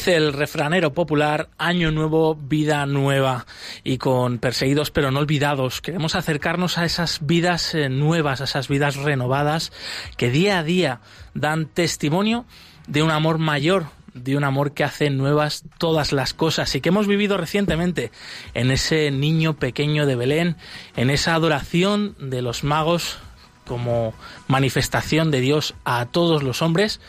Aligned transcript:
Dice 0.00 0.16
el 0.16 0.32
refranero 0.32 0.94
popular, 0.94 1.50
año 1.58 1.90
nuevo, 1.90 2.34
vida 2.34 2.86
nueva. 2.86 3.44
Y 3.84 3.98
con 3.98 4.38
perseguidos 4.38 4.90
pero 4.90 5.10
no 5.10 5.18
olvidados, 5.18 5.82
queremos 5.82 6.14
acercarnos 6.14 6.78
a 6.78 6.86
esas 6.86 7.18
vidas 7.26 7.74
eh, 7.74 7.90
nuevas, 7.90 8.40
a 8.40 8.44
esas 8.44 8.68
vidas 8.68 8.96
renovadas 8.96 9.72
que 10.16 10.30
día 10.30 10.58
a 10.58 10.62
día 10.62 11.00
dan 11.34 11.66
testimonio 11.66 12.46
de 12.86 13.02
un 13.02 13.10
amor 13.10 13.36
mayor, 13.36 13.88
de 14.14 14.38
un 14.38 14.44
amor 14.44 14.72
que 14.72 14.84
hace 14.84 15.10
nuevas 15.10 15.64
todas 15.76 16.12
las 16.12 16.32
cosas 16.32 16.74
y 16.74 16.80
que 16.80 16.88
hemos 16.88 17.06
vivido 17.06 17.36
recientemente 17.36 18.10
en 18.54 18.70
ese 18.70 19.10
niño 19.10 19.58
pequeño 19.58 20.06
de 20.06 20.16
Belén, 20.16 20.56
en 20.96 21.10
esa 21.10 21.34
adoración 21.34 22.16
de 22.18 22.40
los 22.40 22.64
magos 22.64 23.18
como 23.66 24.14
manifestación 24.48 25.30
de 25.30 25.40
Dios 25.40 25.74
a 25.84 26.06
todos 26.06 26.42
los 26.42 26.62
hombres 26.62 27.02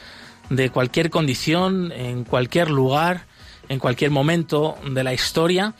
de 0.51 0.69
cualquier 0.69 1.09
condición, 1.09 1.93
en 1.93 2.25
cualquier 2.25 2.69
lugar, 2.69 3.25
en 3.69 3.79
cualquier 3.79 4.11
momento 4.11 4.75
de 4.85 5.03
la 5.03 5.13
historia. 5.13 5.73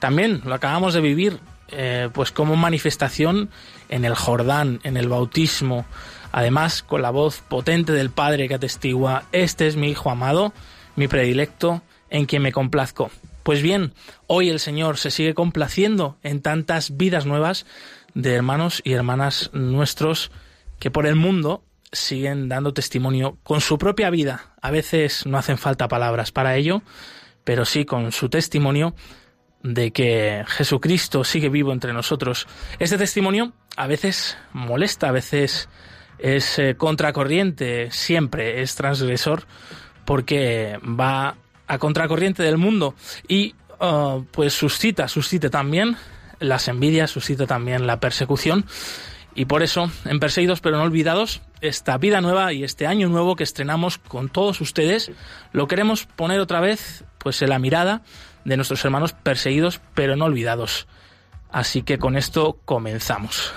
También 0.00 0.42
lo 0.44 0.54
acabamos 0.54 0.94
de 0.94 1.00
vivir, 1.00 1.38
eh, 1.68 2.10
pues 2.12 2.32
como 2.32 2.56
manifestación 2.56 3.50
en 3.88 4.04
el 4.04 4.16
Jordán, 4.16 4.80
en 4.82 4.96
el 4.96 5.08
bautismo, 5.08 5.86
además 6.32 6.82
con 6.82 7.02
la 7.02 7.10
voz 7.10 7.40
potente 7.40 7.92
del 7.92 8.10
Padre 8.10 8.48
que 8.48 8.54
atestigua, 8.54 9.24
este 9.30 9.68
es 9.68 9.76
mi 9.76 9.90
Hijo 9.90 10.10
amado, 10.10 10.52
mi 10.96 11.06
predilecto, 11.06 11.82
en 12.10 12.26
quien 12.26 12.42
me 12.42 12.50
complazco. 12.50 13.10
Pues 13.44 13.62
bien, 13.62 13.94
hoy 14.26 14.50
el 14.50 14.58
Señor 14.58 14.98
se 14.98 15.12
sigue 15.12 15.34
complaciendo 15.34 16.18
en 16.24 16.42
tantas 16.42 16.96
vidas 16.96 17.26
nuevas 17.26 17.64
de 18.14 18.34
hermanos 18.34 18.82
y 18.82 18.94
hermanas 18.94 19.50
nuestros 19.52 20.32
que 20.80 20.90
por 20.90 21.06
el 21.06 21.14
mundo 21.14 21.62
siguen 21.92 22.48
dando 22.48 22.72
testimonio 22.72 23.38
con 23.42 23.60
su 23.60 23.78
propia 23.78 24.10
vida. 24.10 24.54
A 24.60 24.70
veces 24.70 25.26
no 25.26 25.38
hacen 25.38 25.58
falta 25.58 25.88
palabras 25.88 26.32
para 26.32 26.56
ello, 26.56 26.82
pero 27.44 27.64
sí 27.64 27.84
con 27.84 28.12
su 28.12 28.28
testimonio 28.28 28.94
de 29.62 29.92
que 29.92 30.44
Jesucristo 30.46 31.24
sigue 31.24 31.48
vivo 31.48 31.72
entre 31.72 31.92
nosotros. 31.92 32.46
Este 32.78 32.98
testimonio 32.98 33.52
a 33.76 33.86
veces 33.86 34.36
molesta, 34.52 35.08
a 35.08 35.12
veces 35.12 35.68
es 36.18 36.58
eh, 36.58 36.76
contracorriente, 36.76 37.90
siempre 37.90 38.62
es 38.62 38.74
transgresor, 38.74 39.46
porque 40.04 40.78
va 40.82 41.36
a 41.66 41.78
contracorriente 41.78 42.42
del 42.42 42.58
mundo 42.58 42.94
y 43.28 43.54
uh, 43.80 44.24
pues 44.30 44.54
suscita, 44.54 45.08
suscita 45.08 45.50
también 45.50 45.96
las 46.38 46.68
envidias, 46.68 47.10
suscita 47.10 47.46
también 47.46 47.86
la 47.86 47.98
persecución 47.98 48.66
y 49.36 49.44
por 49.44 49.62
eso, 49.62 49.90
en 50.06 50.18
Perseguidos 50.18 50.60
pero 50.60 50.78
no 50.78 50.82
olvidados, 50.82 51.42
esta 51.60 51.98
vida 51.98 52.20
nueva 52.20 52.52
y 52.52 52.64
este 52.64 52.86
año 52.86 53.08
nuevo 53.08 53.36
que 53.36 53.44
estrenamos 53.44 53.98
con 53.98 54.30
todos 54.30 54.60
ustedes, 54.60 55.12
lo 55.52 55.68
queremos 55.68 56.06
poner 56.06 56.40
otra 56.40 56.60
vez 56.60 57.04
pues 57.18 57.42
en 57.42 57.50
la 57.50 57.58
mirada 57.58 58.02
de 58.44 58.56
nuestros 58.56 58.84
hermanos 58.84 59.12
perseguidos 59.12 59.80
pero 59.94 60.16
no 60.16 60.24
olvidados. 60.24 60.88
Así 61.50 61.82
que 61.82 61.98
con 61.98 62.16
esto 62.16 62.58
comenzamos. 62.64 63.52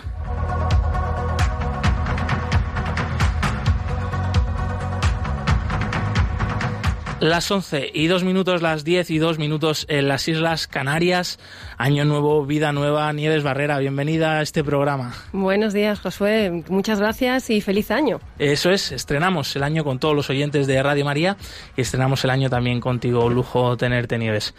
Las 7.19 7.51
11 7.51 7.91
y 7.93 8.07
2 8.07 8.23
minutos, 8.23 8.61
las 8.61 8.85
10 8.85 9.11
y 9.11 9.17
2 9.17 9.39
minutos 9.39 9.85
en 9.89 10.07
las 10.07 10.29
Islas 10.29 10.67
Canarias. 10.67 11.37
Año 11.77 12.05
nuevo, 12.05 12.45
vida 12.45 12.71
nueva. 12.71 13.11
Nieves 13.11 13.43
Barrera, 13.43 13.77
bienvenida 13.77 14.39
a 14.39 14.41
este 14.41 14.63
programa. 14.63 15.13
Buenos 15.33 15.73
días, 15.73 15.99
Josué. 15.99 16.63
Muchas 16.69 17.01
gracias 17.01 17.49
y 17.49 17.59
feliz 17.59 17.91
año. 17.91 18.21
Eso 18.37 18.71
es, 18.71 18.93
estrenamos 18.93 19.53
el 19.57 19.63
año 19.63 19.83
con 19.83 19.99
todos 19.99 20.15
los 20.15 20.29
oyentes 20.29 20.65
de 20.65 20.81
Radio 20.81 21.03
María 21.03 21.35
y 21.75 21.81
estrenamos 21.81 22.23
el 22.23 22.29
año 22.29 22.49
también 22.49 22.79
contigo. 22.79 23.29
lujo 23.29 23.75
tenerte, 23.75 24.17
Nieves. 24.17 24.53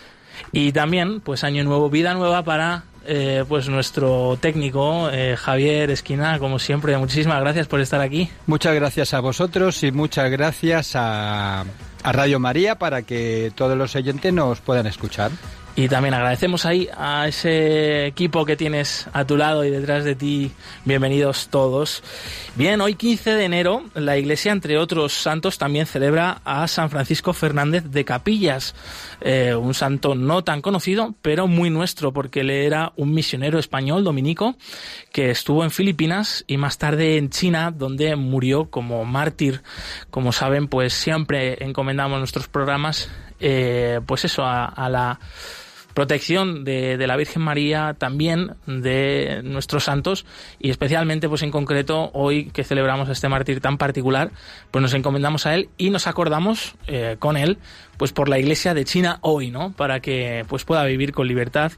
Y 0.53 0.73
también, 0.73 1.21
pues 1.23 1.45
año 1.45 1.65
nuevo, 1.65 1.89
vida 1.89 2.13
nueva 2.13 2.45
para 2.45 2.85
eh, 3.07 3.45
pues 3.49 3.69
nuestro 3.69 4.39
técnico 4.41 5.11
eh, 5.11 5.37
Javier 5.37 5.91
Esquina, 5.91 6.39
como 6.39 6.59
siempre, 6.59 6.97
muchísimas 6.99 7.41
gracias 7.41 7.67
por 7.67 7.81
estar 7.81 8.01
aquí. 8.01 8.31
Muchas 8.47 8.75
gracias 8.75 9.15
a 9.15 9.21
vosotros 9.21 9.83
y 9.83 9.93
muchas 9.93 10.31
gracias 10.31 10.93
a 10.95 11.65
a 12.03 12.13
Radio 12.13 12.41
María 12.41 12.77
para 12.77 13.03
que 13.03 13.53
todos 13.55 13.77
los 13.77 13.95
oyentes 13.95 14.33
nos 14.33 14.61
puedan 14.61 14.87
escuchar. 14.87 15.31
Y 15.81 15.89
también 15.89 16.13
agradecemos 16.13 16.67
ahí 16.67 16.91
a 16.95 17.27
ese 17.27 18.05
equipo 18.05 18.45
que 18.45 18.55
tienes 18.55 19.09
a 19.15 19.25
tu 19.25 19.39
lado 19.39 19.65
y 19.65 19.71
detrás 19.71 20.05
de 20.05 20.15
ti. 20.15 20.53
Bienvenidos 20.85 21.49
todos. 21.49 22.03
Bien, 22.55 22.83
hoy 22.83 22.97
15 22.97 23.31
de 23.33 23.45
enero, 23.47 23.85
la 23.95 24.19
Iglesia, 24.19 24.53
entre 24.53 24.77
otros 24.77 25.15
santos, 25.15 25.57
también 25.57 25.87
celebra 25.87 26.43
a 26.45 26.69
San 26.69 26.91
Francisco 26.91 27.33
Fernández 27.33 27.85
de 27.85 28.05
Capillas, 28.05 28.75
eh, 29.23 29.55
un 29.55 29.73
santo 29.73 30.15
no 30.15 30.45
tan 30.45 30.61
conocido, 30.61 31.15
pero 31.23 31.47
muy 31.47 31.71
nuestro, 31.71 32.13
porque 32.13 32.41
él 32.41 32.51
era 32.51 32.93
un 32.97 33.15
misionero 33.15 33.59
español 33.59 34.05
dominico 34.05 34.57
que 35.13 35.31
estuvo 35.31 35.65
en 35.65 35.71
Filipinas 35.71 36.45
y 36.47 36.59
más 36.59 36.77
tarde 36.77 37.17
en 37.17 37.31
China, 37.31 37.71
donde 37.71 38.17
murió 38.17 38.69
como 38.69 39.07
mártir. 39.07 39.63
Como 40.11 40.33
saben, 40.33 40.69
pues 40.69 40.93
siempre 40.93 41.65
encomendamos 41.65 42.19
nuestros 42.19 42.49
programas, 42.49 43.09
eh, 43.41 44.03
pues 44.05 44.27
eso, 44.27 44.45
a 44.45 44.89
la 44.91 45.19
protección 46.01 46.65
de, 46.65 46.97
de, 46.97 47.07
la 47.07 47.15
Virgen 47.19 47.43
María, 47.43 47.95
también 47.99 48.55
de 48.67 49.43
nuestros 49.45 49.85
santos 49.85 50.25
y 50.59 50.71
especialmente, 50.71 51.29
pues 51.29 51.43
en 51.43 51.51
concreto, 51.51 52.11
hoy 52.15 52.47
que 52.47 52.65
celebramos 52.65 53.11
este 53.11 53.29
mártir 53.29 53.61
tan 53.61 53.77
particular, 53.77 54.31
pues 54.71 54.81
nos 54.81 54.95
encomendamos 54.95 55.45
a 55.45 55.55
él 55.55 55.69
y 55.77 55.91
nos 55.91 56.07
acordamos 56.07 56.75
eh, 56.87 57.17
con 57.19 57.37
él, 57.37 57.59
pues 57.99 58.13
por 58.13 58.31
la 58.31 58.39
Iglesia 58.39 58.73
de 58.73 58.87
China 58.87 59.19
hoy, 59.21 59.51
¿no? 59.51 59.73
Para 59.73 60.01
que 60.01 60.47
pues 60.49 60.65
pueda 60.65 60.85
vivir 60.85 61.13
con 61.13 61.29
libertad 61.29 61.73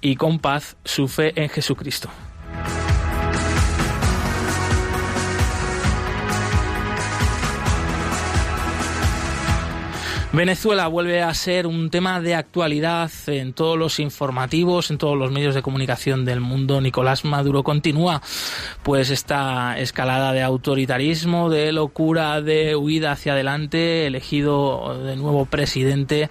y 0.00 0.16
con 0.16 0.38
paz 0.38 0.78
su 0.86 1.06
fe 1.06 1.34
en 1.36 1.50
Jesucristo. 1.50 2.08
Venezuela 10.30 10.86
vuelve 10.88 11.22
a 11.22 11.32
ser 11.32 11.66
un 11.66 11.88
tema 11.88 12.20
de 12.20 12.34
actualidad 12.34 13.10
en 13.28 13.54
todos 13.54 13.78
los 13.78 13.98
informativos, 13.98 14.90
en 14.90 14.98
todos 14.98 15.16
los 15.16 15.32
medios 15.32 15.54
de 15.54 15.62
comunicación 15.62 16.26
del 16.26 16.40
mundo. 16.40 16.82
Nicolás 16.82 17.24
Maduro 17.24 17.62
continúa 17.62 18.20
pues 18.82 19.08
esta 19.08 19.78
escalada 19.78 20.34
de 20.34 20.42
autoritarismo, 20.42 21.48
de 21.48 21.72
locura, 21.72 22.42
de 22.42 22.76
huida 22.76 23.12
hacia 23.12 23.32
adelante, 23.32 24.06
elegido 24.06 25.02
de 25.02 25.16
nuevo 25.16 25.46
presidente 25.46 26.28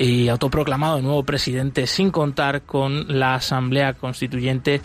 y 0.00 0.28
autoproclamado 0.30 1.02
nuevo 1.02 1.24
presidente 1.24 1.86
sin 1.86 2.10
contar 2.10 2.62
con 2.62 3.18
la 3.18 3.34
Asamblea 3.34 3.92
Constituyente 3.92 4.80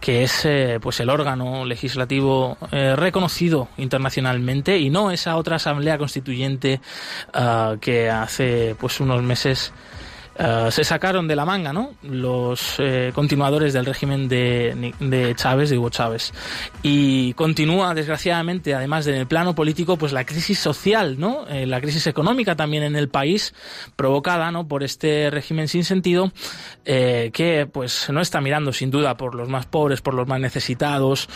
que 0.00 0.22
es 0.22 0.44
eh, 0.44 0.78
pues 0.80 1.00
el 1.00 1.10
órgano 1.10 1.64
legislativo 1.64 2.56
eh, 2.70 2.94
reconocido 2.94 3.68
internacionalmente 3.78 4.78
y 4.78 4.88
no 4.88 5.10
esa 5.10 5.36
otra 5.36 5.56
Asamblea 5.56 5.98
Constituyente 5.98 6.80
ah, 7.34 7.76
que 7.80 8.08
hace 8.10 8.76
pues 8.78 9.00
unos 9.00 9.24
meses 9.24 9.72
eh, 10.42 10.68
se 10.70 10.84
sacaron 10.84 11.28
de 11.28 11.36
la 11.36 11.44
manga, 11.44 11.70
¿no? 11.70 11.90
Los 12.02 12.76
eh, 12.78 13.12
continuadores 13.14 13.74
del 13.74 13.84
régimen 13.84 14.26
de, 14.26 14.94
de, 14.98 15.34
Chávez, 15.34 15.68
de 15.68 15.76
Hugo 15.76 15.90
Chávez. 15.90 16.32
Y 16.82 17.34
continúa, 17.34 17.92
desgraciadamente, 17.92 18.74
además 18.74 19.04
del 19.04 19.26
plano 19.26 19.54
político, 19.54 19.98
pues 19.98 20.12
la 20.12 20.24
crisis 20.24 20.58
social, 20.58 21.20
¿no? 21.20 21.46
Eh, 21.48 21.66
la 21.66 21.82
crisis 21.82 22.06
económica 22.06 22.56
también 22.56 22.84
en 22.84 22.96
el 22.96 23.10
país, 23.10 23.52
provocada, 23.96 24.50
¿no? 24.50 24.66
Por 24.66 24.82
este 24.82 25.28
régimen 25.28 25.68
sin 25.68 25.84
sentido, 25.84 26.32
que 26.84 27.68
pues 27.70 28.08
no 28.10 28.20
está 28.20 28.40
mirando 28.40 28.72
sin 28.72 28.90
duda 28.90 29.16
por 29.16 29.34
los 29.34 29.48
más 29.48 29.66
pobres, 29.66 30.00
por 30.00 30.14
los 30.14 30.26
más 30.26 30.40
necesitados. 30.40 31.28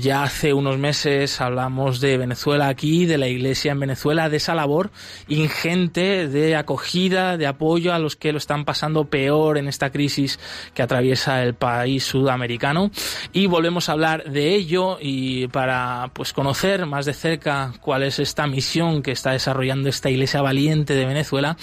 ya 0.00 0.24
hace 0.24 0.52
unos 0.52 0.76
meses 0.76 1.40
hablamos 1.40 2.00
de 2.00 2.18
Venezuela 2.18 2.68
aquí, 2.68 3.06
de 3.06 3.16
la 3.16 3.28
iglesia 3.28 3.72
en 3.72 3.80
Venezuela, 3.80 4.28
de 4.28 4.38
esa 4.38 4.54
labor 4.54 4.90
ingente 5.28 6.28
de 6.28 6.56
acogida, 6.56 7.36
de 7.36 7.46
apoyo 7.46 7.94
a 7.94 7.98
los 7.98 8.16
que 8.16 8.23
lo 8.32 8.38
están 8.38 8.64
pasando 8.64 9.04
peor 9.04 9.58
en 9.58 9.68
esta 9.68 9.90
crisis 9.90 10.38
que 10.74 10.82
atraviesa 10.82 11.42
el 11.42 11.54
país 11.54 12.04
sudamericano. 12.04 12.90
Y 13.32 13.46
volvemos 13.46 13.88
a 13.88 13.92
hablar 13.92 14.24
de 14.24 14.54
ello 14.54 14.98
y 15.00 15.48
para 15.48 16.10
pues 16.12 16.32
conocer 16.32 16.86
más 16.86 17.06
de 17.06 17.14
cerca 17.14 17.72
cuál 17.80 18.02
es 18.02 18.18
esta 18.18 18.46
misión 18.46 19.02
que 19.02 19.12
está 19.12 19.32
desarrollando 19.32 19.88
esta 19.88 20.10
iglesia 20.10 20.42
valiente 20.42 20.94
de 20.94 21.06
Venezuela 21.06 21.56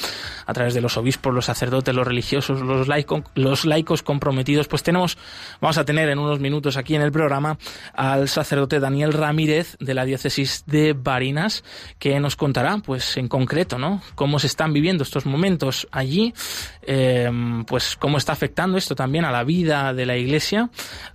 a 0.45 0.53
través 0.53 0.73
de 0.73 0.81
los 0.81 0.97
obispos, 0.97 1.33
los 1.33 1.45
sacerdotes, 1.45 1.93
los 1.93 2.07
religiosos, 2.07 2.61
los 2.61 2.87
laicos, 2.87 3.23
los 3.35 3.65
laicos 3.65 4.03
comprometidos, 4.03 4.67
pues 4.67 4.83
tenemos, 4.83 5.17
vamos 5.59 5.77
a 5.77 5.85
tener 5.85 6.09
en 6.09 6.19
unos 6.19 6.39
minutos 6.39 6.77
aquí 6.77 6.95
en 6.95 7.01
el 7.01 7.11
programa 7.11 7.57
al 7.93 8.27
sacerdote 8.27 8.79
Daniel 8.79 9.13
Ramírez 9.13 9.77
de 9.79 9.93
la 9.93 10.05
diócesis 10.05 10.63
de 10.65 10.93
Barinas, 10.93 11.63
que 11.99 12.19
nos 12.19 12.35
contará, 12.35 12.77
pues 12.77 13.17
en 13.17 13.27
concreto, 13.27 13.77
¿no? 13.77 14.01
Cómo 14.15 14.39
se 14.39 14.47
están 14.47 14.73
viviendo 14.73 15.03
estos 15.03 15.25
momentos 15.25 15.87
allí, 15.91 16.33
eh, 16.83 17.29
pues 17.67 17.95
cómo 17.97 18.17
está 18.17 18.33
afectando 18.33 18.77
esto 18.77 18.95
también 18.95 19.25
a 19.25 19.31
la 19.31 19.43
vida 19.43 19.93
de 19.93 20.05
la 20.05 20.17
iglesia 20.17 20.69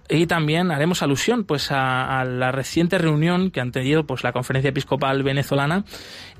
y 0.09 0.27
también 0.27 0.71
haremos 0.71 1.03
alusión, 1.03 1.45
pues 1.45 1.69
a, 1.71 2.25
la 2.25 2.53
reciente 2.53 2.99
reunión 2.99 3.51
que 3.51 3.61
han 3.61 3.73
tenido, 3.73 4.07
pues 4.07 4.23
la 4.23 4.33
conferencia 4.33 4.69
episcopal 4.69 5.23
venezolana, 5.23 5.85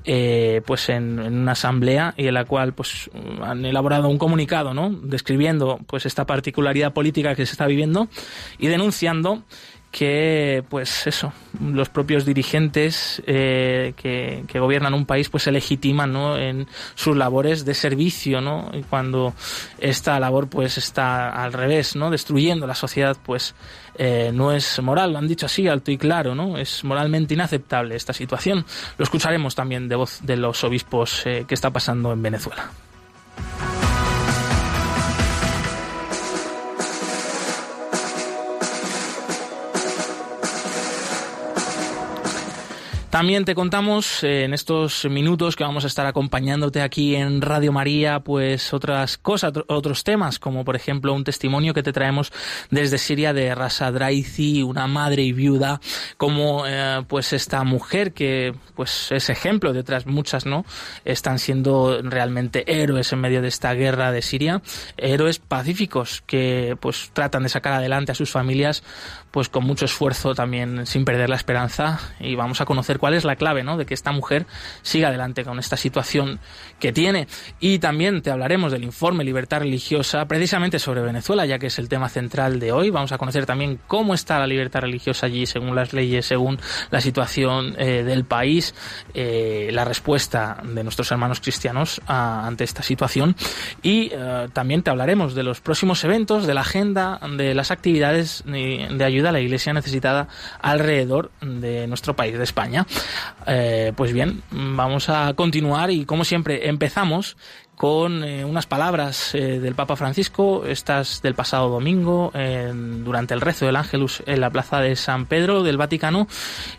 eh, 0.05 0.61
pues 0.65 0.87
en, 0.89 1.19
en, 1.19 1.37
una 1.39 1.51
asamblea 1.51 2.13
y 2.15 2.27
en 2.27 2.33
la 2.33 2.45
cual, 2.45 2.73
pues 2.73 3.09
han 3.43 3.65
elaborado 3.65 4.07
un 4.07 4.17
comunicado, 4.17 4.73
¿no? 4.73 4.89
Describiendo, 4.89 5.79
pues 5.87 6.05
esta 6.05 6.25
particularidad 6.25 6.93
política 6.93 7.35
que 7.35 7.45
se 7.45 7.51
está 7.51 7.67
viviendo 7.67 8.07
y 8.57 8.67
denunciando 8.67 9.43
que 9.91 10.63
pues 10.69 11.07
eso 11.07 11.33
los 11.61 11.89
propios 11.89 12.25
dirigentes 12.25 13.21
eh, 13.25 13.93
que, 13.95 14.43
gobiernan 14.59 14.93
un 14.93 15.05
país 15.05 15.29
pues 15.29 15.43
se 15.43 15.51
legitiman 15.51 16.11
¿no? 16.11 16.37
en 16.37 16.67
sus 16.95 17.15
labores 17.15 17.63
de 17.65 17.73
servicio 17.73 18.41
no 18.41 18.69
y 18.73 18.83
cuando 18.83 19.33
esta 19.79 20.19
labor 20.19 20.47
pues 20.47 20.77
está 20.77 21.29
al 21.29 21.53
revés 21.53 21.95
no 21.95 22.09
destruyendo 22.09 22.67
la 22.67 22.75
sociedad 22.75 23.17
pues 23.23 23.55
eh, 23.97 24.31
no 24.33 24.51
es 24.51 24.79
moral. 24.81 25.13
Lo 25.13 25.17
han 25.17 25.27
dicho 25.27 25.47
así 25.47 25.67
alto 25.67 25.91
y 25.91 25.97
claro 25.97 26.35
no 26.35 26.57
es 26.57 26.83
moralmente 26.83 27.33
inaceptable 27.33 27.95
esta 27.95 28.13
situación. 28.13 28.65
Lo 28.97 29.03
escucharemos 29.03 29.55
también 29.55 29.87
de 29.87 29.95
voz 29.95 30.19
de 30.21 30.37
los 30.37 30.63
obispos 30.63 31.25
eh, 31.25 31.45
que 31.47 31.55
está 31.55 31.71
pasando 31.71 32.11
en 32.13 32.21
Venezuela 32.21 32.69
También 43.09 43.45
te 43.45 43.55
contamos 43.55 44.21
eh, 44.25 44.43
en 44.43 44.53
estos 44.53 45.05
minutos 45.05 45.55
que 45.55 45.63
vamos 45.63 45.85
a 45.85 45.87
estar 45.87 46.05
acompañándote 46.05 46.81
aquí 46.81 47.15
en 47.15 47.41
Radio 47.41 47.71
María, 47.71 48.19
pues 48.19 48.73
otras 48.73 49.17
cosas, 49.17 49.53
otros 49.67 50.03
temas, 50.03 50.39
como 50.39 50.65
por 50.65 50.75
ejemplo 50.75 51.13
un 51.13 51.23
testimonio 51.23 51.73
que 51.73 51.83
te 51.83 51.93
traemos 51.93 52.33
desde 52.69 52.97
Siria 52.97 53.31
de 53.31 53.55
Rasa 53.55 53.93
Draizi, 53.93 54.61
una 54.61 54.87
madre 54.87 55.23
y 55.23 55.31
viuda, 55.31 55.79
como 56.17 56.67
eh, 56.67 57.01
pues 57.07 57.31
esta 57.31 57.63
mujer 57.63 58.11
que 58.11 58.53
pues 58.75 59.09
es 59.13 59.29
ejemplo 59.29 59.71
de 59.71 59.79
otras 59.79 60.05
muchas, 60.05 60.45
¿no? 60.45 60.65
Están 61.05 61.39
siendo 61.39 62.01
realmente 62.01 62.65
héroes 62.67 63.13
en 63.13 63.21
medio 63.21 63.41
de 63.41 63.47
esta 63.47 63.73
guerra 63.73 64.11
de 64.11 64.21
Siria, 64.21 64.61
héroes 64.97 65.39
pacíficos 65.39 66.23
que 66.27 66.77
pues 66.81 67.09
tratan 67.13 67.43
de 67.43 67.49
sacar 67.49 67.71
adelante 67.71 68.11
a 68.11 68.15
sus 68.15 68.31
familias 68.31 68.83
pues 69.37 69.49
con 69.49 69.65
mucho 69.65 69.85
esfuerzo 69.85 70.33
también 70.33 70.87
sin 70.87 71.05
perder 71.05 71.29
la 71.29 71.35
esperanza 71.35 71.99
y 72.19 72.33
vamos 72.33 72.59
a 72.59 72.65
conocer 72.65 72.97
cuál 72.97 73.13
es 73.13 73.23
la 73.23 73.35
clave 73.35 73.61
¿no? 73.61 73.77
de 73.77 73.85
que 73.85 73.93
esta 73.93 74.11
mujer 74.11 74.47
siga 74.81 75.09
adelante 75.09 75.43
con 75.43 75.59
esta 75.59 75.77
situación 75.77 76.39
que 76.79 76.91
tiene. 76.91 77.27
Y 77.59 77.77
también 77.77 78.23
te 78.23 78.31
hablaremos 78.31 78.71
del 78.71 78.83
informe 78.83 79.23
Libertad 79.23 79.59
Religiosa, 79.59 80.25
precisamente 80.25 80.79
sobre 80.79 81.01
Venezuela, 81.01 81.45
ya 81.45 81.59
que 81.59 81.67
es 81.67 81.77
el 81.77 81.87
tema 81.87 82.09
central 82.09 82.59
de 82.59 82.71
hoy. 82.71 82.89
Vamos 82.89 83.11
a 83.11 83.19
conocer 83.19 83.45
también 83.45 83.79
cómo 83.85 84.15
está 84.15 84.39
la 84.39 84.47
libertad 84.47 84.81
religiosa 84.81 85.27
allí, 85.27 85.45
según 85.45 85.75
las 85.75 85.93
leyes, 85.93 86.25
según 86.25 86.57
la 86.89 86.99
situación 86.99 87.75
eh, 87.77 88.01
del 88.03 88.25
país, 88.25 88.73
eh, 89.13 89.69
la 89.71 89.85
respuesta 89.85 90.63
de 90.63 90.83
nuestros 90.83 91.11
hermanos 91.11 91.41
cristianos 91.41 92.01
ante 92.07 92.63
esta 92.63 92.81
situación. 92.81 93.35
Y 93.83 94.09
eh, 94.11 94.47
también 94.51 94.81
te 94.81 94.89
hablaremos 94.89 95.35
de 95.35 95.43
los 95.43 95.61
próximos 95.61 96.03
eventos, 96.03 96.47
de 96.47 96.55
la 96.55 96.61
agenda, 96.61 97.19
de 97.37 97.53
las 97.53 97.69
actividades 97.69 98.43
de 98.47 99.03
ayuda 99.03 99.26
la 99.31 99.39
Iglesia 99.39 99.73
necesitada 99.73 100.27
alrededor 100.61 101.31
de 101.41 101.87
nuestro 101.87 102.15
país, 102.15 102.37
de 102.37 102.43
España. 102.43 102.85
Eh, 103.45 103.93
pues 103.95 104.13
bien, 104.13 104.41
vamos 104.51 105.09
a 105.09 105.33
continuar 105.33 105.91
y 105.91 106.05
como 106.05 106.25
siempre 106.25 106.67
empezamos 106.69 107.37
con 107.75 108.23
eh, 108.23 108.43
unas 108.43 108.65
palabras 108.65 109.35
eh, 109.35 109.59
del 109.59 109.75
Papa 109.75 109.95
Francisco, 109.95 110.65
estas 110.65 111.21
del 111.21 111.35
pasado 111.35 111.69
domingo, 111.69 112.31
durante 113.03 113.33
el 113.33 113.41
rezo 113.41 113.65
del 113.65 113.75
Ángelus 113.75 114.23
en 114.25 114.41
la 114.41 114.49
plaza 114.49 114.79
de 114.79 114.95
San 114.95 115.27
Pedro 115.27 115.63
del 115.63 115.77
Vaticano. 115.77 116.27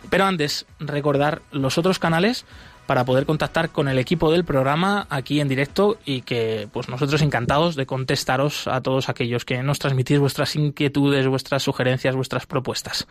Pero 0.09 0.25
antes, 0.25 0.65
recordar 0.79 1.41
los 1.51 1.77
otros 1.77 1.99
canales 1.99 2.45
para 2.89 3.05
poder 3.05 3.27
contactar 3.27 3.69
con 3.69 3.87
el 3.87 3.99
equipo 3.99 4.31
del 4.31 4.43
programa 4.43 5.05
aquí 5.11 5.39
en 5.41 5.47
directo 5.47 5.99
y 6.05 6.23
que 6.23 6.67
pues 6.73 6.89
nosotros 6.89 7.21
encantados 7.21 7.75
de 7.75 7.85
contestaros 7.85 8.67
a 8.67 8.81
todos 8.81 9.09
aquellos 9.09 9.45
que 9.45 9.61
nos 9.61 9.77
transmitís 9.77 10.17
vuestras 10.17 10.55
inquietudes, 10.55 11.27
vuestras 11.27 11.61
sugerencias, 11.61 12.15
vuestras 12.15 12.47
propuestas. 12.47 13.07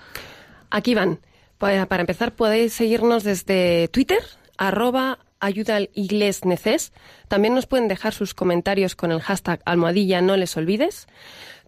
Aquí 0.70 0.96
van. 0.96 1.20
Para 1.58 2.00
empezar, 2.00 2.32
podéis 2.32 2.72
seguirnos 2.72 3.22
desde 3.22 3.86
Twitter, 3.86 4.18
arroba 4.56 5.20
ayuda 5.38 5.76
al 5.76 5.90
neces. 6.44 6.92
También 7.28 7.54
nos 7.54 7.66
pueden 7.66 7.86
dejar 7.86 8.12
sus 8.12 8.34
comentarios 8.34 8.96
con 8.96 9.12
el 9.12 9.20
hashtag 9.20 9.60
almohadilla 9.64 10.20
no 10.20 10.36
les 10.36 10.56
olvides. 10.56 11.06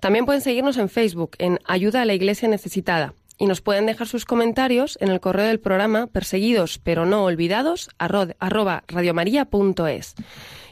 También 0.01 0.27
pueden 0.27 0.41
seguirnos 0.41 0.79
en 0.79 0.89
Facebook 0.89 1.37
en 1.39 1.61
Ayuda 1.65 2.03
a 2.03 2.05
la 2.06 2.15
Iglesia 2.15 2.49
Necesitada. 2.49 3.15
Y 3.41 3.47
nos 3.47 3.63
pueden 3.63 3.87
dejar 3.87 4.07
sus 4.07 4.27
comentarios 4.27 4.99
en 5.01 5.09
el 5.09 5.19
correo 5.19 5.47
del 5.47 5.59
programa 5.59 6.07
perseguidos 6.07 6.79
pero 6.79 7.07
no 7.07 7.25
olvidados 7.25 7.89
arroba 7.99 8.85
radiomaria.es. 8.87 10.15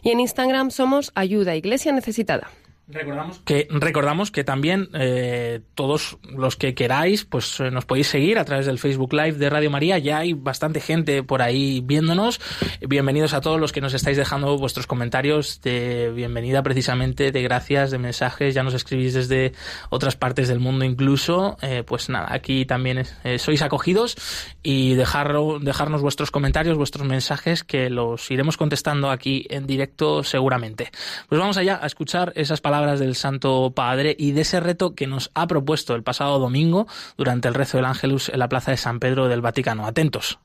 Y 0.02 0.10
en 0.10 0.20
Instagram 0.20 0.70
somos 0.70 1.10
Ayuda 1.14 1.56
Iglesia 1.56 1.92
Necesitada. 1.92 2.50
Recordamos 2.90 3.40
que, 3.40 3.68
recordamos 3.70 4.30
que 4.30 4.44
también 4.44 4.88
eh, 4.94 5.60
todos 5.74 6.16
los 6.22 6.56
que 6.56 6.74
queráis, 6.74 7.26
pues 7.26 7.60
eh, 7.60 7.70
nos 7.70 7.84
podéis 7.84 8.06
seguir 8.06 8.38
a 8.38 8.46
través 8.46 8.64
del 8.64 8.78
Facebook 8.78 9.12
Live 9.12 9.32
de 9.32 9.50
Radio 9.50 9.70
María. 9.70 9.98
Ya 9.98 10.16
hay 10.16 10.32
bastante 10.32 10.80
gente 10.80 11.22
por 11.22 11.42
ahí 11.42 11.82
viéndonos. 11.84 12.40
Bienvenidos 12.80 13.34
a 13.34 13.42
todos 13.42 13.60
los 13.60 13.72
que 13.72 13.82
nos 13.82 13.92
estáis 13.92 14.16
dejando 14.16 14.56
vuestros 14.56 14.86
comentarios 14.86 15.60
de 15.60 16.10
bienvenida 16.14 16.62
precisamente, 16.62 17.30
de 17.30 17.42
gracias, 17.42 17.90
de 17.90 17.98
mensajes. 17.98 18.54
Ya 18.54 18.62
nos 18.62 18.72
escribís 18.72 19.12
desde 19.12 19.52
otras 19.90 20.16
partes 20.16 20.48
del 20.48 20.58
mundo 20.58 20.86
incluso. 20.86 21.58
Eh, 21.60 21.82
pues 21.86 22.08
nada, 22.08 22.28
aquí 22.30 22.64
también 22.64 23.04
sois 23.36 23.60
acogidos 23.60 24.16
y 24.62 24.94
dejar, 24.94 25.34
dejarnos 25.60 26.00
vuestros 26.00 26.30
comentarios, 26.30 26.78
vuestros 26.78 27.06
mensajes 27.06 27.64
que 27.64 27.90
los 27.90 28.30
iremos 28.30 28.56
contestando 28.56 29.10
aquí 29.10 29.46
en 29.50 29.66
directo 29.66 30.24
seguramente. 30.24 30.90
Pues 31.28 31.38
vamos 31.38 31.58
allá 31.58 31.78
a 31.82 31.86
escuchar 31.86 32.32
esas 32.34 32.62
palabras 32.62 32.77
del 32.86 33.16
Santo 33.16 33.72
Padre 33.74 34.14
y 34.16 34.30
de 34.32 34.42
ese 34.42 34.60
reto 34.60 34.94
que 34.94 35.08
nos 35.08 35.30
ha 35.34 35.48
propuesto 35.48 35.96
el 35.96 36.04
pasado 36.04 36.38
domingo 36.38 36.86
durante 37.16 37.48
el 37.48 37.54
rezo 37.54 37.78
del 37.78 37.86
Ángelus 37.86 38.28
en 38.28 38.38
la 38.38 38.48
Plaza 38.48 38.70
de 38.70 38.76
San 38.76 39.00
Pedro 39.00 39.26
del 39.26 39.40
Vaticano. 39.40 39.84
Atentos. 39.84 40.38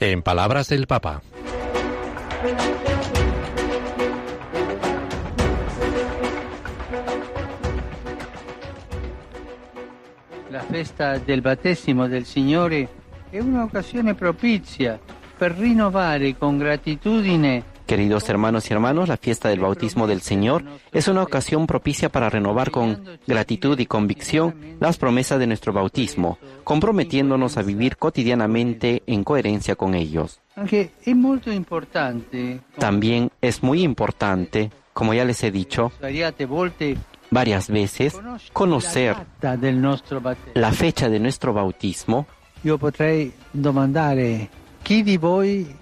En 0.00 0.22
palabras 0.22 0.68
del 0.68 0.86
Papa. 0.88 1.22
La 10.50 10.62
festa 10.62 11.18
del 11.18 11.40
battesimo 11.40 12.08
del 12.08 12.26
Signore 12.26 12.88
es 13.32 13.44
una 13.44 13.64
ocasión 13.64 14.14
propicia. 14.14 14.98
Per 15.38 15.56
rinnovare 15.56 16.34
con 16.34 16.58
gratitudine 16.58 17.62
Queridos 17.88 18.28
hermanos 18.28 18.68
y 18.68 18.74
hermanos, 18.74 19.08
la 19.08 19.16
fiesta 19.16 19.48
del 19.48 19.60
bautismo 19.60 20.06
del 20.06 20.20
Señor 20.20 20.62
es 20.92 21.08
una 21.08 21.22
ocasión 21.22 21.66
propicia 21.66 22.10
para 22.10 22.28
renovar 22.28 22.70
con 22.70 23.02
gratitud 23.26 23.78
y 23.78 23.86
convicción 23.86 24.76
las 24.78 24.98
promesas 24.98 25.38
de 25.38 25.46
nuestro 25.46 25.72
bautismo, 25.72 26.36
comprometiéndonos 26.64 27.56
a 27.56 27.62
vivir 27.62 27.96
cotidianamente 27.96 29.02
en 29.06 29.24
coherencia 29.24 29.74
con 29.74 29.94
ellos. 29.94 30.38
También 32.78 33.30
es 33.40 33.62
muy 33.62 33.82
importante, 33.82 34.70
como 34.92 35.14
ya 35.14 35.24
les 35.24 35.42
he 35.42 35.50
dicho, 35.50 35.90
varias 37.30 37.70
veces, 37.70 38.20
conocer 38.52 39.16
la 40.52 40.72
fecha 40.72 41.08
de 41.08 41.20
nuestro 41.20 41.54
bautismo 41.54 42.26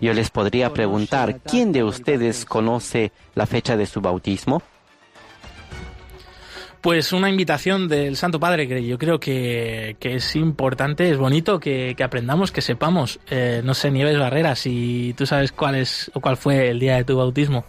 yo 0.00 0.12
les 0.12 0.30
podría 0.30 0.72
preguntar, 0.72 1.40
¿quién 1.40 1.72
de 1.72 1.84
ustedes 1.84 2.44
conoce 2.44 3.12
la 3.34 3.46
fecha 3.46 3.76
de 3.76 3.86
su 3.86 4.00
bautismo? 4.00 4.62
Pues 6.80 7.12
una 7.12 7.28
invitación 7.28 7.88
del 7.88 8.16
Santo 8.16 8.38
Padre 8.38 8.68
que 8.68 8.84
yo 8.84 8.98
creo 8.98 9.18
que, 9.18 9.96
que 9.98 10.16
es 10.16 10.36
importante, 10.36 11.10
es 11.10 11.18
bonito 11.18 11.58
que, 11.58 11.94
que 11.96 12.04
aprendamos, 12.04 12.52
que 12.52 12.60
sepamos. 12.60 13.18
Eh, 13.28 13.60
no 13.64 13.74
sé, 13.74 13.90
Nieves 13.90 14.18
Barreras, 14.18 14.60
si 14.60 15.14
tú 15.16 15.26
sabes 15.26 15.52
cuál 15.52 15.76
es 15.76 16.10
o 16.14 16.20
cuál 16.20 16.36
fue 16.36 16.68
el 16.68 16.78
día 16.78 16.96
de 16.96 17.04
tu 17.04 17.16
bautismo. 17.16 17.64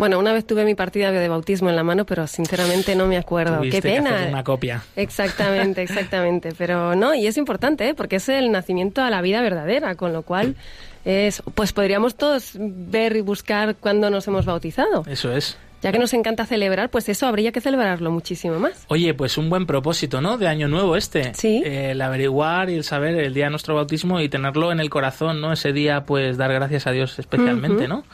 Bueno, 0.00 0.18
una 0.18 0.32
vez 0.32 0.46
tuve 0.46 0.64
mi 0.64 0.74
partida 0.74 1.12
de 1.12 1.28
bautismo 1.28 1.68
en 1.68 1.76
la 1.76 1.84
mano, 1.84 2.06
pero 2.06 2.26
sinceramente 2.26 2.96
no 2.96 3.06
me 3.06 3.18
acuerdo. 3.18 3.60
Qué 3.60 3.68
que 3.68 3.82
pena. 3.82 4.16
hacer 4.16 4.28
una 4.28 4.42
copia. 4.42 4.82
Exactamente, 4.96 5.82
exactamente. 5.82 6.54
Pero 6.56 6.96
no, 6.96 7.14
y 7.14 7.26
es 7.26 7.36
importante, 7.36 7.86
¿eh? 7.86 7.94
porque 7.94 8.16
es 8.16 8.30
el 8.30 8.50
nacimiento 8.50 9.02
a 9.02 9.10
la 9.10 9.20
vida 9.20 9.42
verdadera, 9.42 9.96
con 9.96 10.14
lo 10.14 10.22
cual 10.22 10.56
es, 11.04 11.42
pues 11.54 11.74
podríamos 11.74 12.14
todos 12.14 12.52
ver 12.56 13.14
y 13.14 13.20
buscar 13.20 13.76
cuándo 13.76 14.08
nos 14.08 14.26
hemos 14.26 14.46
bautizado. 14.46 15.04
Eso 15.06 15.36
es. 15.36 15.58
Ya 15.82 15.92
que 15.92 15.98
nos 15.98 16.12
encanta 16.12 16.44
celebrar, 16.44 16.90
pues 16.90 17.08
eso 17.08 17.26
habría 17.26 17.52
que 17.52 17.60
celebrarlo 17.62 18.10
muchísimo 18.10 18.58
más. 18.58 18.84
Oye, 18.88 19.14
pues 19.14 19.38
un 19.38 19.48
buen 19.48 19.64
propósito, 19.64 20.20
¿no? 20.20 20.36
De 20.36 20.46
año 20.46 20.68
nuevo 20.68 20.94
este. 20.94 21.32
Sí. 21.34 21.62
Eh, 21.64 21.92
el 21.92 22.02
averiguar 22.02 22.68
y 22.68 22.74
el 22.74 22.84
saber 22.84 23.14
el 23.18 23.32
día 23.32 23.44
de 23.44 23.50
nuestro 23.50 23.74
bautismo 23.74 24.20
y 24.20 24.28
tenerlo 24.28 24.72
en 24.72 24.80
el 24.80 24.90
corazón, 24.90 25.40
¿no? 25.40 25.52
Ese 25.54 25.72
día, 25.72 26.04
pues 26.04 26.36
dar 26.36 26.52
gracias 26.52 26.86
a 26.86 26.90
Dios 26.90 27.18
especialmente, 27.18 27.84
Ujú. 27.84 27.88
¿no? 27.88 28.04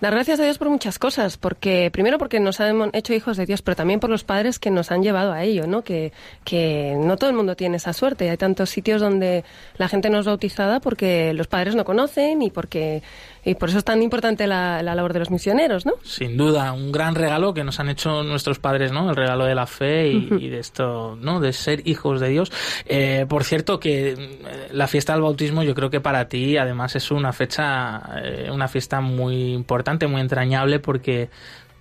Dar 0.00 0.12
gracias 0.12 0.40
a 0.40 0.44
Dios 0.44 0.58
por 0.58 0.68
muchas 0.68 0.98
cosas, 0.98 1.36
porque 1.36 1.90
primero 1.92 2.18
porque 2.18 2.40
nos 2.40 2.60
han 2.60 2.90
hecho 2.92 3.14
hijos 3.14 3.36
de 3.36 3.46
Dios, 3.46 3.62
pero 3.62 3.76
también 3.76 4.00
por 4.00 4.10
los 4.10 4.24
padres 4.24 4.58
que 4.58 4.70
nos 4.70 4.90
han 4.90 5.02
llevado 5.02 5.32
a 5.32 5.42
ello, 5.42 5.66
¿no? 5.66 5.82
Que, 5.82 6.12
que 6.44 6.94
no 6.98 7.16
todo 7.16 7.30
el 7.30 7.36
mundo 7.36 7.56
tiene 7.56 7.76
esa 7.76 7.92
suerte. 7.92 8.30
Hay 8.30 8.36
tantos 8.36 8.70
sitios 8.70 9.00
donde 9.00 9.44
la 9.76 9.88
gente 9.88 10.10
no 10.10 10.20
es 10.20 10.26
bautizada 10.26 10.80
porque 10.80 11.32
los 11.34 11.46
padres 11.46 11.74
no 11.74 11.84
conocen 11.84 12.42
y 12.42 12.50
porque 12.50 13.02
y 13.44 13.54
por 13.54 13.68
eso 13.68 13.78
es 13.78 13.84
tan 13.84 14.02
importante 14.02 14.46
la, 14.46 14.82
la 14.82 14.94
labor 14.94 15.12
de 15.12 15.18
los 15.18 15.30
misioneros, 15.30 15.84
¿no? 15.84 15.92
Sin 16.02 16.36
duda, 16.36 16.72
un 16.72 16.90
gran 16.92 17.14
regalo 17.14 17.52
que 17.52 17.62
nos 17.62 17.78
han 17.78 17.90
hecho 17.90 18.22
nuestros 18.22 18.58
padres, 18.58 18.90
¿no? 18.90 19.10
El 19.10 19.16
regalo 19.16 19.44
de 19.44 19.54
la 19.54 19.66
fe 19.66 20.08
y, 20.08 20.28
y 20.40 20.48
de 20.48 20.60
esto, 20.60 21.16
¿no? 21.20 21.40
De 21.40 21.52
ser 21.52 21.86
hijos 21.86 22.20
de 22.20 22.28
Dios. 22.30 22.50
Eh, 22.86 23.26
por 23.28 23.44
cierto, 23.44 23.78
que 23.78 24.12
eh, 24.12 24.68
la 24.72 24.86
fiesta 24.86 25.12
del 25.12 25.22
bautismo 25.22 25.62
yo 25.62 25.74
creo 25.74 25.90
que 25.90 26.00
para 26.00 26.26
ti 26.28 26.56
además 26.56 26.96
es 26.96 27.10
una 27.10 27.32
fecha, 27.32 28.02
eh, 28.22 28.48
una 28.50 28.66
fiesta 28.66 29.02
muy 29.02 29.52
importante, 29.52 29.83
muy 30.08 30.20
entrañable 30.20 30.80
porque 30.80 31.30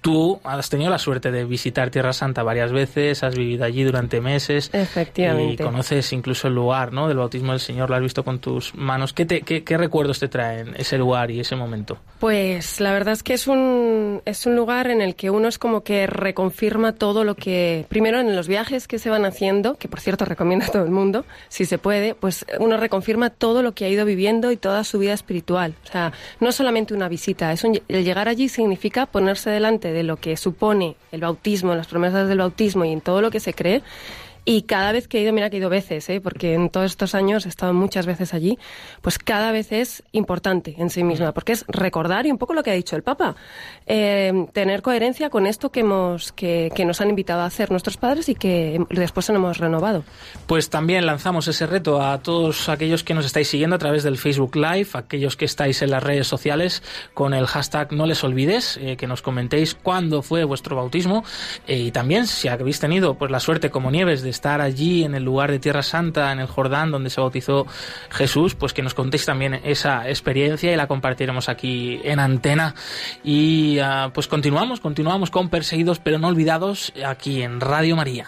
tú 0.04 0.40
has 0.44 0.70
tenido 0.70 0.92
la 0.92 1.00
suerte 1.00 1.32
de 1.32 1.46
visitar 1.46 1.90
Tierra 1.90 2.12
Santa 2.12 2.44
varias 2.44 2.74
veces, 2.74 3.24
has 3.24 3.36
vivido 3.36 3.64
allí 3.64 3.84
durante 3.84 4.20
meses. 4.20 4.70
Efectivamente. 4.74 5.64
Y 5.64 5.66
conoces 5.66 6.12
incluso 6.12 6.50
el 6.50 6.56
lugar, 6.56 6.92
¿no? 6.92 7.08
Del 7.08 7.18
bautismo 7.18 7.54
del 7.54 7.62
Señor, 7.62 7.90
lo 7.90 7.96
has 7.96 8.02
visto 8.02 8.24
con 8.26 8.40
tus 8.40 8.76
manos. 8.76 9.14
¿Qué, 9.14 9.26
te, 9.26 9.42
qué, 9.44 9.64
qué 9.64 9.78
recuerdos 9.78 10.20
te 10.20 10.28
traen 10.28 10.74
ese 10.78 10.98
lugar 10.98 11.32
y 11.32 11.40
ese 11.40 11.56
momento? 11.56 11.98
Pues 12.20 12.82
la 12.82 12.92
verdad 12.92 13.14
es 13.14 13.24
que 13.24 13.34
es 13.34 13.48
un, 13.48 14.22
es 14.26 14.46
un 14.46 14.56
lugar 14.58 14.88
en 14.92 15.02
el 15.02 15.16
que 15.16 15.30
uno 15.30 15.48
es 15.48 15.58
como 15.58 15.84
que 15.84 16.06
reconfirma 16.06 16.92
todo 16.94 17.24
lo 17.24 17.36
que, 17.36 17.86
primero 17.88 18.20
en 18.20 18.36
los 18.36 18.50
viajes 18.50 18.88
que 18.90 19.00
se 19.00 19.10
van 19.10 19.24
haciendo, 19.24 19.78
que 19.78 19.88
por 19.88 20.02
cierto 20.02 20.26
recomiendo 20.26 20.66
a 20.66 20.70
todo 20.70 20.84
el 20.84 20.92
mundo, 20.92 21.26
si 21.48 21.64
se 21.64 21.78
puede, 21.78 22.14
pues 22.14 22.46
uno 22.60 22.76
reconfirma 22.76 23.30
todo 23.30 23.64
lo 23.64 23.72
que 23.74 23.86
ha 23.86 23.90
ido 23.90 24.04
viviendo 24.06 24.52
y 24.52 24.58
toda 24.58 24.84
su 24.84 25.00
vida 25.00 25.14
espiritual. 25.14 25.76
O 25.88 25.92
sea, 25.92 26.12
no 26.42 26.52
solamente 26.52 26.94
una 26.94 27.08
visita, 27.08 27.54
es 27.54 27.64
un- 27.64 27.80
el 27.88 28.04
llegar 28.04 28.28
allí 28.28 28.50
significa 28.50 29.06
ponerse 29.06 29.50
delante 29.50 29.93
de 29.94 30.04
lo 30.04 30.18
que 30.18 30.36
supone 30.38 30.96
el 31.12 31.22
bautismo, 31.22 31.76
las 31.76 31.88
promesas 31.88 32.28
del 32.28 32.40
bautismo 32.40 32.84
y 32.86 32.92
en 32.92 33.02
todo 33.02 33.22
lo 33.22 33.32
que 33.32 33.40
se 33.40 33.54
cree. 33.54 33.82
Y 34.46 34.64
cada 34.64 34.92
vez 34.92 35.08
que 35.08 35.20
he 35.20 35.22
ido, 35.22 35.32
mira 35.32 35.50
que 35.50 35.58
he 35.58 35.60
ido 35.60 35.70
veces, 35.70 36.10
¿eh? 36.10 36.20
porque 36.20 36.54
en 36.54 36.70
todos 36.70 36.92
estos 36.92 37.16
años 37.16 37.46
he 37.46 37.50
estado 37.50 37.74
muchas 37.74 38.06
veces 38.06 38.34
allí, 38.34 38.60
pues 39.02 39.18
cada 39.18 39.52
vez 39.52 39.72
es 39.72 40.04
importante 40.12 40.76
en 40.78 40.90
sí 40.90 41.04
misma, 41.04 41.32
porque 41.32 41.54
es 41.54 41.66
recordar 41.68 42.26
y 42.26 42.32
un 42.32 42.38
poco 42.38 42.54
lo 42.54 42.62
que 42.62 42.72
ha 42.72 42.74
dicho 42.74 42.96
el 42.96 43.04
Papa, 43.04 43.36
eh, 43.86 44.48
tener 44.52 44.82
coherencia 44.82 45.30
con 45.30 45.46
esto 45.46 45.72
que, 45.72 45.80
hemos, 45.80 46.34
que, 46.34 46.72
que 46.76 46.84
nos 46.84 47.00
han 47.00 47.10
invitado 47.10 47.42
a 47.42 47.46
hacer 47.46 47.72
nuestros 47.72 47.96
padres 47.98 48.28
y 48.28 48.36
que 48.36 48.80
después 48.90 49.30
hemos 49.30 49.58
renovado. 49.60 50.04
Pues 50.46 50.70
también 50.70 51.06
lanzamos 51.06 51.48
ese 51.48 51.66
reto 51.66 52.02
a 52.02 52.22
todos 52.22 52.68
aquellos 52.68 53.04
que 53.04 53.14
nos 53.14 53.26
estáis 53.26 53.48
siguiendo 53.48 53.78
a 53.78 53.80
través 53.80 54.04
del 54.04 54.18
Facebook 54.18 54.56
Live, 54.56 54.90
aquellos 54.94 55.38
que 55.38 55.46
estáis 55.46 55.82
en 55.82 55.92
las 55.92 56.04
redes 56.04 56.28
sociales 56.28 56.84
con 57.14 57.34
el 57.34 57.46
hashtag 57.46 57.94
no 57.94 58.06
les 58.06 58.24
olvides, 58.24 58.78
eh, 58.78 58.98
que 58.98 59.08
nos 59.08 59.22
comentéis 59.22 59.74
cuándo 59.74 60.22
fue 60.22 60.44
vuestro 60.44 60.76
bautismo 60.76 61.24
eh, 61.68 61.78
y 61.78 61.92
también 61.92 62.28
si 62.28 62.50
habéis 62.50 62.80
tenido 62.80 63.16
pues 63.16 63.32
la 63.32 63.40
suerte 63.40 63.70
como 63.70 63.90
Nieves 63.90 64.22
de 64.22 64.33
estar 64.34 64.62
allí 64.62 65.04
en 65.04 65.16
el 65.16 65.24
lugar 65.24 65.52
de 65.52 65.60
Tierra 65.60 65.84
Santa, 65.84 66.32
en 66.32 66.40
el 66.40 66.48
Jordán, 66.48 66.92
donde 66.92 67.10
se 67.10 67.22
bautizó 67.22 67.66
Jesús, 68.10 68.56
pues 68.56 68.74
que 68.74 68.82
nos 68.82 68.94
contéis 68.94 69.26
también 69.26 69.62
esa 69.64 70.10
experiencia 70.10 70.74
y 70.74 70.76
la 70.76 70.88
compartiremos 70.88 71.50
aquí 71.50 72.02
en 72.04 72.20
antena. 72.20 72.76
Y 73.24 73.80
ah, 73.80 74.12
pues 74.14 74.28
continuamos, 74.28 74.80
continuamos 74.80 75.32
con 75.32 75.50
Perseguidos 75.50 76.00
pero 76.00 76.20
no 76.20 76.28
olvidados 76.28 76.94
aquí 77.06 77.42
en 77.42 77.62
Radio 77.62 77.96
María. 77.96 78.28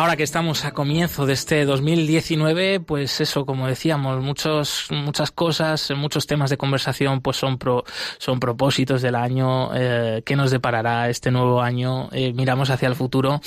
Ahora 0.00 0.16
que 0.16 0.22
estamos 0.22 0.64
a 0.64 0.72
comienzo 0.72 1.26
de 1.26 1.34
este 1.34 1.66
2019, 1.66 2.80
pues 2.80 3.20
eso, 3.20 3.44
como 3.44 3.66
decíamos, 3.66 4.22
muchos, 4.22 4.86
muchas 4.88 5.30
cosas, 5.30 5.92
muchos 5.94 6.26
temas 6.26 6.48
de 6.48 6.56
conversación, 6.56 7.20
pues 7.20 7.36
son 7.36 7.58
pro, 7.58 7.84
son 8.16 8.40
propósitos 8.40 9.02
del 9.02 9.14
año, 9.14 9.68
eh, 9.74 10.22
qué 10.24 10.36
nos 10.36 10.50
deparará 10.52 11.10
este 11.10 11.30
nuevo 11.30 11.60
año. 11.60 12.08
Eh, 12.12 12.32
miramos 12.32 12.70
hacia 12.70 12.88
el 12.88 12.94
futuro. 12.94 13.42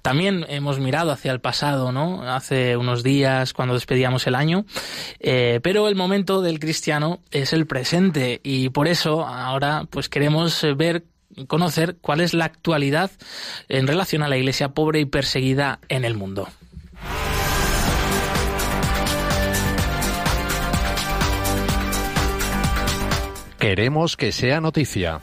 También 0.00 0.46
hemos 0.48 0.80
mirado 0.80 1.12
hacia 1.12 1.30
el 1.30 1.42
pasado, 1.42 1.92
¿no? 1.92 2.22
Hace 2.22 2.78
unos 2.78 3.02
días 3.02 3.52
cuando 3.52 3.74
despedíamos 3.74 4.26
el 4.26 4.34
año. 4.34 4.64
Eh, 5.20 5.60
pero 5.62 5.88
el 5.88 5.94
momento 5.94 6.40
del 6.40 6.58
cristiano 6.58 7.20
es 7.32 7.52
el 7.52 7.66
presente 7.66 8.40
y 8.42 8.70
por 8.70 8.88
eso 8.88 9.26
ahora, 9.26 9.84
pues 9.90 10.08
queremos 10.08 10.64
ver 10.74 11.04
conocer 11.46 11.96
cuál 12.00 12.20
es 12.20 12.34
la 12.34 12.44
actualidad 12.44 13.10
en 13.68 13.86
relación 13.86 14.22
a 14.22 14.28
la 14.28 14.36
iglesia 14.36 14.70
pobre 14.70 15.00
y 15.00 15.04
perseguida 15.04 15.78
en 15.88 16.04
el 16.04 16.14
mundo. 16.14 16.48
Queremos 23.58 24.16
que 24.16 24.30
sea 24.30 24.60
noticia. 24.60 25.20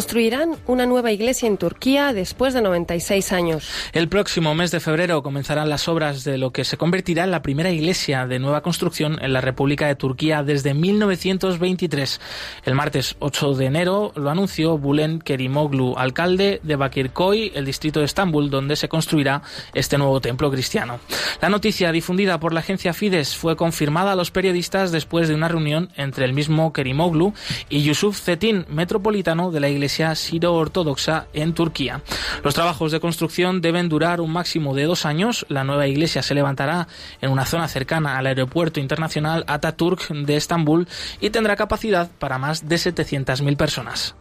Construirán 0.00 0.56
una 0.66 0.86
nueva 0.86 1.12
iglesia 1.12 1.46
en 1.46 1.58
Turquía 1.58 2.14
después 2.14 2.54
de 2.54 2.62
96 2.62 3.32
años. 3.32 3.70
El 3.92 4.08
próximo 4.08 4.54
mes 4.54 4.70
de 4.70 4.80
febrero 4.80 5.22
comenzarán 5.22 5.68
las 5.68 5.88
obras 5.88 6.24
de 6.24 6.38
lo 6.38 6.52
que 6.52 6.64
se 6.64 6.78
convertirá 6.78 7.24
en 7.24 7.30
la 7.30 7.42
primera 7.42 7.70
iglesia 7.70 8.26
de 8.26 8.38
nueva 8.38 8.62
construcción 8.62 9.18
en 9.20 9.34
la 9.34 9.42
República 9.42 9.88
de 9.88 9.96
Turquía 9.96 10.42
desde 10.42 10.72
1923. 10.72 12.18
El 12.64 12.74
martes 12.76 13.14
8 13.18 13.52
de 13.56 13.66
enero 13.66 14.12
lo 14.16 14.30
anunció 14.30 14.78
Bulen 14.78 15.18
Kerimoglu, 15.18 15.98
alcalde 15.98 16.60
de 16.62 16.76
Bakirköy, 16.76 17.52
el 17.54 17.66
distrito 17.66 18.00
de 18.00 18.06
Estambul, 18.06 18.48
donde 18.48 18.76
se 18.76 18.88
construirá 18.88 19.42
este 19.74 19.98
nuevo 19.98 20.18
templo 20.22 20.50
cristiano. 20.50 20.98
La 21.42 21.50
noticia 21.50 21.92
difundida 21.92 22.40
por 22.40 22.54
la 22.54 22.60
agencia 22.60 22.94
Fides 22.94 23.36
fue 23.36 23.54
confirmada 23.54 24.12
a 24.12 24.16
los 24.16 24.30
periodistas 24.30 24.92
después 24.92 25.28
de 25.28 25.34
una 25.34 25.48
reunión 25.48 25.90
entre 25.96 26.24
el 26.24 26.32
mismo 26.32 26.72
Kerimoglu 26.72 27.34
y 27.68 27.82
Yusuf 27.82 28.18
Zetin, 28.18 28.64
metropolitano 28.70 29.50
de 29.50 29.60
la 29.60 29.68
iglesia 29.68 29.89
siro-ortodoxa 30.14 31.26
en 31.32 31.54
Turquía. 31.54 32.02
Los 32.42 32.54
trabajos 32.54 32.92
de 32.92 33.00
construcción 33.00 33.60
deben 33.60 33.88
durar 33.88 34.20
un 34.20 34.32
máximo 34.32 34.74
de 34.74 34.84
dos 34.84 35.04
años. 35.06 35.46
La 35.48 35.64
nueva 35.64 35.86
iglesia 35.86 36.22
se 36.22 36.34
levantará 36.34 36.88
en 37.20 37.30
una 37.30 37.46
zona 37.46 37.68
cercana 37.68 38.18
al 38.18 38.26
aeropuerto 38.26 38.80
internacional 38.80 39.44
Ataturk 39.46 40.08
de 40.08 40.36
Estambul 40.36 40.88
y 41.20 41.30
tendrá 41.30 41.56
capacidad 41.56 42.10
para 42.18 42.38
más 42.38 42.68
de 42.68 42.76
700.000 42.76 43.56
personas. 43.56 44.14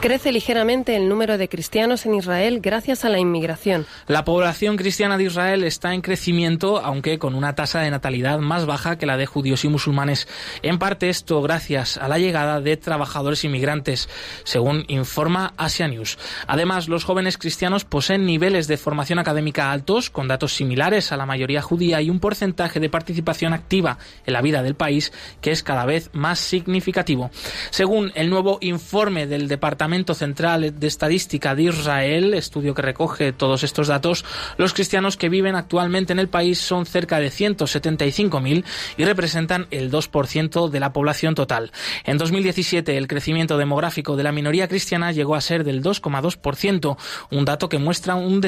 Crece 0.00 0.30
ligeramente 0.30 0.94
el 0.94 1.08
número 1.08 1.38
de 1.38 1.48
cristianos 1.48 2.06
en 2.06 2.14
Israel 2.14 2.60
gracias 2.62 3.04
a 3.04 3.08
la 3.08 3.18
inmigración. 3.18 3.84
La 4.06 4.24
población 4.24 4.76
cristiana 4.76 5.18
de 5.18 5.24
Israel 5.24 5.64
está 5.64 5.92
en 5.92 6.02
crecimiento, 6.02 6.78
aunque 6.78 7.18
con 7.18 7.34
una 7.34 7.56
tasa 7.56 7.80
de 7.80 7.90
natalidad 7.90 8.38
más 8.38 8.64
baja 8.64 8.96
que 8.96 9.06
la 9.06 9.16
de 9.16 9.26
judíos 9.26 9.64
y 9.64 9.68
musulmanes. 9.68 10.28
En 10.62 10.78
parte 10.78 11.08
esto 11.08 11.42
gracias 11.42 11.96
a 11.96 12.06
la 12.06 12.20
llegada 12.20 12.60
de 12.60 12.76
trabajadores 12.76 13.42
inmigrantes, 13.42 14.08
según 14.44 14.84
informa 14.86 15.52
Asia 15.56 15.88
News. 15.88 16.16
Además, 16.46 16.86
los 16.86 17.02
jóvenes 17.02 17.36
cristianos 17.36 17.84
poseen 17.84 18.24
niveles 18.24 18.68
de 18.68 18.76
formación 18.76 19.18
académica 19.18 19.72
altos, 19.72 20.10
con 20.10 20.28
datos 20.28 20.54
similares 20.54 21.10
a 21.10 21.16
la 21.16 21.26
mayoría 21.26 21.60
judía 21.60 22.00
y 22.00 22.08
un 22.08 22.20
porcentaje 22.20 22.78
de 22.78 22.88
participación 22.88 23.52
activa 23.52 23.98
en 24.24 24.32
la 24.32 24.42
vida 24.42 24.62
del 24.62 24.76
país 24.76 25.12
que 25.40 25.50
es 25.50 25.64
cada 25.64 25.86
vez 25.86 26.10
más 26.12 26.38
significativo. 26.38 27.32
Según 27.70 28.12
el 28.14 28.30
nuevo 28.30 28.58
informe 28.60 29.26
del 29.26 29.48
Departamento 29.48 29.87
Central 30.14 30.78
de 30.78 30.86
Estadística 30.86 31.54
de 31.54 31.64
Israel, 31.64 32.34
estudio 32.34 32.74
que 32.74 32.82
recoge 32.82 33.32
todos 33.32 33.62
estos 33.62 33.88
datos, 33.88 34.24
los 34.58 34.74
cristianos 34.74 35.16
que 35.16 35.28
viven 35.28 35.56
actualmente 35.56 36.12
en 36.12 36.18
el 36.18 36.28
país 36.28 36.58
son 36.58 36.84
cerca 36.84 37.18
de 37.18 37.28
175.000 37.28 38.64
y 38.96 39.04
representan 39.04 39.66
el 39.70 39.90
2% 39.90 40.68
de 40.68 40.80
la 40.80 40.92
población 40.92 41.34
total. 41.34 41.72
En 42.04 42.18
2017, 42.18 42.96
el 42.96 43.08
crecimiento 43.08 43.56
demográfico 43.56 44.16
de 44.16 44.22
la 44.22 44.32
minoría 44.32 44.68
cristiana 44.68 45.12
llegó 45.12 45.34
a 45.34 45.40
ser 45.40 45.64
del 45.64 45.82
2,2%, 45.82 46.96
un 47.30 47.44
dato 47.44 47.68
que 47.68 47.78
muestra 47.78 48.14
un, 48.14 48.42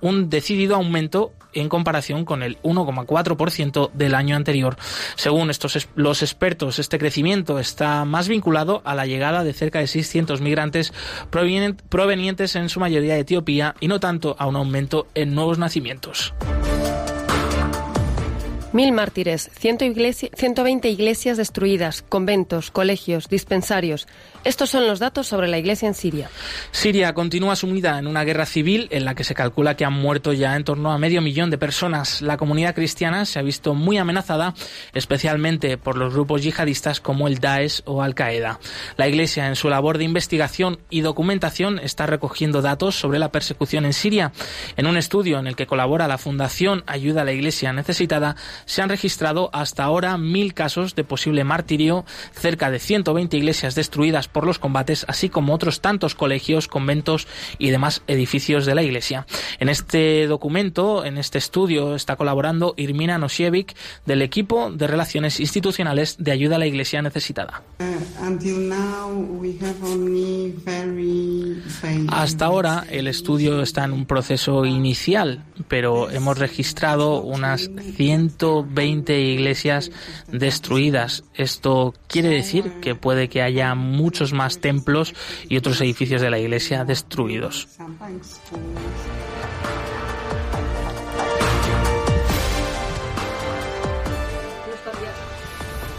un 0.00 0.30
decidido 0.30 0.74
aumento 0.74 1.32
en 1.52 1.68
comparación 1.68 2.24
con 2.24 2.42
el 2.42 2.60
1,4% 2.62 3.90
del 3.92 4.14
año 4.14 4.36
anterior. 4.36 4.76
Según 5.16 5.50
estos 5.50 5.88
los 5.94 6.22
expertos, 6.22 6.78
este 6.78 6.98
crecimiento 6.98 7.58
está 7.58 8.04
más 8.04 8.28
vinculado 8.28 8.82
a 8.84 8.94
la 8.94 9.06
llegada 9.06 9.44
de 9.44 9.52
cerca 9.52 9.80
de 9.80 9.86
600 9.86 10.40
migrantes 10.40 10.79
provenientes 11.88 12.56
en 12.56 12.68
su 12.68 12.80
mayoría 12.80 13.14
de 13.14 13.20
Etiopía 13.20 13.74
y 13.80 13.88
no 13.88 14.00
tanto 14.00 14.36
a 14.38 14.46
un 14.46 14.56
aumento 14.56 15.06
en 15.14 15.34
nuevos 15.34 15.58
nacimientos. 15.58 16.34
Mil 18.72 18.92
mártires, 18.92 19.50
120 19.58 20.88
iglesias 20.88 21.36
destruidas, 21.36 22.02
conventos, 22.08 22.70
colegios, 22.70 23.28
dispensarios. 23.28 24.06
Estos 24.42 24.70
son 24.70 24.86
los 24.86 24.98
datos 24.98 25.26
sobre 25.26 25.48
la 25.48 25.58
iglesia 25.58 25.86
en 25.86 25.92
Siria. 25.92 26.30
Siria 26.70 27.12
continúa 27.12 27.56
sumida 27.56 27.98
en 27.98 28.06
una 28.06 28.24
guerra 28.24 28.46
civil 28.46 28.88
en 28.90 29.04
la 29.04 29.14
que 29.14 29.22
se 29.22 29.34
calcula 29.34 29.76
que 29.76 29.84
han 29.84 29.92
muerto 29.92 30.32
ya 30.32 30.56
en 30.56 30.64
torno 30.64 30.92
a 30.92 30.98
medio 30.98 31.20
millón 31.20 31.50
de 31.50 31.58
personas. 31.58 32.22
La 32.22 32.38
comunidad 32.38 32.74
cristiana 32.74 33.26
se 33.26 33.38
ha 33.38 33.42
visto 33.42 33.74
muy 33.74 33.98
amenazada, 33.98 34.54
especialmente 34.94 35.76
por 35.76 35.98
los 35.98 36.14
grupos 36.14 36.42
yihadistas 36.42 37.00
como 37.02 37.28
el 37.28 37.38
Daesh 37.38 37.82
o 37.84 38.02
Al 38.02 38.14
Qaeda. 38.14 38.60
La 38.96 39.08
iglesia, 39.08 39.46
en 39.46 39.56
su 39.56 39.68
labor 39.68 39.98
de 39.98 40.04
investigación 40.04 40.78
y 40.88 41.02
documentación, 41.02 41.78
está 41.78 42.06
recogiendo 42.06 42.62
datos 42.62 42.94
sobre 42.94 43.18
la 43.18 43.32
persecución 43.32 43.84
en 43.84 43.92
Siria. 43.92 44.32
En 44.78 44.86
un 44.86 44.96
estudio 44.96 45.38
en 45.38 45.48
el 45.48 45.56
que 45.56 45.66
colabora 45.66 46.08
la 46.08 46.16
Fundación 46.16 46.82
Ayuda 46.86 47.22
a 47.22 47.24
la 47.26 47.32
Iglesia 47.32 47.74
Necesitada, 47.74 48.36
se 48.64 48.80
han 48.80 48.88
registrado 48.88 49.50
hasta 49.52 49.84
ahora 49.84 50.16
mil 50.16 50.54
casos 50.54 50.94
de 50.94 51.04
posible 51.04 51.44
martirio, 51.44 52.06
cerca 52.32 52.70
de 52.70 52.78
120 52.78 53.36
iglesias 53.36 53.74
destruidas 53.74 54.29
por 54.32 54.46
los 54.46 54.58
combates, 54.58 55.04
así 55.08 55.28
como 55.28 55.54
otros 55.54 55.80
tantos 55.80 56.14
colegios, 56.14 56.68
conventos 56.68 57.26
y 57.58 57.70
demás 57.70 58.02
edificios 58.06 58.66
de 58.66 58.74
la 58.74 58.82
iglesia. 58.82 59.26
En 59.58 59.68
este 59.68 60.26
documento, 60.26 61.04
en 61.04 61.18
este 61.18 61.38
estudio, 61.38 61.94
está 61.94 62.16
colaborando 62.16 62.74
Irmina 62.76 63.18
Nosiewicz 63.18 63.74
del 64.06 64.22
equipo 64.22 64.70
de 64.70 64.86
Relaciones 64.86 65.40
Institucionales 65.40 66.16
de 66.18 66.32
Ayuda 66.32 66.56
a 66.56 66.58
la 66.58 66.66
Iglesia 66.66 67.02
Necesitada. 67.02 67.62
Hasta 72.08 72.44
ahora 72.44 72.84
el 72.90 73.06
estudio 73.06 73.62
está 73.62 73.84
en 73.84 73.92
un 73.92 74.06
proceso 74.06 74.64
inicial, 74.64 75.44
pero 75.68 76.10
hemos 76.10 76.38
registrado 76.38 77.20
unas 77.22 77.70
100 77.96 78.30
20 78.64 79.20
iglesias 79.20 79.90
destruidas. 80.30 81.24
Esto 81.34 81.94
quiere 82.06 82.28
decir 82.28 82.80
que 82.80 82.94
puede 82.94 83.28
que 83.28 83.42
haya 83.42 83.74
muchos 83.74 84.19
más 84.32 84.58
templos 84.60 85.14
y 85.48 85.56
otros 85.56 85.80
edificios 85.80 86.20
de 86.20 86.30
la 86.30 86.38
iglesia 86.38 86.84
destruidos. 86.84 87.68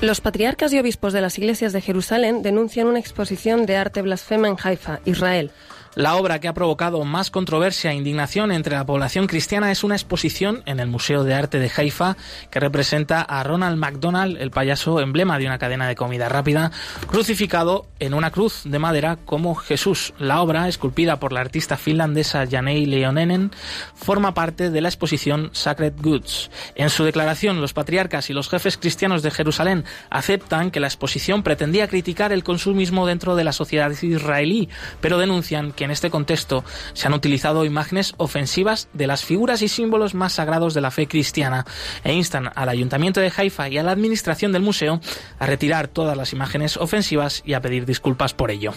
Los 0.02 0.20
patriarcas 0.20 0.74
y 0.74 0.80
obispos 0.80 1.14
de 1.14 1.22
las 1.22 1.38
iglesias 1.38 1.74
de 1.74 1.82
Jerusalén 1.82 2.42
denuncian 2.42 2.88
una 2.88 2.98
exposición 2.98 3.68
de 3.68 3.78
arte 3.78 4.02
blasfema 4.02 4.48
en 4.48 4.58
Haifa, 4.62 5.00
Israel. 5.06 5.52
La 5.96 6.16
obra 6.16 6.40
que 6.40 6.48
ha 6.48 6.54
provocado 6.54 7.04
más 7.04 7.32
controversia 7.32 7.92
e 7.92 7.96
indignación 7.96 8.54
entre 8.54 8.78
la 8.78 8.86
población 8.86 9.28
cristiana 9.28 9.72
es 9.72 9.84
una 9.84 9.96
exposición 9.96 10.64
en 10.66 10.80
el 10.80 10.88
Museo 10.88 11.26
de 11.26 11.34
Arte 11.34 11.60
de 11.60 11.70
Haifa 11.76 12.16
que 12.50 12.62
representa 12.62 13.22
a 13.22 13.44
Ronald 13.44 13.78
McDonald, 13.78 14.38
el 14.38 14.52
payaso 14.52 15.02
emblema 15.02 15.38
de 15.38 15.48
una 15.48 15.58
cadena 15.58 15.90
de 15.90 15.96
comida 15.96 16.30
rápida, 16.30 16.72
crucificado 17.08 17.88
en 18.00 18.14
una 18.14 18.32
cruz 18.32 18.62
de 18.64 18.80
madera 18.80 19.18
como 19.26 19.54
Jesús. 19.54 20.14
La 20.18 20.42
obra, 20.42 20.70
esculpida 20.70 21.20
por 21.20 21.34
la 21.34 21.42
artista 21.42 21.76
finlandesa 21.76 22.48
Janei 22.50 22.86
Leonenen, 22.86 23.52
forma 23.94 24.34
parte 24.34 24.70
de 24.70 24.80
la 24.80 24.88
exposición 24.88 25.50
Sacred 25.52 25.96
Goods. 25.98 26.52
En 26.76 26.90
su 26.90 27.04
declaración, 27.04 27.60
los 27.60 27.74
patriarcas 27.74 28.30
y 28.30 28.34
los 28.34 28.48
jefes 28.48 28.78
cristianos 28.78 29.24
de 29.24 29.32
Jerusalén 29.32 29.84
aceptan 30.10 30.72
que 30.72 30.80
la 30.80 30.88
exposición 30.88 31.44
pretendía 31.44 31.90
criticar 31.90 32.32
el 32.32 32.46
consumismo 32.46 33.06
dentro 33.06 33.36
de 33.36 33.44
la 33.44 33.52
sociedad 33.52 33.92
israelí, 34.02 34.70
pero 35.02 35.18
denuncian 35.18 35.74
que 35.74 35.81
que 35.82 35.86
en 35.86 35.90
este 35.90 36.12
contexto 36.12 36.64
se 36.94 37.08
han 37.08 37.16
utilizado 37.16 37.66
imágenes 37.66 38.14
ofensivas 38.18 38.88
de 38.94 39.08
las 39.08 39.26
figuras 39.26 39.64
y 39.64 39.68
símbolos 39.68 40.14
más 40.14 40.34
sagrados 40.34 40.76
de 40.76 40.82
la 40.82 40.92
fe 40.92 41.08
cristiana 41.08 41.66
e 42.04 42.14
instan 42.14 42.52
al 42.54 42.70
Ayuntamiento 42.70 43.20
de 43.20 43.34
Haifa 43.36 43.68
y 43.68 43.80
a 43.80 43.84
la 43.84 43.92
Administración 43.92 44.52
del 44.52 44.62
museo 44.62 45.02
a 45.40 45.48
retirar 45.48 45.88
todas 45.88 46.16
las 46.16 46.34
imágenes 46.34 46.78
ofensivas 46.78 47.42
y 47.48 47.54
a 47.56 47.62
pedir 47.62 47.88
disculpas 47.88 48.36
por 48.36 48.52
ello. 48.52 48.74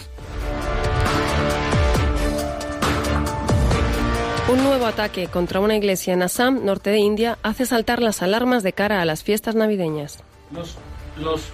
Un 4.49 4.63
nuevo 4.63 4.87
ataque 4.87 5.27
contra 5.27 5.59
una 5.59 5.75
iglesia 5.75 6.15
en 6.15 6.23
Assam, 6.23 6.65
norte 6.65 6.89
de 6.89 6.97
India, 6.97 7.37
hace 7.43 7.67
saltar 7.67 8.01
las 8.01 8.23
alarmas 8.23 8.63
de 8.63 8.73
cara 8.73 8.99
a 8.99 9.05
las 9.05 9.21
fiestas 9.21 9.53
navideñas. 9.53 10.23
Los, 10.51 10.75
los 11.19 11.51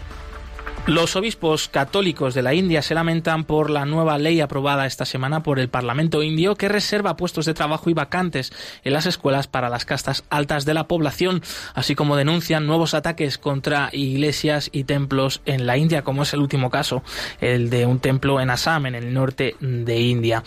los 0.88 1.16
obispos 1.16 1.68
católicos 1.68 2.34
de 2.34 2.42
la 2.42 2.56
India 2.56 2.82
se 2.82 2.96
lamentan 2.96 3.44
por 3.44 3.70
la 3.70 3.86
nueva 3.86 4.18
ley 4.18 4.42
aprobada 4.42 4.88
esta 4.88 5.06
semana 5.06 5.44
por 5.44 5.60
el 5.60 5.70
Parlamento 5.70 6.24
indio 6.24 6.56
que 6.56 6.70
reserva 6.70 7.18
puestos 7.18 7.46
de 7.46 7.54
trabajo 7.54 7.90
y 7.90 7.94
vacantes 7.94 8.52
en 8.84 8.94
las 8.94 9.06
escuelas 9.06 9.48
para 9.48 9.70
las 9.70 9.86
castas 9.86 10.24
altas 10.30 10.66
de 10.66 10.74
la 10.74 10.88
población, 10.88 11.44
así 11.76 11.94
como 11.94 12.16
denuncian 12.16 12.66
nuevos 12.66 12.96
ataques 12.96 13.38
contra 13.38 13.90
iglesias 13.94 14.70
y 14.72 14.86
templos 14.86 15.42
en 15.46 15.68
la 15.68 15.78
India, 15.78 16.02
como 16.02 16.24
es 16.24 16.34
el 16.34 16.40
último 16.40 16.72
caso, 16.72 17.04
el 17.40 17.70
de 17.70 17.86
un 17.86 18.00
templo 18.00 18.42
en 18.42 18.50
Assam, 18.50 18.88
en 18.88 18.96
el 18.96 19.14
norte 19.14 19.56
de 19.60 20.00
India. 20.02 20.44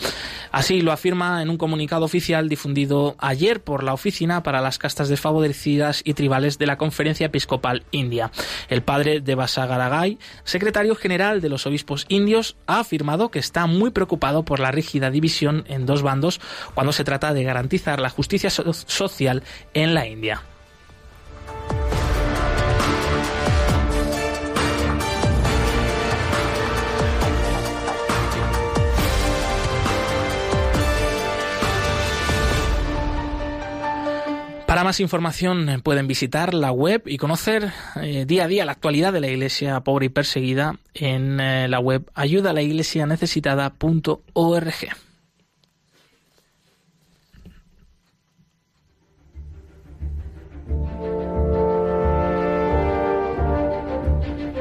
Así 0.51 0.81
lo 0.83 0.93
afirma 0.93 1.43
en 1.43 1.51
un 1.51 1.59
comunicado 1.59 2.05
oficial 2.05 2.49
difundido 2.49 3.15
ayer 3.19 3.63
por 3.63 3.85
la 3.85 3.95
Oficina 3.95 4.43
para 4.43 4.61
las 4.61 4.79
Castas 4.79 5.09
Desfavorecidas 5.09 6.03
y 6.05 6.15
Tribales 6.15 6.59
de 6.59 6.67
la 6.67 6.77
Conferencia 6.77 7.27
Episcopal 7.27 7.85
India. 7.93 8.31
El 8.69 8.83
padre 8.83 9.21
de 9.21 9.35
Basagaragai 9.37 10.19
secretario 10.45 10.95
general 10.95 11.41
de 11.41 11.49
los 11.49 11.67
obispos 11.67 12.07
indios, 12.09 12.57
ha 12.67 12.81
afirmado 12.81 13.31
que 13.31 13.39
está 13.39 13.67
muy 13.67 13.91
preocupado 13.91 14.45
por 14.45 14.61
la 14.61 14.71
rígida 14.71 15.11
división 15.11 15.65
en 15.69 15.87
dos 15.87 16.03
bandos 16.03 16.41
cuando 16.75 16.93
se 16.93 17.05
trata 17.05 17.35
de 17.35 17.45
garantizar 17.45 18.01
la 18.01 18.11
justicia 18.11 18.51
social 18.51 19.43
en 19.75 19.95
la 19.95 20.07
India. 20.07 20.43
Para 34.75 34.83
más 34.83 34.99
información 34.99 35.69
eh, 35.69 35.79
pueden 35.79 36.09
visitar 36.09 36.53
la 36.53 36.73
web 36.73 37.05
y 37.07 37.17
conocer 37.17 37.71
eh, 38.03 38.25
día 38.27 38.43
a 38.43 38.49
día 38.49 38.65
la 38.65 38.73
actualidad 38.73 39.13
de 39.13 39.21
la 39.21 39.29
Iglesia 39.29 39.79
pobre 39.85 40.07
y 40.07 40.09
perseguida 40.09 40.81
en 40.95 41.39
eh, 41.39 41.69
la 41.69 41.79
web 41.79 42.11
ayudalaiglesianecesitada.org. 42.13 44.75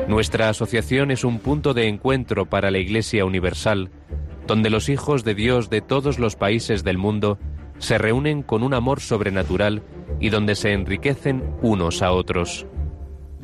Nuestra 0.07 0.49
asociación 0.49 1.09
es 1.09 1.23
un 1.23 1.39
punto 1.39 1.73
de 1.73 1.87
encuentro 1.87 2.45
para 2.45 2.69
la 2.69 2.77
Iglesia 2.77 3.25
Universal, 3.25 3.89
donde 4.45 4.69
los 4.69 4.89
hijos 4.89 5.23
de 5.23 5.33
Dios 5.33 5.71
de 5.71 5.81
todos 5.81 6.19
los 6.19 6.35
países 6.35 6.83
del 6.83 6.99
mundo 6.99 7.39
se 7.83 7.97
reúnen 7.97 8.43
con 8.43 8.63
un 8.63 8.73
amor 8.73 9.01
sobrenatural 9.01 9.83
y 10.21 10.29
donde 10.29 10.55
se 10.55 10.71
enriquecen 10.71 11.43
unos 11.61 12.01
a 12.01 12.13
otros. 12.13 12.65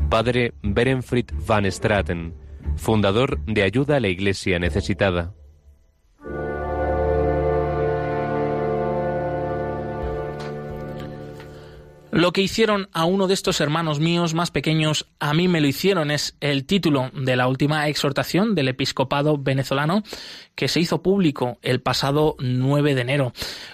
Padre 0.09 0.53
Berenfried 0.63 1.25
van 1.45 1.69
Straten, 1.69 2.33
fundador 2.77 3.43
de 3.45 3.63
Ayuda 3.63 3.97
a 3.97 3.99
la 3.99 4.07
Iglesia 4.07 4.57
Necesitada. 4.57 5.35
Lo 12.11 12.33
que 12.33 12.41
hicieron 12.41 12.89
a 12.91 13.05
uno 13.05 13.27
de 13.27 13.35
estos 13.35 13.61
hermanos 13.61 13.99
míos 13.99 14.33
más 14.33 14.49
pequeños, 14.49 15.05
a 15.19 15.35
mí 15.35 15.47
me 15.47 15.61
lo 15.61 15.67
hicieron, 15.67 16.09
es 16.09 16.35
el 16.39 16.65
título 16.65 17.11
de 17.13 17.35
la 17.35 17.47
última 17.47 17.87
exhortación 17.87 18.55
del 18.55 18.69
episcopado 18.69 19.37
venezolano 19.37 20.01
que 20.55 20.67
se 20.67 20.79
hizo 20.79 21.03
público 21.03 21.59
el 21.61 21.81
pasado 21.81 22.35
9 22.39 22.95
de 22.95 23.01
enero. 23.01 23.33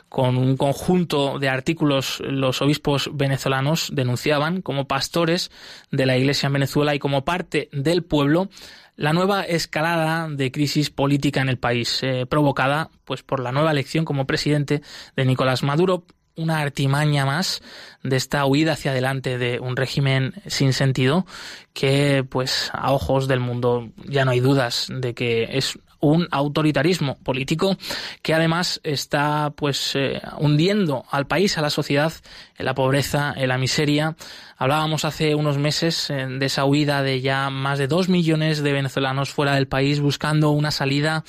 Con 0.10 0.36
un 0.36 0.58
conjunto 0.58 1.40
de 1.40 1.48
artículos, 1.48 2.22
los 2.26 2.62
obispos 2.62 3.10
venezolanos 3.14 3.92
denunciaban 3.94 4.62
como 4.62 4.86
pastores 4.86 5.50
de 5.92 6.06
la 6.06 6.18
Iglesia 6.18 6.48
en 6.48 6.54
Venezuela 6.54 6.94
y 6.94 7.00
como 7.00 7.24
parte 7.24 7.70
del 7.72 8.04
pueblo 8.04 8.50
la 8.98 9.14
nueva 9.14 9.44
escalada 9.44 10.30
de 10.30 10.52
crisis 10.52 10.90
política 10.90 11.42
en 11.42 11.50
el 11.50 11.58
país, 11.58 12.00
eh, 12.02 12.26
provocada 12.26 12.90
pues 13.04 13.24
por 13.24 13.42
la 13.42 13.52
nueva 13.52 13.72
elección 13.72 14.06
como 14.06 14.26
presidente 14.26 14.82
de 15.16 15.26
Nicolás 15.26 15.64
Maduro 15.64 16.06
una 16.36 16.60
artimaña 16.60 17.26
más 17.26 17.62
de 18.04 18.18
esta 18.18 18.46
huida 18.46 18.74
hacia 18.74 18.92
adelante 18.92 19.38
de 19.38 19.60
un 19.60 19.76
régimen 19.76 20.34
sin 20.48 20.74
sentido 20.74 21.26
que 21.74 22.26
pues 22.28 22.70
a 22.74 22.92
ojos 22.92 23.28
del 23.28 23.40
mundo 23.40 23.90
ya 24.08 24.26
no 24.26 24.32
hay 24.32 24.40
dudas 24.40 24.88
de 24.90 25.14
que 25.14 25.58
es 25.58 25.80
un 26.00 26.28
autoritarismo 26.32 27.18
político 27.20 27.78
que 28.22 28.34
además 28.34 28.80
está 28.84 29.52
pues 29.56 29.96
eh, 29.96 30.22
hundiendo 30.38 31.06
al 31.10 31.26
país, 31.26 31.58
a 31.58 31.62
la 31.62 31.70
sociedad 31.70 32.14
en 32.58 32.66
la 32.66 32.76
pobreza, 32.76 33.34
en 33.36 33.50
la 33.50 33.58
miseria, 33.58 34.16
Hablábamos 34.58 35.04
hace 35.04 35.36
unos 35.36 35.58
meses 35.58 36.10
eh, 36.10 36.28
de 36.30 36.46
esa 36.46 36.64
huida 36.64 37.04
de 37.04 37.20
ya 37.20 37.50
más 37.50 37.78
de 37.78 37.88
dos 37.88 38.08
millones 38.08 38.64
de 38.64 38.72
venezolanos 38.72 39.30
fuera 39.30 39.56
del 39.56 39.68
país 39.68 40.00
buscando 40.00 40.52
una 40.52 40.72
salida, 40.72 41.26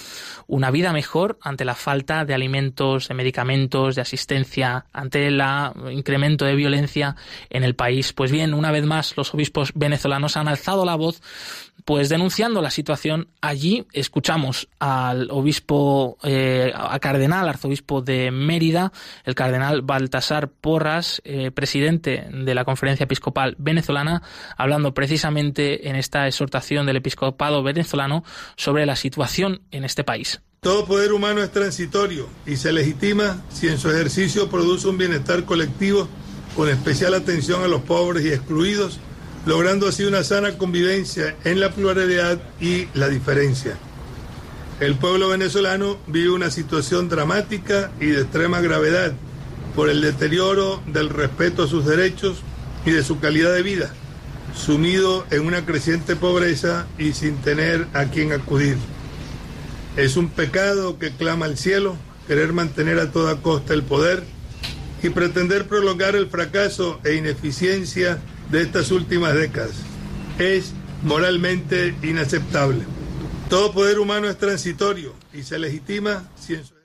una 0.47 0.71
vida 0.71 0.93
mejor 0.93 1.37
ante 1.43 1.65
la 1.65 1.75
falta 1.75 2.25
de 2.25 2.35
alimentos, 2.35 3.09
de 3.09 3.15
medicamentos, 3.15 3.97
de 3.97 4.03
asistencia, 4.03 4.87
ante 4.93 5.27
el 5.27 5.43
incremento 5.91 6.45
de 6.45 6.55
violencia 6.55 7.17
en 7.51 7.65
el 7.65 7.75
país. 7.75 8.13
Pues 8.13 8.31
bien, 8.31 8.55
una 8.55 8.71
vez 8.71 8.85
más 8.87 9.17
los 9.17 9.35
obispos 9.35 9.73
venezolanos 9.75 10.37
han 10.37 10.47
alzado 10.47 10.85
la 10.85 10.95
voz 10.95 11.21
pues 11.85 12.09
denunciando 12.09 12.63
la 12.63 12.71
situación 12.71 13.29
allí. 13.41 13.87
Escuchamos 13.93 14.69
al 14.79 15.31
obispo, 15.31 16.17
eh, 16.23 16.73
a 16.75 16.99
cardenal, 17.01 17.49
arzobispo 17.49 18.03
de 18.03 18.31
Mérida, 18.31 18.93
el 19.25 19.35
cardenal 19.35 19.83
Baltasar 19.83 20.49
Porras, 20.49 21.21
eh, 21.25 21.51
presidente 21.51 22.29
de 22.33 22.55
la 22.55 22.65
conferencia 22.65 23.05
episcopal 23.05 23.16
episcopal 23.17 23.57
venezolana, 23.59 24.23
hablando 24.57 24.93
precisamente 24.93 25.89
en 25.89 25.97
esta 25.97 26.27
exhortación 26.27 26.87
del 26.87 26.97
episcopado 26.97 27.63
venezolano 27.63 28.25
sobre 28.57 28.85
la 28.85 28.95
situación 28.95 29.63
en 29.71 29.85
este 29.85 30.05
país. 30.05 30.41
Todo 30.61 30.85
poder 30.85 31.13
humano 31.13 31.43
es 31.43 31.51
transitorio 31.51 32.29
y 32.45 32.57
se 32.57 32.73
legitima 32.73 33.43
si 33.49 33.69
en 33.69 33.79
su 33.79 33.91
ejercicio 33.91 34.51
produce 34.51 34.89
un 34.89 34.99
bienestar 34.99 35.45
colectivo 35.45 36.09
con 36.55 36.69
especial 36.69 37.15
atención 37.15 37.63
a 37.63 37.69
los 37.69 37.83
pobres 37.83 38.25
y 38.25 38.33
excluidos, 38.33 38.99
logrando 39.47 39.89
así 39.89 40.05
una 40.05 40.23
sana 40.23 40.59
convivencia 40.59 41.37
en 41.45 41.61
la 41.61 41.71
pluralidad 41.71 42.39
y 42.61 42.89
la 42.95 43.09
diferencia. 43.09 43.77
El 44.81 44.97
pueblo 44.97 45.29
venezolano 45.29 45.99
vive 46.07 46.31
una 46.31 46.51
situación 46.51 47.09
dramática 47.09 47.91
y 47.99 48.07
de 48.07 48.23
extrema 48.23 48.61
gravedad 48.61 49.13
por 49.75 49.89
el 49.89 50.03
deterioro 50.03 50.83
del 50.87 51.09
respeto 51.09 51.63
a 51.63 51.69
sus 51.69 51.87
derechos 51.87 52.43
y 52.87 52.93
de 52.93 53.03
su 53.03 53.19
calidad 53.19 53.53
de 53.53 53.63
vida, 53.63 53.93
sumido 54.55 55.27
en 55.31 55.45
una 55.45 55.67
creciente 55.67 56.17
pobreza 56.17 56.87
y 56.97 57.13
sin 57.13 57.37
tener 57.39 57.87
a 57.93 58.07
quien 58.07 58.33
acudir. 58.33 58.77
Es 59.97 60.17
un 60.17 60.29
pecado 60.29 60.99
que 60.99 61.11
clama 61.11 61.47
al 61.47 61.59
cielo 61.59 61.97
querer 62.29 62.53
mantener 62.53 62.99
a 63.01 63.11
toda 63.11 63.43
costa 63.43 63.75
el 63.75 63.83
poder 63.83 64.23
y 65.03 65.11
pretender 65.11 65.67
prolongar 65.67 66.17
el 66.17 66.29
fracaso 66.29 67.01
e 67.05 67.15
ineficiencia 67.15 68.19
de 68.51 68.63
estas 68.63 68.91
últimas 68.93 69.35
décadas. 69.35 69.73
Es 70.39 70.73
moralmente 71.03 71.95
inaceptable. 72.03 72.85
Todo 73.51 73.73
poder 73.73 73.99
humano 73.99 74.29
es 74.29 74.39
transitorio 74.39 75.13
y 75.33 75.43
se 75.43 75.59
legitima 75.59 76.29
si 76.39 76.57
su 76.57 76.76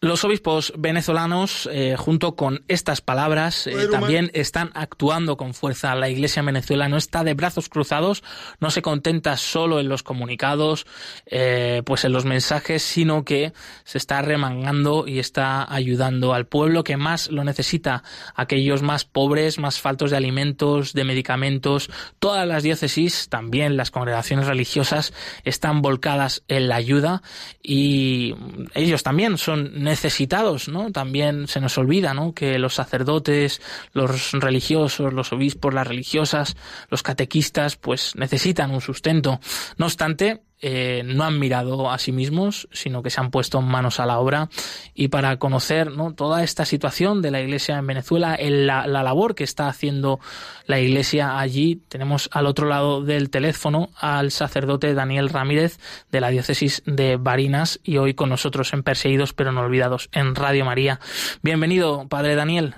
los 0.00 0.22
obispos 0.22 0.72
venezolanos, 0.76 1.68
eh, 1.72 1.96
junto 1.98 2.36
con 2.36 2.62
estas 2.68 3.00
palabras, 3.00 3.66
eh, 3.66 3.88
también 3.90 4.30
están 4.32 4.70
actuando 4.74 5.36
con 5.36 5.54
fuerza. 5.54 5.96
La 5.96 6.08
Iglesia 6.08 6.40
en 6.40 6.46
Venezuela 6.46 6.88
no 6.88 6.96
está 6.96 7.24
de 7.24 7.34
brazos 7.34 7.68
cruzados, 7.68 8.22
no 8.60 8.70
se 8.70 8.80
contenta 8.80 9.36
solo 9.36 9.80
en 9.80 9.88
los 9.88 10.04
comunicados, 10.04 10.86
eh, 11.26 11.82
pues 11.84 12.04
en 12.04 12.12
los 12.12 12.24
mensajes, 12.24 12.84
sino 12.84 13.24
que 13.24 13.52
se 13.82 13.98
está 13.98 14.22
remangando 14.22 15.08
y 15.08 15.18
está 15.18 15.66
ayudando 15.72 16.32
al 16.32 16.46
pueblo 16.46 16.84
que 16.84 16.96
más 16.96 17.28
lo 17.28 17.42
necesita, 17.42 18.04
aquellos 18.36 18.82
más 18.82 19.04
pobres, 19.04 19.58
más 19.58 19.80
faltos 19.80 20.12
de 20.12 20.16
alimentos, 20.16 20.92
de 20.92 21.02
medicamentos. 21.02 21.90
Todas 22.20 22.46
las 22.46 22.62
diócesis, 22.62 23.28
también 23.28 23.76
las 23.76 23.90
congregaciones 23.90 24.46
religiosas, 24.46 25.12
están 25.42 25.82
volcadas 25.82 26.44
en 26.46 26.68
la 26.68 26.76
ayuda 26.76 27.22
y 27.64 28.36
ellos 28.74 29.02
también 29.02 29.38
son 29.38 29.87
necesitados, 29.88 30.68
¿no? 30.68 30.92
También 30.92 31.48
se 31.48 31.60
nos 31.60 31.78
olvida, 31.78 32.14
¿no? 32.14 32.34
Que 32.34 32.58
los 32.58 32.74
sacerdotes, 32.74 33.60
los 33.92 34.32
religiosos, 34.32 35.12
los 35.12 35.32
obispos, 35.32 35.74
las 35.74 35.86
religiosas, 35.86 36.56
los 36.90 37.02
catequistas, 37.02 37.76
pues 37.76 38.14
necesitan 38.16 38.70
un 38.70 38.80
sustento. 38.80 39.40
No 39.76 39.86
obstante, 39.86 40.42
eh, 40.60 41.02
no 41.04 41.24
han 41.24 41.38
mirado 41.38 41.90
a 41.90 41.98
sí 41.98 42.10
mismos, 42.10 42.68
sino 42.72 43.02
que 43.02 43.10
se 43.10 43.20
han 43.20 43.30
puesto 43.30 43.60
manos 43.62 44.00
a 44.00 44.06
la 44.06 44.18
obra 44.18 44.48
y 44.94 45.08
para 45.08 45.38
conocer 45.38 45.92
¿no? 45.92 46.14
toda 46.14 46.42
esta 46.42 46.64
situación 46.64 47.22
de 47.22 47.30
la 47.30 47.40
Iglesia 47.40 47.78
en 47.78 47.86
Venezuela, 47.86 48.34
en 48.38 48.66
la, 48.66 48.86
labor 48.86 49.34
que 49.34 49.44
está 49.44 49.68
haciendo 49.68 50.18
la 50.66 50.80
Iglesia 50.80 51.38
allí, 51.38 51.76
tenemos 51.88 52.28
al 52.32 52.46
otro 52.46 52.66
lado 52.66 53.02
del 53.02 53.30
teléfono 53.30 53.90
al 54.00 54.32
sacerdote 54.32 54.94
Daniel 54.94 55.28
Ramírez 55.28 55.78
de 56.10 56.20
la 56.20 56.30
diócesis 56.30 56.82
de 56.86 57.16
Barinas 57.16 57.78
y 57.84 57.98
hoy 57.98 58.14
con 58.14 58.28
nosotros 58.28 58.72
en 58.72 58.82
Perseguidos 58.82 59.32
pero 59.32 59.52
no 59.52 59.60
olvidados 59.60 60.08
en 60.12 60.34
Radio 60.34 60.64
María. 60.64 60.98
Bienvenido, 61.42 62.08
Padre 62.08 62.34
Daniel. 62.34 62.74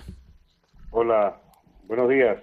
Hola, 0.91 1.40
buenos 1.91 2.09
días. 2.09 2.39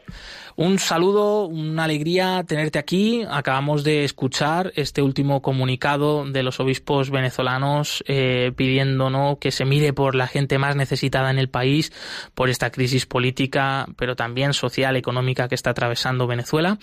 Un 0.60 0.80
saludo, 0.80 1.46
una 1.46 1.84
alegría 1.84 2.44
tenerte 2.48 2.80
aquí. 2.80 3.24
Acabamos 3.30 3.84
de 3.84 4.04
escuchar 4.04 4.74
este 4.76 5.04
último 5.04 5.44
comunicado 5.44 6.26
de 6.26 6.42
los 6.42 6.60
obispos 6.60 7.12
venezolanos 7.12 8.04
eh, 8.08 8.52
pidiendo 8.56 9.12
¿no? 9.12 9.38
que 9.40 9.52
se 9.52 9.66
mire 9.66 9.94
por 9.94 10.16
la 10.16 10.26
gente 10.26 10.58
más 10.58 10.76
necesitada 10.76 11.30
en 11.30 11.38
el 11.38 11.48
país, 11.48 11.94
por 12.34 12.50
esta 12.50 12.72
crisis 12.72 13.06
política, 13.06 13.86
pero 13.98 14.16
también 14.16 14.54
social, 14.54 14.96
económica 14.96 15.48
que 15.48 15.54
está 15.54 15.70
atravesando 15.70 16.26
Venezuela. 16.26 16.80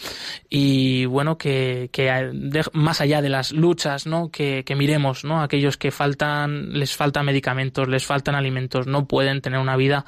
Y 0.49 1.07
bueno, 1.07 1.37
que, 1.37 1.91
más 2.75 3.01
allá 3.01 3.23
de 3.23 3.29
las 3.29 3.51
luchas, 3.51 4.07
¿no? 4.07 4.31
que, 4.31 4.63
que 4.65 4.77
miremos 4.77 5.25
¿no? 5.25 5.43
aquellos 5.43 5.77
que 5.77 5.91
faltan, 5.91 6.79
les 6.79 6.95
faltan 6.95 7.27
medicamentos, 7.27 7.89
les 7.89 8.07
faltan 8.07 8.37
alimentos, 8.37 8.87
no 8.87 9.09
pueden 9.09 9.41
tener 9.41 9.59
una 9.59 9.77
vida. 9.77 10.05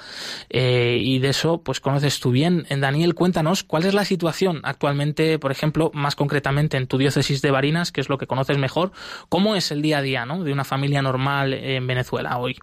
Eh, 0.51 0.99
y 1.01 1.19
de 1.19 1.31
eso, 1.31 1.63
pues 1.65 1.81
conoces 1.81 2.21
tú 2.21 2.31
bien. 2.31 2.46
Daniel, 2.81 3.15
cuéntanos 3.15 3.65
cuál 3.65 3.85
es 3.85 3.95
la 3.95 4.05
situación 4.05 4.61
actualmente, 4.65 5.39
por 5.39 5.51
ejemplo, 5.51 5.91
más 5.95 6.17
concretamente 6.17 6.77
en 6.77 6.87
tu 6.87 6.99
diócesis 6.99 7.43
de 7.43 7.51
Barinas, 7.51 7.93
que 7.93 8.01
es 8.01 8.09
lo 8.09 8.19
que 8.19 8.27
conoces 8.27 8.59
mejor, 8.59 8.91
cómo 9.29 9.57
es 9.57 9.71
el 9.71 9.83
día 9.83 9.99
a 9.99 10.03
día 10.03 10.27
¿no? 10.27 10.45
de 10.45 10.53
una 10.53 10.65
familia 10.65 11.03
normal 11.03 11.55
en 11.55 11.87
Venezuela 11.87 12.39
hoy. 12.39 12.57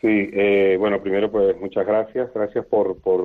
Sí, 0.00 0.30
eh, 0.32 0.76
bueno, 0.78 1.02
primero 1.02 1.30
pues 1.30 1.58
muchas 1.60 1.86
gracias, 1.86 2.32
gracias 2.34 2.64
por, 2.64 3.00
por 3.02 3.20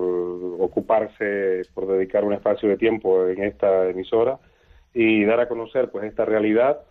ocuparse, 0.59 1.61
por 1.73 1.87
dedicar 1.87 2.25
un 2.25 2.33
espacio 2.33 2.67
de 2.67 2.77
tiempo 2.77 3.27
en 3.27 3.43
esta 3.43 3.89
emisora 3.89 4.39
y 4.93 5.23
dar 5.23 5.39
a 5.39 5.47
conocer 5.47 5.89
pues 5.89 6.03
esta 6.03 6.25
realidad 6.25 6.81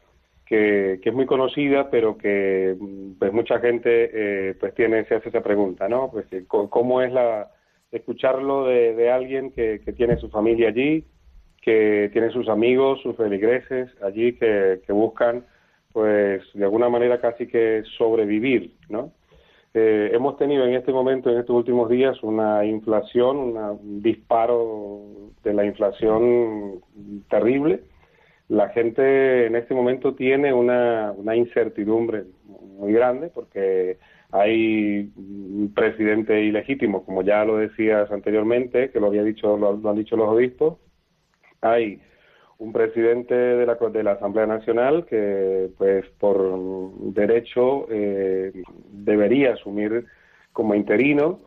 que, 0.46 1.00
que 1.02 1.10
es 1.10 1.14
muy 1.14 1.26
conocida, 1.26 1.90
pero 1.90 2.16
que 2.16 2.74
pues 3.18 3.32
mucha 3.32 3.60
gente 3.60 4.10
eh, 4.12 4.54
pues 4.58 4.74
tiene 4.74 5.04
se 5.04 5.16
hace 5.16 5.28
esa 5.28 5.42
pregunta, 5.42 5.86
¿no? 5.86 6.10
Pues 6.10 6.26
cómo 6.48 7.02
es 7.02 7.12
la 7.12 7.50
escucharlo 7.94 8.66
de, 8.66 9.10
alguien 9.10 9.50
que, 9.52 9.78
tiene 9.96 10.16
su 10.16 10.28
familia 10.28 10.68
allí, 10.68 11.04
que 11.62 12.10
tiene 12.12 12.30
sus 12.30 12.48
amigos, 12.48 13.00
sus 13.02 13.16
feligreses 13.16 13.90
allí, 14.02 14.34
que, 14.34 14.80
buscan, 14.88 15.44
pues, 15.92 16.42
de 16.54 16.64
alguna 16.64 16.88
manera 16.88 17.20
casi 17.20 17.46
que 17.46 17.82
sobrevivir, 17.96 18.74
¿no? 18.88 19.12
Eh, 19.76 20.10
hemos 20.12 20.36
tenido 20.36 20.64
en 20.66 20.74
este 20.74 20.92
momento, 20.92 21.30
en 21.30 21.38
estos 21.38 21.56
últimos 21.56 21.88
días, 21.88 22.22
una 22.22 22.64
inflación, 22.64 23.56
un 23.56 24.02
disparo 24.02 25.00
de 25.42 25.52
la 25.52 25.64
inflación 25.64 26.80
terrible. 27.28 27.80
La 28.48 28.68
gente 28.68 29.46
en 29.46 29.56
este 29.56 29.74
momento 29.74 30.14
tiene 30.14 30.52
una, 30.52 31.12
una 31.16 31.34
incertidumbre 31.34 32.24
muy 32.44 32.92
grande 32.92 33.30
porque 33.34 33.98
hay 34.34 35.12
un 35.14 35.72
presidente 35.72 36.42
ilegítimo, 36.42 37.04
como 37.04 37.22
ya 37.22 37.44
lo 37.44 37.58
decías 37.58 38.10
anteriormente, 38.10 38.90
que 38.90 38.98
lo 38.98 39.06
había 39.06 39.22
dicho, 39.22 39.56
lo, 39.56 39.88
han 39.88 39.96
dicho 39.96 40.16
los 40.16 40.28
obispos. 40.28 40.78
Hay 41.60 42.00
un 42.58 42.72
presidente 42.72 43.32
de 43.32 43.64
la, 43.64 43.74
de 43.76 44.02
la 44.02 44.12
Asamblea 44.12 44.46
Nacional 44.46 45.06
que, 45.06 45.70
pues, 45.78 46.04
por 46.18 46.50
derecho 47.12 47.86
eh, 47.88 48.52
debería 48.90 49.52
asumir 49.52 50.04
como 50.52 50.74
interino. 50.74 51.38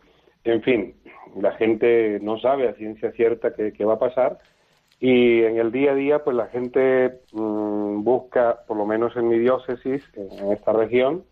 en 0.45 0.61
fin, 0.61 0.95
la 1.41 1.51
gente 1.57 2.19
no 2.21 2.39
sabe 2.39 2.69
a 2.69 2.73
ciencia 2.75 3.11
cierta 3.11 3.53
qué, 3.53 3.83
va 3.83 3.95
a 3.95 3.99
pasar 3.99 4.37
y 5.01 5.43
en 5.43 5.57
el 5.57 5.73
día 5.73 5.91
a 5.91 5.95
día 5.95 6.23
pues 6.23 6.37
la 6.37 6.47
gente 6.47 7.19
mm, 7.33 8.01
busca, 8.01 8.59
por 8.65 8.77
lo 8.77 8.85
menos 8.85 9.13
en 9.17 9.27
mi 9.27 9.39
diócesis, 9.39 10.01
en, 10.13 10.53
esta 10.53 10.71
región, 10.71 11.25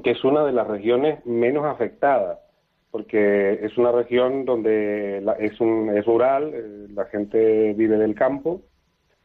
que 0.00 0.12
es 0.12 0.24
una 0.24 0.44
de 0.44 0.52
las 0.52 0.66
regiones 0.66 1.24
menos 1.26 1.64
afectadas, 1.66 2.38
porque 2.90 3.58
es 3.62 3.76
una 3.76 3.92
región 3.92 4.44
donde 4.44 5.22
es, 5.38 5.60
un, 5.60 5.90
es 5.96 6.06
rural, 6.06 6.52
eh, 6.54 6.86
la 6.94 7.04
gente 7.06 7.72
vive 7.74 7.96
del 7.98 8.14
campo, 8.14 8.62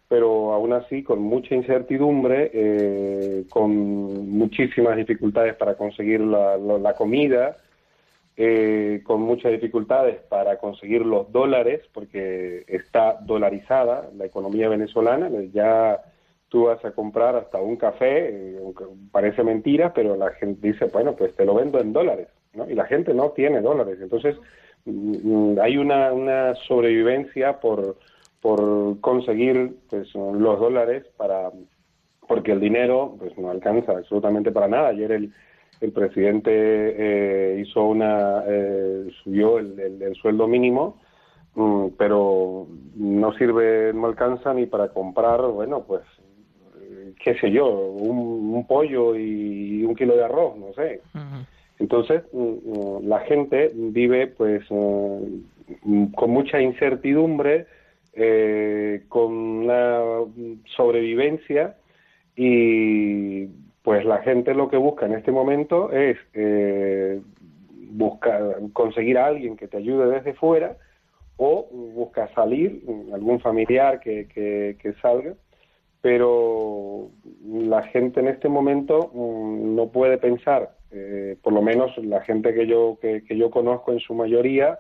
pero 0.08 0.54
aún 0.54 0.74
así 0.74 1.04
con 1.04 1.20
mucha 1.20 1.56
incertidumbre, 1.56 2.50
eh, 2.54 3.46
con 3.50 4.30
muchísimas 4.30 4.96
dificultades 4.96 5.56
para 5.56 5.76
conseguir 5.76 6.22
la 6.22 6.94
comida, 6.98 7.58
eh, 8.40 9.02
con 9.04 9.22
muchas 9.22 9.52
dificultades 9.52 10.18
para 10.30 10.58
conseguir 10.58 11.04
los 11.04 11.32
dólares, 11.32 11.82
porque 11.92 12.64
está 12.68 13.18
dolarizada 13.22 14.12
la 14.16 14.26
economía 14.26 14.70
venezolana. 14.70 15.28
Ya 15.52 16.00
tú 16.50 16.66
vas 16.66 16.84
a 16.86 16.92
comprar 16.92 17.36
hasta 17.36 17.62
un 17.62 17.76
café, 17.76 18.30
eh, 18.30 18.60
parece 19.12 19.44
mentira, 19.44 19.94
pero 19.94 20.16
la 20.16 20.32
gente 20.32 20.68
dice, 20.68 20.86
bueno, 20.86 21.16
pues 21.16 21.36
te 21.36 21.46
lo 21.46 21.56
vendo 21.56 21.80
en 21.80 21.94
dólares, 21.94 22.30
¿no? 22.54 22.70
Y 22.70 22.76
la 22.76 22.86
gente 22.86 23.14
no 23.14 23.32
tiene 23.32 23.62
dólares. 23.62 24.00
Entonces, 24.02 24.36
mm, 24.86 25.54
mm, 25.54 25.60
hay 25.60 25.78
una, 25.78 26.14
una 26.14 26.56
sobrevivencia 26.68 27.60
por, 27.60 27.98
por 28.42 29.00
conseguir 29.02 29.76
pues, 29.90 30.14
los 30.16 30.60
dólares 30.60 31.06
para 31.18 31.52
porque 32.28 32.52
el 32.52 32.60
dinero 32.60 33.16
pues 33.18 33.38
no 33.38 33.50
alcanza 33.50 33.94
absolutamente 33.94 34.52
para 34.52 34.68
nada. 34.68 34.90
Ayer 34.90 35.14
el, 35.14 35.34
el 35.82 35.92
presidente 35.92 36.52
eh, 36.52 37.60
hizo 37.62 37.84
una 37.84 38.44
eh, 38.48 39.08
subió 39.24 39.60
el, 39.60 40.16
sueldo 40.22 40.48
mínimo 40.48 41.00
mm, 41.56 41.88
pero 41.98 42.68
no 42.96 43.34
sirve 43.34 43.94
no 43.94 44.08
alcanza 44.08 44.54
ni 44.54 44.66
para 44.66 44.90
comprar 44.90 45.42
bueno 45.48 45.84
pues 45.84 46.02
qué 47.24 47.36
sé 47.40 47.52
yo 47.52 47.68
un, 47.68 48.66
pollo 48.68 49.16
y 49.16 49.84
un 49.84 49.96
kilo 49.96 50.16
de 50.16 50.26
arroz 50.26 50.58
no 50.58 50.74
sé. 50.74 51.02
Entonces 51.80 52.24
mm, 52.34 52.40
mm, 52.40 53.08
la 53.08 53.20
gente 53.22 53.72
vive 53.74 54.28
pues 54.28 54.68
con 54.68 56.30
mucha 56.30 56.60
incertidumbre 56.60 57.68
eh, 58.14 59.04
con 59.10 59.32
una 59.32 60.00
sobrevivencia 60.76 61.76
y 62.36 63.46
pues 63.84 64.04
la 64.06 64.18
gente 64.24 64.54
lo 64.54 64.70
que 64.70 64.78
busca 64.78 65.06
en 65.06 65.14
este 65.14 65.32
momento 65.32 65.92
es 65.92 66.18
eh, 66.34 67.22
buscar 67.92 68.56
conseguir 68.74 69.18
a 69.18 69.28
alguien 69.28 69.56
que 69.56 69.68
te 69.68 69.78
ayude 69.78 70.10
desde 70.10 70.34
fuera 70.34 70.78
o 71.38 71.70
busca 71.72 72.28
salir, 72.34 72.82
algún 73.14 73.40
familiar 73.40 74.00
que, 74.00 74.28
que, 74.28 74.94
salga, 75.02 75.36
pero 76.08 77.12
la 77.46 77.84
gente 77.84 78.22
en 78.22 78.30
este 78.30 78.48
momento 78.48 79.12
mm, 79.14 79.76
no 79.76 79.90
puede 79.90 80.18
pensar, 80.18 80.78
eh, 80.90 81.36
por 81.44 81.52
lo 81.52 81.62
menos 81.62 81.98
la 81.98 82.22
gente 82.22 82.54
que 82.54 82.66
yo, 82.66 82.98
que, 83.02 83.26
que 83.26 83.36
yo 83.36 83.52
conozco 83.52 83.92
en 83.92 84.00
su 84.00 84.14
mayoría, 84.14 84.80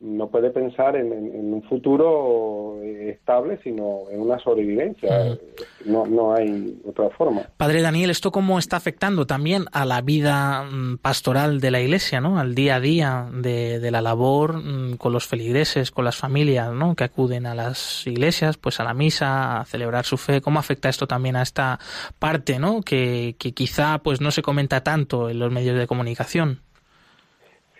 no 0.00 0.28
puede 0.28 0.50
pensar 0.50 0.94
en, 0.96 1.10
un 1.10 1.62
futuro 1.62 2.78
estable, 2.82 3.58
sino 3.62 4.10
en 4.10 4.20
una 4.20 4.38
sobrevivencia. 4.38 5.38
no, 5.86 6.06
no 6.06 6.34
hay 6.34 6.78
otra 6.86 7.08
forma. 7.10 7.48
Padre 7.56 7.80
Daniel, 7.80 8.10
¿esto 8.10 8.30
cómo 8.30 8.58
está 8.58 8.76
afectando 8.76 9.26
también 9.26 9.64
a 9.72 9.86
la 9.86 10.02
vida 10.02 10.64
mm, 10.64 10.98
pastoral 10.98 11.60
de 11.60 11.70
la 11.70 11.80
Iglesia, 11.80 12.20
¿no? 12.20 12.38
al 12.38 12.54
día 12.54 12.76
a 12.76 12.80
día 12.80 13.28
de, 13.32 13.90
la 13.90 14.02
labor 14.02 14.58
mm, 14.62 14.96
con 14.96 15.12
los 15.12 15.26
feligreses, 15.26 15.90
con 15.90 16.04
las 16.04 16.16
familias 16.16 16.72
¿no? 16.72 16.94
que 16.94 17.04
acuden 17.04 17.46
a 17.46 17.54
las 17.54 18.06
iglesias, 18.06 18.58
pues 18.58 18.80
a 18.80 18.84
la 18.84 18.92
misa, 18.92 19.60
a 19.60 19.64
celebrar 19.64 20.04
su 20.04 20.18
fe? 20.18 20.42
¿Cómo 20.42 20.58
afecta 20.58 20.90
esto 20.90 21.06
también 21.06 21.36
a 21.36 21.42
esta 21.42 21.78
parte 22.18 22.58
¿no? 22.58 22.82
que, 22.82 23.36
que 23.38 23.52
quizá 23.52 23.98
pues 23.98 24.20
no 24.20 24.30
se 24.30 24.42
comenta 24.42 24.82
tanto 24.82 25.30
en 25.30 25.38
los 25.38 25.50
medios 25.50 25.78
de 25.78 25.86
comunicación? 25.86 26.65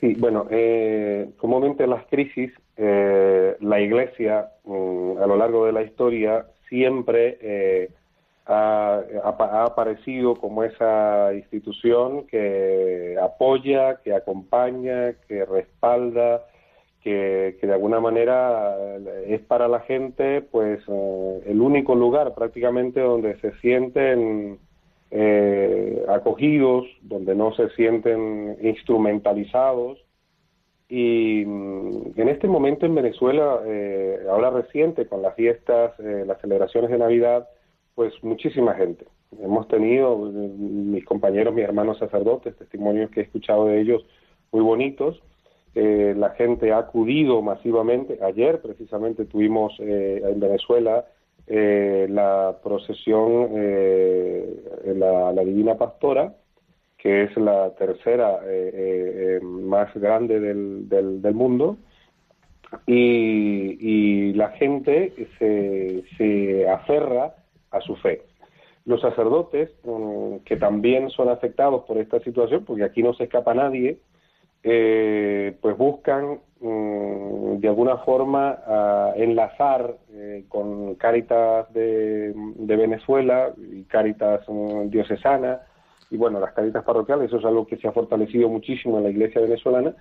Sí, 0.00 0.14
bueno, 0.18 0.46
eh, 0.50 1.30
comúnmente 1.38 1.86
las 1.86 2.04
crisis, 2.06 2.52
eh, 2.76 3.56
la 3.60 3.80
Iglesia 3.80 4.50
mm, 4.64 5.18
a 5.22 5.26
lo 5.26 5.36
largo 5.36 5.64
de 5.64 5.72
la 5.72 5.82
historia 5.82 6.46
siempre 6.68 7.38
eh, 7.40 7.90
ha, 8.46 9.02
aparecido 9.64 10.34
como 10.36 10.64
esa 10.64 11.32
institución 11.34 12.26
que 12.26 13.16
apoya, 13.20 13.96
que 14.02 14.14
acompaña, 14.14 15.14
que 15.26 15.46
respalda, 15.46 16.44
que, 17.02 17.56
que 17.58 17.66
de 17.66 17.72
alguna 17.72 17.98
manera 18.00 18.76
es 19.26 19.40
para 19.42 19.66
la 19.68 19.80
gente 19.80 20.42
pues 20.42 20.80
el 20.88 21.60
único 21.60 21.94
lugar 21.94 22.34
prácticamente 22.34 23.00
donde 23.00 23.38
se 23.40 23.52
sienten 23.60 24.58
eh, 25.10 26.04
acogidos, 26.08 26.84
donde 27.02 27.34
no 27.36 27.54
se 27.54 27.68
sienten 27.70 28.56
instrumentalizados. 28.60 29.98
Y 30.88 31.44
mm, 31.46 32.12
en 32.16 32.28
este 32.28 32.48
momento 32.48 32.86
en 32.86 32.94
Venezuela, 32.94 33.60
eh, 33.66 34.18
ahora 34.28 34.50
reciente, 34.50 35.06
con 35.06 35.22
las 35.22 35.34
fiestas, 35.34 35.98
eh, 36.00 36.24
las 36.26 36.40
celebraciones 36.40 36.90
de 36.90 36.98
Navidad, 36.98 37.48
pues 37.94 38.12
muchísima 38.22 38.74
gente. 38.74 39.06
Hemos 39.40 39.68
tenido, 39.68 40.16
mis 40.18 41.04
compañeros, 41.04 41.54
mis 41.54 41.64
hermanos 41.64 41.98
sacerdotes, 41.98 42.56
testimonios 42.56 43.10
que 43.10 43.20
he 43.20 43.24
escuchado 43.24 43.66
de 43.66 43.80
ellos 43.80 44.04
muy 44.52 44.62
bonitos. 44.62 45.22
la 45.74 46.30
gente 46.30 46.72
ha 46.72 46.78
acudido 46.78 47.42
masivamente. 47.42 48.18
Ayer 48.22 48.60
precisamente 48.62 49.24
tuvimos 49.26 49.78
en 49.78 50.40
Venezuela 50.40 51.04
eh, 51.48 52.08
la 52.10 52.58
procesión, 52.60 53.50
eh, 53.54 54.92
la, 54.96 55.32
Divina 55.44 55.76
Pastora, 55.76 56.34
que 56.98 57.22
es 57.24 57.36
la 57.36 57.72
tercera 57.76 58.40
eh, 58.44 59.38
más 59.42 59.94
grande 59.94 60.40
del, 60.40 60.88
del, 60.88 61.34
mundo, 61.34 61.76
y, 62.84 64.32
la 64.32 64.50
gente 64.50 65.12
se, 65.38 66.02
se, 66.16 66.68
aferra 66.68 67.36
a 67.70 67.80
su 67.80 67.94
fe. 67.96 68.22
Los 68.84 69.00
sacerdotes, 69.00 69.70
mm, 69.84 70.38
que 70.44 70.56
también 70.56 71.10
son 71.10 71.28
afectados 71.28 71.84
por 71.84 71.98
esta 71.98 72.18
situación, 72.20 72.64
porque 72.64 72.84
aquí 72.84 73.04
no 73.04 73.14
se 73.14 73.24
escapa 73.24 73.54
nadie, 73.54 73.98
pues 74.62 75.76
buscan 75.78 76.40
de 76.60 77.68
alguna 77.68 77.98
forma 77.98 78.58
a 78.66 79.12
enlazar 79.16 79.96
eh, 80.10 80.44
con 80.48 80.94
Cáritas 80.94 81.72
de, 81.72 82.32
Venezuela 82.56 83.52
y 83.58 83.82
Cáritas 83.84 84.40
mm, 84.48 84.88
diocesana 84.88 85.60
y 86.10 86.16
bueno, 86.16 86.40
las 86.40 86.52
Cáritas 86.52 86.84
parroquiales, 86.84 87.26
eso 87.26 87.38
es 87.38 87.44
algo 87.44 87.66
que 87.66 87.76
se 87.76 87.88
ha 87.88 87.92
fortalecido 87.92 88.48
muchísimo 88.48 88.98
en 88.98 89.04
la 89.04 89.10
iglesia 89.10 89.40
venezolana 89.40 89.94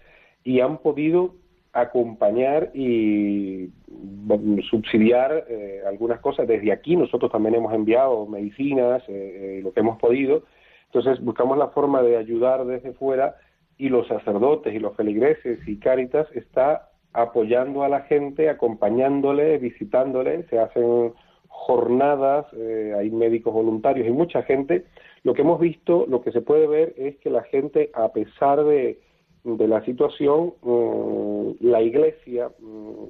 y 0.44 0.62
han 0.62 0.78
podido 0.78 1.34
acompañar 1.74 2.72
y 2.74 3.70
mm, 3.90 4.60
subsidiar 4.70 5.46
eh, 5.50 5.82
algunas 5.86 6.22
cosas. 6.22 6.48
Desde 6.48 6.72
aquí 6.72 6.96
nosotros 6.96 7.32
también 7.32 7.56
hemos 7.56 7.74
enviado 7.74 8.26
medicinas, 8.28 9.04
eh, 9.10 9.60
lo 9.62 9.74
que 9.74 9.82
hemos 9.82 10.00
podido. 10.00 10.44
Entonces 10.86 11.22
buscamos 11.22 11.58
la 11.58 11.68
forma 11.70 12.02
de 12.02 12.16
ayudar 12.16 12.66
desde 12.66 12.94
fuera 12.94 13.36
y 13.78 13.90
los 13.90 14.08
sacerdotes 14.08 14.74
y 14.74 14.80
los 14.80 14.96
feligreses 14.96 15.60
y 15.68 15.78
Cáritas 15.78 16.28
está 16.34 16.90
apoyando 17.14 17.84
a 17.84 17.90
la 17.90 18.02
gente, 18.02 18.50
acompañándole, 18.50 19.58
visitándole, 19.58 20.44
se 20.50 20.60
hacen 20.60 21.14
jornadas, 21.48 22.46
eh, 22.54 22.94
hay 22.98 23.10
médicos 23.10 23.54
voluntarios 23.54 24.08
y 24.08 24.12
mucha 24.12 24.44
gente. 24.44 24.86
Lo 25.24 25.34
que 25.34 25.42
hemos 25.42 25.60
visto, 25.60 26.06
lo 26.08 26.22
que 26.22 26.32
se 26.32 26.42
puede 26.42 26.68
ver 26.68 26.94
es 26.98 27.18
que 27.18 27.30
la 27.30 27.44
gente, 27.44 27.90
a 27.94 28.10
pesar 28.10 28.64
de, 28.64 29.00
de 29.44 29.68
la 29.68 29.84
situación, 29.86 30.54
mm, 30.62 31.52
la 31.62 31.82
iglesia 31.82 32.50
mm, 32.60 33.06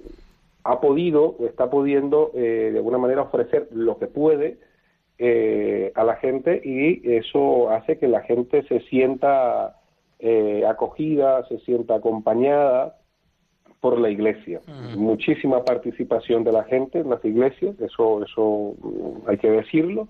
ha 0.64 0.80
podido, 0.80 1.36
está 1.48 1.70
pudiendo 1.70 2.32
eh, 2.36 2.70
de 2.72 2.78
alguna 2.78 2.98
manera 2.98 3.24
ofrecer 3.24 3.68
lo 3.72 3.98
que 3.98 4.08
puede 4.08 4.58
eh, 5.18 5.92
a 5.96 6.04
la 6.04 6.16
gente 6.18 6.62
y 6.64 7.02
eso 7.18 7.70
hace 7.70 7.98
que 7.98 8.08
la 8.08 8.22
gente 8.22 8.64
se 8.64 8.82
sienta 8.82 9.78
eh, 10.28 10.66
acogida, 10.66 11.46
se 11.48 11.60
sienta 11.60 11.94
acompañada 11.94 12.98
por 13.80 14.00
la 14.00 14.10
iglesia. 14.10 14.60
Muchísima 14.98 15.64
participación 15.64 16.44
de 16.44 16.52
la 16.52 16.64
gente 16.64 16.98
en 16.98 17.12
las 17.12 17.24
iglesias, 17.24 17.80
eso, 17.80 18.24
eso 18.24 18.74
mm, 18.82 19.30
hay 19.30 19.38
que 19.38 19.52
decirlo. 19.52 20.08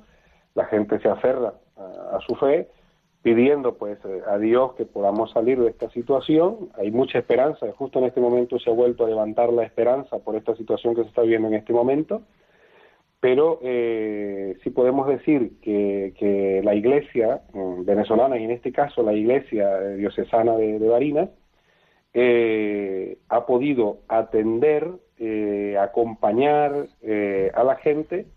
La 0.54 0.63
gente 0.67 0.99
se 1.01 1.10
aferra 1.10 1.56
a, 1.75 2.17
su 2.25 2.34
fe, 2.36 2.69
pidiendo 3.23 3.73
pues 3.73 3.99
eh, 4.06 4.21
a 4.25 4.38
Dios 4.38 4.75
que 4.75 4.86
podamos 4.86 5.32
salir 5.32 5.60
de 5.60 5.71
esta 5.71 5.89
situación. 5.89 6.69
Hay 6.78 6.91
mucha 6.91 7.19
esperanza, 7.19 7.65
justo 7.78 7.99
en 7.99 8.06
este 8.06 8.21
momento 8.21 8.58
se 8.58 8.69
ha 8.69 8.73
vuelto 8.73 9.04
a 9.04 9.10
levantar 9.10 9.51
la 9.51 9.63
esperanza 9.63 10.19
por 10.19 10.38
esta 10.38 10.56
situación 10.56 10.95
que 10.95 11.01
se 11.01 11.10
está 11.10 11.23
viendo 11.23 11.49
en 11.49 11.56
este 11.56 11.73
momento 11.73 12.21
pero 13.26 13.58
eh, 13.64 14.56
sí 14.64 14.70
podemos 14.70 15.08
decir 15.08 15.54
que, 15.60 16.62
la 16.64 16.76
iglesia 16.76 17.42
mm, 17.54 17.84
venezolana, 17.84 18.38
y 18.38 18.44
en 18.44 18.52
este 18.52 18.72
caso 18.72 19.02
la 19.02 19.14
iglesia 19.14 19.80
diocesana 19.96 20.56
de, 20.58 20.78
Barinas, 20.78 21.30
eh, 22.14 23.18
ha 23.30 23.48
podido 23.48 24.02
atender, 24.10 24.88
eh, 25.18 25.76
acompañar 25.82 26.86
eh, 27.02 27.50
a 27.56 27.64
la 27.64 27.78
gente 27.78 28.28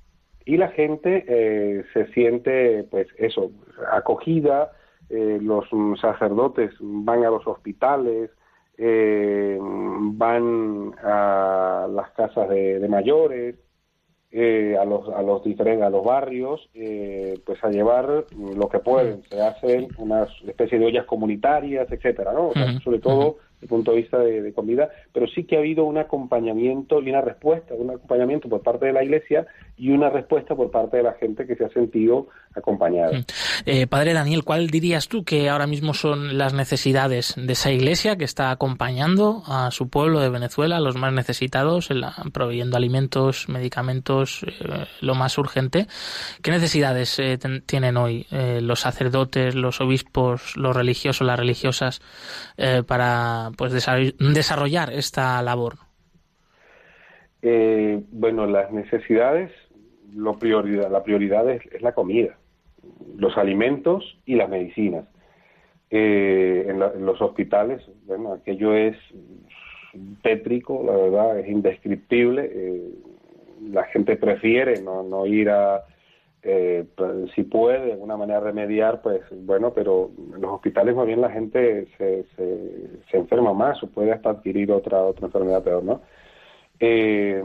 y 0.46 0.56
la 0.56 0.68
gente 0.68 1.84
se 1.92 2.06
siente, 2.14 2.84
pues 2.90 3.08
eso, 3.18 3.50
acogida, 3.92 4.72
los 5.10 5.66
sacerdotes 6.00 6.70
van 6.80 7.26
a 7.26 7.30
los 7.30 7.46
hospitales, 7.46 8.30
van 8.78 10.94
a 11.04 11.88
las 11.90 12.10
casas 12.12 12.48
de 12.48 12.88
mayores, 12.88 13.56
eh, 14.30 14.76
a 14.78 14.84
los 14.84 15.08
a 15.08 15.22
los 15.22 15.42
diferentes 15.42 15.86
a 15.86 15.90
los 15.90 16.04
barrios 16.04 16.68
eh, 16.74 17.38
pues 17.46 17.62
a 17.64 17.70
llevar 17.70 18.26
lo 18.36 18.68
que 18.68 18.78
pueden. 18.78 19.22
Se 19.30 19.40
hacen 19.40 19.88
unas 19.96 20.28
especie 20.46 20.78
de 20.78 20.86
ollas 20.86 21.06
comunitarias 21.06 21.90
etcétera 21.90 22.32
no 22.32 22.52
sobre 22.84 22.98
todo 22.98 23.36
el 23.60 23.68
punto 23.68 23.92
de 23.92 23.98
vista 23.98 24.18
de, 24.18 24.52
comida 24.52 24.88
pero 25.12 25.26
sí 25.26 25.44
que 25.44 25.56
ha 25.56 25.60
habido 25.60 25.84
un 25.84 25.98
acompañamiento 25.98 27.02
y 27.02 27.10
una 27.10 27.20
respuesta 27.20 27.74
un 27.74 27.90
acompañamiento 27.90 28.48
por 28.48 28.62
parte 28.62 28.86
de 28.86 28.92
la 28.92 29.04
iglesia 29.04 29.46
y 29.76 29.90
una 29.90 30.10
respuesta 30.10 30.54
por 30.54 30.70
parte 30.70 30.98
de 30.98 31.02
la 31.02 31.12
gente 31.14 31.46
que 31.46 31.56
se 31.56 31.64
ha 31.64 31.70
sentido 31.70 32.28
acompañada 32.54 33.12
eh, 33.66 33.86
padre 33.86 34.12
Daniel 34.12 34.44
cuál 34.44 34.68
dirías 34.68 35.08
tú 35.08 35.24
que 35.24 35.48
ahora 35.48 35.66
mismo 35.66 35.94
son 35.94 36.38
las 36.38 36.54
necesidades 36.54 37.34
de 37.36 37.52
esa 37.52 37.70
iglesia 37.70 38.16
que 38.16 38.24
está 38.24 38.50
acompañando 38.50 39.42
a 39.46 39.70
su 39.70 39.88
pueblo 39.88 40.20
de 40.20 40.28
Venezuela 40.28 40.80
los 40.80 40.96
más 40.96 41.12
necesitados 41.12 41.88
proveyendo 42.32 42.76
alimentos 42.76 43.48
medicamentos 43.48 44.42
eh, 44.42 44.86
lo 45.00 45.14
más 45.14 45.38
urgente. 45.38 45.86
¿Qué 46.42 46.50
necesidades 46.50 47.18
eh, 47.18 47.38
tienen 47.66 47.96
hoy 47.96 48.26
eh, 48.30 48.60
los 48.62 48.80
sacerdotes, 48.80 49.54
los 49.54 49.80
obispos, 49.80 50.56
los 50.56 50.74
religiosos, 50.74 51.26
las 51.26 51.38
religiosas 51.38 52.00
para 52.86 53.47
pues 53.56 53.72
desarrollar 53.72 54.92
esta 54.92 55.40
labor? 55.42 55.74
bueno, 57.40 58.46
las 58.46 58.72
necesidades, 58.72 59.52
lo 60.12 60.38
prioridad, 60.38 60.90
la 60.90 61.04
prioridad 61.04 61.48
es, 61.48 61.62
la 61.80 61.92
comida, 61.92 62.36
los 63.16 63.36
alimentos 63.38 64.18
y 64.26 64.34
las 64.34 64.48
medicinas. 64.48 65.04
En, 65.90 66.82
en, 66.82 67.06
los 67.06 67.20
hospitales, 67.22 67.80
bueno, 68.06 68.32
aquello 68.32 68.74
es 68.74 68.96
tétrico, 70.22 70.82
la 70.84 70.96
verdad, 70.96 71.38
es 71.38 71.48
indescriptible 71.48 72.92
la 73.70 73.84
gente 73.84 74.16
prefiere 74.16 74.80
no, 74.82 75.02
no 75.02 75.26
ir 75.26 75.50
a, 75.50 75.84
eh, 76.42 76.84
pues, 76.96 77.30
si 77.34 77.42
puede 77.42 77.86
de 77.86 77.92
alguna 77.92 78.16
manera 78.16 78.40
remediar, 78.40 79.02
pues 79.02 79.22
bueno, 79.30 79.72
pero 79.74 80.10
en 80.34 80.40
los 80.40 80.52
hospitales 80.52 80.94
más 80.94 81.06
bien 81.06 81.20
la 81.20 81.30
gente 81.30 81.88
se, 81.98 82.24
se, 82.36 83.16
enferma 83.16 83.52
más 83.52 83.82
o 83.82 83.88
puede 83.88 84.12
hasta 84.12 84.30
adquirir 84.30 84.70
otra, 84.70 85.02
otra 85.04 85.26
enfermedad 85.26 85.64
peor, 85.64 85.82
¿no? 85.82 86.00
Eh, 86.80 87.42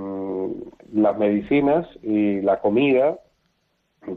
las 0.94 1.18
medicinas 1.18 1.88
y 2.04 2.42
la 2.42 2.60
comida, 2.60 3.20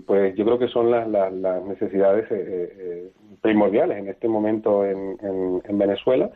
pues 0.06 0.34
yo 0.36 0.44
creo 0.44 0.58
que 0.58 0.68
son 0.68 0.90
las, 0.90 1.08
las, 1.08 1.64
necesidades 1.64 2.26
eh, 2.30 3.12
primordiales 3.40 3.98
en 3.98 4.08
este 4.08 4.28
momento 4.28 4.84
en, 4.84 5.16
en 5.64 5.78
Venezuela 5.78 6.30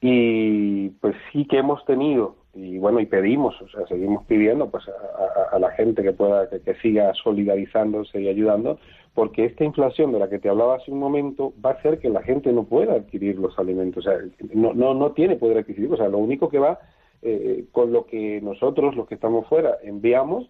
y 0.00 0.90
pues 1.00 1.16
sí 1.32 1.46
que 1.46 1.58
hemos 1.58 1.84
tenido 1.86 2.43
y 2.54 2.78
bueno 2.78 3.00
y 3.00 3.06
pedimos 3.06 3.60
o 3.60 3.68
sea 3.68 3.86
seguimos 3.86 4.24
pidiendo 4.26 4.70
pues 4.70 4.84
a, 5.52 5.58
la 5.58 5.70
gente 5.72 6.02
que 6.02 6.12
pueda 6.12 6.48
que, 6.48 6.74
siga 6.76 7.12
solidarizándose 7.14 8.20
y 8.20 8.28
ayudando 8.28 8.78
porque 9.14 9.44
esta 9.44 9.64
inflación 9.64 10.12
de 10.12 10.18
la 10.18 10.28
que 10.28 10.38
te 10.38 10.48
hablaba 10.48 10.76
hace 10.76 10.90
un 10.90 10.98
momento 10.98 11.52
va 11.64 11.70
a 11.70 11.74
hacer 11.74 11.98
que 11.98 12.08
la 12.08 12.22
gente 12.22 12.52
no 12.52 12.64
pueda 12.64 12.94
adquirir 12.94 13.38
los 13.38 13.58
alimentos 13.58 14.06
o 14.06 14.10
sea 14.10 14.18
no 14.54 14.72
no 14.72 14.94
no 14.94 15.12
tiene 15.12 15.36
poder 15.36 15.58
adquisitivo 15.58 15.94
o 15.94 15.96
sea 15.96 16.08
lo 16.08 16.18
único 16.18 16.48
que 16.48 16.58
va 16.58 16.78
eh, 17.22 17.64
con 17.72 17.92
lo 17.92 18.06
que 18.06 18.40
nosotros 18.40 18.94
los 18.94 19.08
que 19.08 19.16
estamos 19.16 19.46
fuera 19.48 19.78
enviamos 19.82 20.48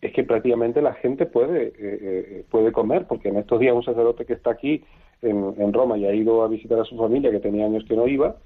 es 0.00 0.12
que 0.12 0.22
prácticamente 0.22 0.80
la 0.80 0.94
gente 0.94 1.26
puede 1.26 1.68
eh, 1.68 1.72
eh, 1.78 2.44
puede 2.48 2.70
comer 2.70 3.06
porque 3.08 3.28
en 3.28 3.38
estos 3.38 3.58
días 3.58 3.74
un 3.74 3.82
sacerdote 3.82 4.24
que 4.24 4.34
está 4.34 4.52
aquí 4.52 4.84
en, 5.22 5.54
en 5.58 5.72
Roma 5.72 5.98
y 5.98 6.06
ha 6.06 6.14
ido 6.14 6.42
a 6.42 6.48
visitar 6.48 6.78
a 6.78 6.84
su 6.84 6.96
familia 6.96 7.32
que 7.32 7.40
tenía 7.40 7.66
años 7.66 7.84
que 7.88 7.96
no 7.96 8.06
iba 8.06 8.36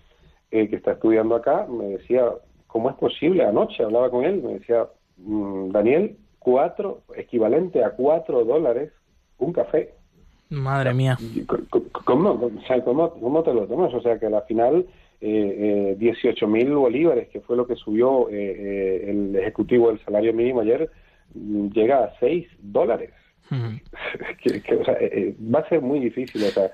que 0.51 0.77
está 0.77 0.93
estudiando 0.93 1.35
acá 1.35 1.67
me 1.69 1.87
decía 1.87 2.31
¿cómo 2.75 2.91
es 2.91 2.97
posible? 2.97 3.45
Anoche 3.45 3.85
hablaba 3.85 4.11
con 4.11 4.25
él, 4.25 4.43
me 4.43 4.55
decía, 4.55 4.89
mm, 5.19 5.71
Daniel, 5.71 6.17
cuatro, 6.41 7.03
equivalente 7.17 7.85
a 7.85 7.91
cuatro 7.91 8.45
dólares 8.45 8.91
un 9.39 9.53
café. 9.53 9.95
Madre 10.51 10.93
mía. 10.93 11.17
¿Cómo, 12.05 12.51
cómo, 13.21 13.43
te 13.45 13.55
lo 13.55 13.69
tomas? 13.69 13.95
O 13.95 14.03
sea, 14.03 14.19
que 14.19 14.27
al 14.27 14.43
final 14.49 14.87
eh, 15.21 15.95
18 15.97 16.45
eh, 16.45 16.49
mil 16.49 16.75
bolívares, 16.75 17.29
que 17.29 17.41
fue 17.43 17.57
lo 17.57 17.65
que 17.65 17.77
subió 17.77 18.29
eh, 18.29 18.33
eh, 18.35 19.05
el 19.09 19.37
ejecutivo 19.37 19.91
del 19.91 20.05
salario 20.05 20.35
mínimo 20.35 20.61
ayer, 20.61 20.91
mm, 21.33 21.69
llega 21.69 22.03
a 22.03 22.19
6 22.19 22.45
dólares. 22.59 23.13
va 23.53 25.59
a 25.61 25.69
ser 25.69 25.81
muy 25.81 26.01
difícil. 26.01 26.43
O 26.43 26.49
sea, 26.49 26.73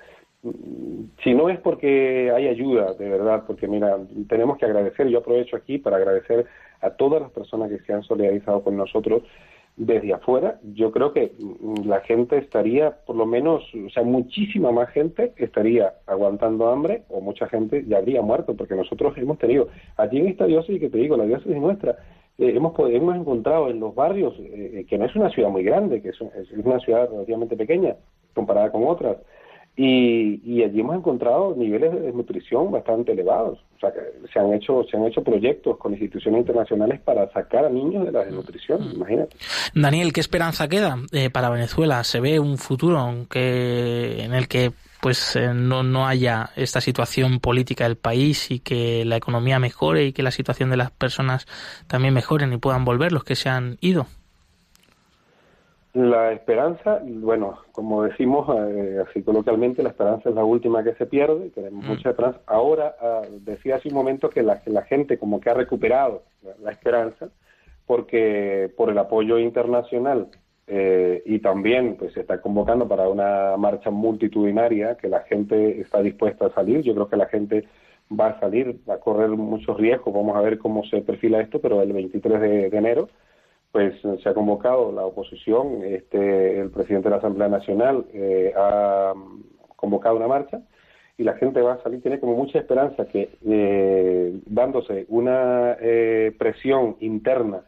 si 1.22 1.34
no 1.34 1.50
es 1.50 1.58
porque 1.60 2.32
hay 2.34 2.48
ayuda, 2.48 2.94
de 2.94 3.08
verdad, 3.08 3.44
porque 3.46 3.68
mira, 3.68 3.98
tenemos 4.28 4.56
que 4.56 4.64
agradecer, 4.64 5.08
yo 5.08 5.18
aprovecho 5.18 5.56
aquí 5.56 5.78
para 5.78 5.96
agradecer 5.96 6.46
a 6.80 6.90
todas 6.90 7.20
las 7.20 7.30
personas 7.30 7.70
que 7.70 7.78
se 7.80 7.92
han 7.92 8.02
solidarizado 8.02 8.62
con 8.62 8.76
nosotros 8.76 9.22
desde 9.76 10.12
afuera, 10.12 10.58
yo 10.74 10.90
creo 10.92 11.12
que 11.12 11.32
la 11.84 12.00
gente 12.00 12.36
estaría, 12.38 12.90
por 13.06 13.16
lo 13.16 13.24
menos, 13.24 13.62
o 13.74 13.90
sea, 13.90 14.02
muchísima 14.02 14.72
más 14.72 14.90
gente 14.90 15.32
estaría 15.36 15.94
aguantando 16.06 16.68
hambre 16.68 17.04
o 17.08 17.20
mucha 17.20 17.46
gente 17.48 17.84
ya 17.86 17.98
habría 17.98 18.20
muerto, 18.20 18.54
porque 18.54 18.74
nosotros 18.74 19.16
hemos 19.16 19.38
tenido, 19.38 19.68
allí 19.96 20.18
en 20.18 20.28
esta 20.28 20.46
diócesis 20.46 20.80
que 20.80 20.90
te 20.90 20.98
digo, 20.98 21.16
la 21.16 21.24
diócesis 21.24 21.56
nuestra, 21.56 21.92
eh, 22.38 22.52
hemos, 22.54 22.74
hemos 22.90 23.16
encontrado 23.16 23.70
en 23.70 23.80
los 23.80 23.94
barrios, 23.94 24.34
eh, 24.40 24.70
eh, 24.74 24.86
que 24.88 24.98
no 24.98 25.06
es 25.06 25.14
una 25.16 25.30
ciudad 25.30 25.48
muy 25.48 25.62
grande, 25.62 26.02
que 26.02 26.10
es 26.10 26.20
una 26.20 26.80
ciudad 26.80 27.08
relativamente 27.10 27.56
pequeña 27.56 27.96
comparada 28.34 28.70
con 28.70 28.86
otras, 28.86 29.16
y, 29.76 30.62
allí 30.62 30.80
hemos 30.80 30.96
encontrado 30.96 31.54
niveles 31.56 31.92
de 31.92 32.00
desnutrición 32.00 32.70
bastante 32.70 33.12
elevados. 33.12 33.58
O 33.76 33.80
sea, 33.80 33.92
que 33.92 34.00
se 34.30 34.38
han 34.38 34.52
hecho 34.52 34.84
se 34.90 34.96
han 34.96 35.06
hecho 35.06 35.22
proyectos 35.22 35.78
con 35.78 35.92
instituciones 35.92 36.40
internacionales 36.40 37.00
para 37.00 37.30
sacar 37.32 37.64
a 37.64 37.70
niños 37.70 38.04
de 38.04 38.12
la 38.12 38.24
desnutrición, 38.24 38.88
mm. 38.88 38.96
imagínate. 38.96 39.36
Daniel, 39.74 40.12
¿qué 40.12 40.20
esperanza 40.20 40.68
queda 40.68 40.98
eh, 41.12 41.30
para 41.30 41.48
Venezuela? 41.48 42.04
¿Se 42.04 42.20
ve 42.20 42.38
un 42.38 42.58
futuro 42.58 43.26
que, 43.30 44.22
en 44.22 44.34
el 44.34 44.48
que 44.48 44.72
pues 45.00 45.34
eh, 45.36 45.54
no, 45.54 45.82
no 45.82 46.06
haya 46.06 46.50
esta 46.56 46.82
situación 46.82 47.40
política 47.40 47.84
del 47.84 47.96
país 47.96 48.50
y 48.50 48.58
que 48.58 49.06
la 49.06 49.16
economía 49.16 49.58
mejore 49.58 50.04
y 50.04 50.12
que 50.12 50.22
la 50.22 50.30
situación 50.30 50.68
de 50.68 50.76
las 50.76 50.90
personas 50.90 51.46
también 51.86 52.12
mejoren 52.12 52.52
y 52.52 52.58
puedan 52.58 52.84
volver 52.84 53.12
los 53.12 53.24
que 53.24 53.34
se 53.36 53.48
han 53.48 53.78
ido? 53.80 54.06
La 55.92 56.32
esperanza, 56.32 57.00
bueno, 57.04 57.58
como 57.72 58.04
decimos 58.04 58.46
eh, 58.68 59.02
así 59.08 59.24
coloquialmente, 59.24 59.82
la 59.82 59.88
esperanza 59.88 60.28
es 60.28 60.34
la 60.36 60.44
última 60.44 60.84
que 60.84 60.94
se 60.94 61.06
pierde, 61.06 61.50
tenemos 61.50 61.84
mm. 61.84 61.88
mucha 61.88 62.10
esperanza. 62.10 62.40
Ahora, 62.46 62.94
ah, 63.00 63.22
decía 63.40 63.76
hace 63.76 63.88
un 63.88 63.94
momento 63.94 64.30
que 64.30 64.42
la, 64.42 64.62
la 64.66 64.82
gente 64.82 65.18
como 65.18 65.40
que 65.40 65.50
ha 65.50 65.54
recuperado 65.54 66.22
la, 66.62 66.70
esperanza 66.70 67.30
porque 67.86 68.72
por 68.76 68.90
el 68.90 68.98
apoyo 68.98 69.36
internacional 69.40 70.28
eh, 70.68 71.24
y 71.26 71.40
también 71.40 71.96
pues 71.96 72.12
se 72.12 72.20
está 72.20 72.40
convocando 72.40 72.86
para 72.86 73.08
una 73.08 73.56
marcha 73.56 73.90
multitudinaria 73.90 74.96
que 74.96 75.08
la 75.08 75.22
gente 75.22 75.80
está 75.80 76.00
dispuesta 76.02 76.46
a 76.46 76.54
salir. 76.54 76.82
Yo 76.82 76.94
creo 76.94 77.08
que 77.08 77.16
la 77.16 77.26
gente 77.26 77.64
va 78.08 78.28
a 78.28 78.38
salir, 78.38 78.78
va 78.88 78.94
a 78.94 79.00
correr 79.00 79.30
muchos 79.30 79.76
riesgos, 79.76 80.14
vamos 80.14 80.36
a 80.36 80.40
ver 80.40 80.58
cómo 80.58 80.84
se 80.84 81.00
perfila 81.00 81.40
esto, 81.40 81.60
pero 81.60 81.82
el 81.82 81.92
23 81.92 82.40
de 82.40 82.66
enero 82.68 83.08
pues 83.72 83.94
se 84.22 84.28
ha 84.28 84.34
convocado 84.34 84.92
la 84.92 85.06
oposición, 85.06 85.82
este, 85.84 86.60
el 86.60 86.70
presidente 86.70 87.08
de 87.08 87.10
la 87.10 87.18
Asamblea 87.18 87.48
Nacional 87.48 88.04
eh, 88.12 88.52
ha 88.56 89.14
convocado 89.76 90.16
una 90.16 90.26
marcha 90.26 90.60
y 91.16 91.22
la 91.22 91.34
gente 91.34 91.60
va 91.60 91.74
a 91.74 91.82
salir, 91.82 92.02
tiene 92.02 92.18
como 92.18 92.34
mucha 92.34 92.58
esperanza 92.58 93.06
que 93.06 93.38
eh, 93.46 94.40
dándose 94.46 95.06
una 95.08 95.76
eh, 95.80 96.34
presión 96.36 96.96
interna 97.00 97.62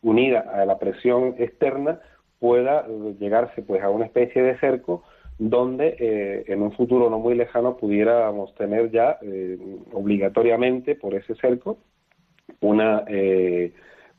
unida 0.00 0.40
a 0.40 0.64
la 0.64 0.78
presión 0.78 1.36
externa 1.38 2.00
pueda 2.40 2.86
llegarse 3.20 3.62
pues 3.62 3.82
a 3.82 3.90
una 3.90 4.06
especie 4.06 4.42
de 4.42 4.58
cerco 4.58 5.04
donde 5.38 6.44
en 6.46 6.60
un 6.60 6.72
futuro 6.72 7.08
no 7.08 7.18
muy 7.20 7.34
lejano 7.34 7.76
pudiéramos 7.76 8.52
tener 8.56 8.90
ya 8.90 9.18
obligatoriamente 9.92 10.96
por 10.96 11.14
ese 11.14 11.36
cerco 11.36 11.78
una 12.60 13.04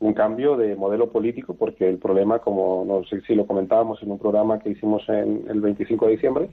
un 0.00 0.14
cambio 0.14 0.56
de 0.56 0.76
modelo 0.76 1.10
político, 1.10 1.54
porque 1.54 1.88
el 1.88 1.98
problema, 1.98 2.40
como 2.40 2.84
no 2.86 3.04
sé 3.04 3.20
si 3.22 3.34
lo 3.34 3.46
comentábamos 3.46 4.02
en 4.02 4.10
un 4.10 4.18
programa 4.18 4.58
que 4.58 4.70
hicimos 4.70 5.08
en 5.08 5.44
el 5.48 5.60
25 5.60 6.06
de 6.06 6.12
diciembre, 6.12 6.50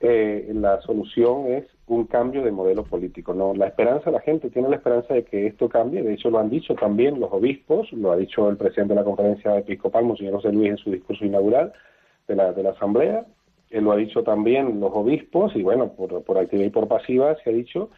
eh, 0.00 0.50
la 0.54 0.80
solución 0.82 1.46
es 1.46 1.64
un 1.86 2.06
cambio 2.06 2.42
de 2.42 2.50
modelo 2.50 2.84
político. 2.84 3.34
No, 3.34 3.54
la 3.54 3.68
esperanza, 3.68 4.10
la 4.10 4.20
gente 4.20 4.50
tiene 4.50 4.68
la 4.68 4.76
esperanza 4.76 5.14
de 5.14 5.24
que 5.24 5.46
esto 5.46 5.68
cambie. 5.68 6.02
De 6.02 6.14
hecho, 6.14 6.28
lo 6.28 6.40
han 6.40 6.50
dicho 6.50 6.74
también 6.74 7.20
los 7.20 7.32
obispos, 7.32 7.92
lo 7.92 8.10
ha 8.10 8.16
dicho 8.16 8.48
el 8.48 8.56
presidente 8.56 8.94
de 8.94 9.00
la 9.00 9.04
conferencia 9.04 9.56
episcopal, 9.58 10.04
Monseñor 10.04 10.34
José 10.34 10.52
Luis, 10.52 10.70
en 10.70 10.76
su 10.78 10.90
discurso 10.90 11.24
inaugural 11.24 11.72
de 12.26 12.34
la, 12.34 12.52
de 12.52 12.62
la 12.64 12.70
asamblea. 12.70 13.26
Él 13.70 13.84
lo 13.84 13.92
ha 13.92 13.96
dicho 13.96 14.22
también 14.22 14.80
los 14.80 14.90
obispos 14.92 15.54
y 15.54 15.62
bueno, 15.62 15.92
por, 15.92 16.22
por 16.24 16.36
activa 16.36 16.64
y 16.64 16.70
por 16.70 16.88
pasiva 16.88 17.36
se 17.42 17.50
ha 17.50 17.52
dicho 17.52 17.90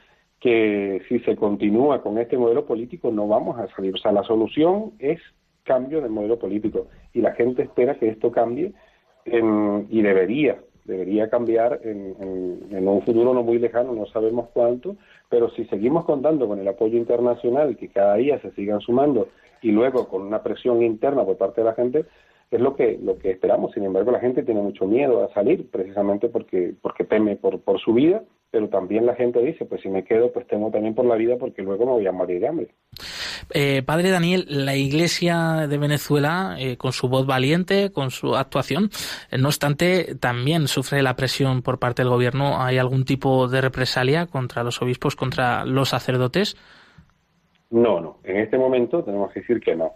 que 0.45 1.01
si 1.09 1.21
se 1.21 1.37
continúa 1.37 2.03
con 2.03 2.19
este 2.19 2.37
modelo 2.37 2.67
político 2.67 3.11
no 3.11 3.27
vamos 3.27 3.59
a 3.59 3.67
salir. 3.69 3.95
O 3.95 3.97
sea, 3.97 4.13
la 4.13 4.25
solución 4.25 4.93
es 4.99 5.19
cambio 5.63 6.03
del 6.03 6.11
modelo 6.11 6.39
político 6.39 6.89
y 7.15 7.23
la 7.23 7.33
gente 7.33 7.63
espera 7.63 7.95
que 7.95 8.11
esto 8.11 8.31
cambie 8.31 8.75
y 9.25 10.03
debería, 10.03 10.59
debería 10.85 11.31
cambiar 11.31 11.81
en, 11.83 12.15
en, 12.71 12.87
un 12.87 13.01
futuro 13.01 13.33
no 13.33 13.43
muy 13.43 13.59
lejano, 13.59 13.95
no 13.95 14.05
sabemos 14.05 14.51
cuánto, 14.53 14.97
pero 15.31 15.49
si 15.49 15.65
seguimos 15.65 16.05
contando 16.05 16.47
con 16.47 16.59
el 16.59 16.69
apoyo 16.69 16.99
internacional, 16.99 17.79
que 17.79 17.89
cada 17.89 18.17
día 18.17 18.39
se 18.41 18.51
sigan 18.51 18.83
sumando 18.83 19.29
y 19.63 19.73
luego 19.73 20.07
con 20.09 20.21
una 20.21 20.43
presión 20.43 20.83
interna 20.83 21.25
por 21.25 21.39
parte 21.39 21.63
de 21.63 21.69
la 21.69 21.75
gente, 21.75 22.05
es 22.57 22.61
lo 22.61 22.75
que 22.75 22.99
lo 23.03 23.19
que 23.19 23.31
esperamos. 23.31 23.73
Sin 23.73 23.85
embargo, 23.85 24.11
la 24.11 24.21
gente 24.21 24.43
tiene 24.43 24.61
mucho 24.61 24.87
miedo 24.87 25.25
a 25.25 25.33
salir 25.33 25.71
precisamente 25.71 26.29
porque 26.29 26.75
porque 26.81 27.05
teme 27.05 27.37
por, 27.37 27.61
por 27.61 27.81
su 27.81 27.95
vida 27.95 28.23
pero 28.55 28.69
también 28.69 29.05
la 29.05 29.17
gente 29.17 29.43
dice, 29.43 29.65
pues 29.65 29.81
si 29.81 29.89
me 29.89 30.05
quedo, 30.05 30.31
pues 30.31 30.47
tengo 30.47 30.71
también 30.71 30.95
por 30.95 31.05
la 31.05 31.17
vida 31.17 31.35
porque 31.37 31.61
luego 31.61 31.87
me 31.87 31.91
voy 31.91 32.07
a 32.07 32.13
morir 32.13 32.41
de 32.41 32.47
hambre. 32.47 32.69
Eh, 33.53 33.83
padre 33.85 34.11
Daniel, 34.11 34.45
la 34.47 34.77
Iglesia 34.77 35.67
de 35.69 35.77
Venezuela, 35.77 36.55
eh, 36.61 36.77
con 36.77 36.93
su 36.93 37.09
voz 37.09 37.27
valiente, 37.27 37.91
con 37.91 38.13
su 38.13 38.37
actuación, 38.37 38.91
eh, 39.33 39.39
no 39.39 39.49
obstante, 39.49 40.15
también 40.21 40.69
sufre 40.69 41.03
la 41.03 41.17
presión 41.17 41.63
por 41.63 41.81
parte 41.81 42.03
del 42.03 42.11
gobierno. 42.11 42.63
¿Hay 42.63 42.79
algún 42.79 43.05
tipo 43.05 43.49
de 43.49 43.61
represalia 43.61 44.27
contra 44.27 44.63
los 44.63 44.81
obispos, 44.81 45.17
contra 45.17 45.65
los 45.65 45.89
sacerdotes? 45.89 46.57
No, 47.71 48.01
no. 48.01 48.19
En 48.23 48.37
este 48.37 48.57
momento 48.57 49.03
tenemos 49.03 49.33
que 49.33 49.41
decir 49.41 49.59
que 49.59 49.75
no. 49.75 49.95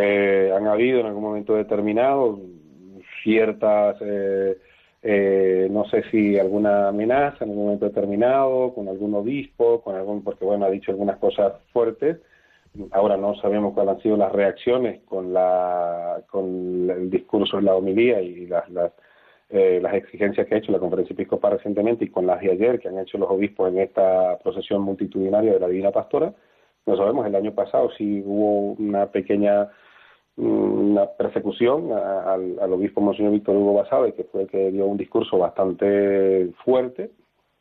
Han 0.00 0.66
habido 0.66 1.00
en 1.00 1.06
algún 1.06 1.22
momento 1.22 1.54
determinado 1.54 2.40
ciertas 3.22 4.00
eh, 5.04 5.66
no 5.70 5.84
sé 5.86 6.04
si 6.10 6.38
alguna 6.38 6.88
amenaza 6.88 7.44
en 7.44 7.50
un 7.50 7.56
momento 7.56 7.86
determinado, 7.86 8.72
con 8.72 8.88
algún 8.88 9.14
obispo, 9.14 9.82
con 9.82 9.96
algún, 9.96 10.22
porque 10.22 10.44
bueno, 10.44 10.64
ha 10.64 10.70
dicho 10.70 10.92
algunas 10.92 11.18
cosas 11.18 11.54
fuertes. 11.72 12.18
Ahora 12.92 13.16
no 13.16 13.34
sabemos 13.36 13.74
cuáles 13.74 13.96
han 13.96 14.02
sido 14.02 14.16
las 14.16 14.32
reacciones 14.32 15.00
con 15.04 15.32
la 15.32 16.22
con 16.30 16.88
el 16.88 17.10
discurso 17.10 17.56
de 17.58 17.64
la 17.64 17.74
homilía 17.74 18.22
y 18.22 18.46
las, 18.46 18.70
las, 18.70 18.92
eh, 19.50 19.80
las 19.82 19.94
exigencias 19.94 20.46
que 20.46 20.54
ha 20.54 20.58
hecho 20.58 20.72
la 20.72 20.78
conferencia 20.78 21.12
episcopal 21.12 21.52
recientemente 21.54 22.04
y 22.04 22.08
con 22.08 22.26
las 22.26 22.40
de 22.40 22.52
ayer 22.52 22.78
que 22.78 22.88
han 22.88 22.98
hecho 22.98 23.18
los 23.18 23.28
obispos 23.28 23.70
en 23.70 23.78
esta 23.80 24.38
procesión 24.38 24.82
multitudinaria 24.82 25.52
de 25.52 25.60
la 25.60 25.68
Divina 25.68 25.90
Pastora. 25.90 26.32
No 26.86 26.96
sabemos, 26.96 27.26
el 27.26 27.34
año 27.34 27.54
pasado 27.54 27.90
si 27.96 28.22
hubo 28.24 28.72
una 28.72 29.06
pequeña 29.06 29.68
una 30.36 31.06
persecución 31.06 31.92
al, 31.92 32.58
al, 32.58 32.72
obispo 32.72 33.02
Monseñor 33.02 33.32
Víctor 33.32 33.54
Hugo 33.54 33.74
Basade, 33.74 34.14
que 34.14 34.24
fue 34.24 34.42
el 34.42 34.48
que 34.48 34.70
dio 34.70 34.86
un 34.86 34.96
discurso 34.96 35.36
bastante 35.36 36.50
fuerte, 36.64 37.10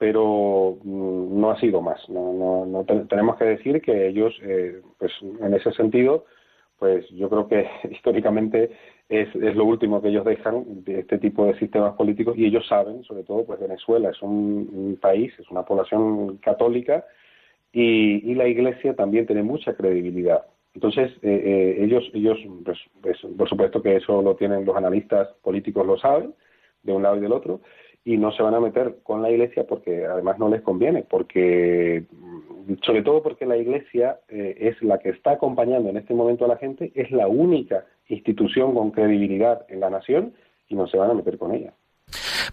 pero 0.02 0.80
mm, 0.84 1.40
no 1.40 1.52
ha 1.52 1.60
sido 1.60 1.80
más. 1.80 2.10
No, 2.10 2.66
no, 2.66 2.84
tenemos 3.08 3.36
que 3.38 3.46
decir 3.46 3.82
que 3.82 4.08
ellos, 4.08 4.34
eh, 4.42 4.82
pues 4.98 5.12
en 5.22 5.54
ese 5.54 5.72
sentido, 5.74 6.26
pues 6.80 7.08
yo 7.10 7.30
creo 7.30 7.48
que 7.48 7.68
históricamente 7.92 8.72
es, 9.10 9.28
es, 9.36 9.56
lo 9.56 9.66
último 9.66 10.02
que 10.02 10.08
ellos 10.08 10.26
dejan 10.26 10.84
de 10.84 11.02
este 11.02 11.20
tipo 11.20 11.46
de 11.46 11.54
sistemas 11.60 11.94
políticos 11.94 12.36
y 12.36 12.46
ellos 12.46 12.66
saben, 12.68 13.04
sobre 13.04 13.24
todo, 13.24 13.46
pues 13.46 13.60
Venezuela 13.60 14.10
es 14.10 14.20
un, 14.24 14.98
país, 15.00 15.32
es 15.38 15.48
una 15.52 15.64
población 15.64 16.38
católica 16.38 17.06
y, 17.74 18.32
y 18.32 18.36
la 18.36 18.48
Iglesia 18.48 18.96
también 18.96 19.26
tiene 19.26 19.44
mucha 19.44 19.74
credibilidad. 19.74 20.46
Entonces, 20.74 21.12
eh, 21.22 21.42
eh, 21.44 21.84
ellos, 21.84 22.10
ellos 22.14 22.38
pues, 22.64 22.80
pues, 23.02 23.18
por 23.38 23.50
supuesto 23.50 23.82
que 23.82 23.98
eso 23.98 24.22
lo 24.22 24.36
tienen 24.36 24.66
los 24.66 24.76
analistas 24.76 25.28
políticos, 25.42 25.86
lo 25.86 25.98
saben, 25.98 26.34
de 26.84 26.94
un 26.94 27.04
lado 27.04 27.18
y 27.18 27.20
del 27.20 27.34
otro, 27.34 27.62
y 28.06 28.18
no 28.18 28.32
se 28.32 28.42
van 28.42 28.56
a 28.56 28.60
meter 28.60 28.98
con 29.04 29.22
la 29.22 29.30
Iglesia 29.30 29.68
porque 29.68 30.06
además 30.06 30.40
no 30.40 30.50
les 30.50 30.62
conviene, 30.62 31.04
porque 31.04 32.06
sobre 32.84 33.04
todo 33.04 33.22
porque 33.22 33.46
la 33.46 33.58
Iglesia 33.58 34.20
eh, 34.30 34.56
es 34.60 34.82
la 34.82 34.98
que 35.00 35.10
está 35.10 35.32
acompañando 35.32 35.90
en 35.90 35.98
este 35.98 36.14
momento 36.14 36.46
a 36.46 36.48
la 36.48 36.58
gente, 36.58 36.92
es 36.96 37.12
la 37.12 37.28
única 37.28 37.86
institución 38.08 38.74
con 38.74 38.92
credibilidad 38.92 39.66
en 39.70 39.82
la 39.82 39.90
nación 39.90 40.34
y 40.68 40.76
no 40.76 40.88
se 40.88 40.98
van 40.98 41.12
a 41.12 41.14
meter 41.14 41.38
con 41.38 41.54
ella. 41.54 41.74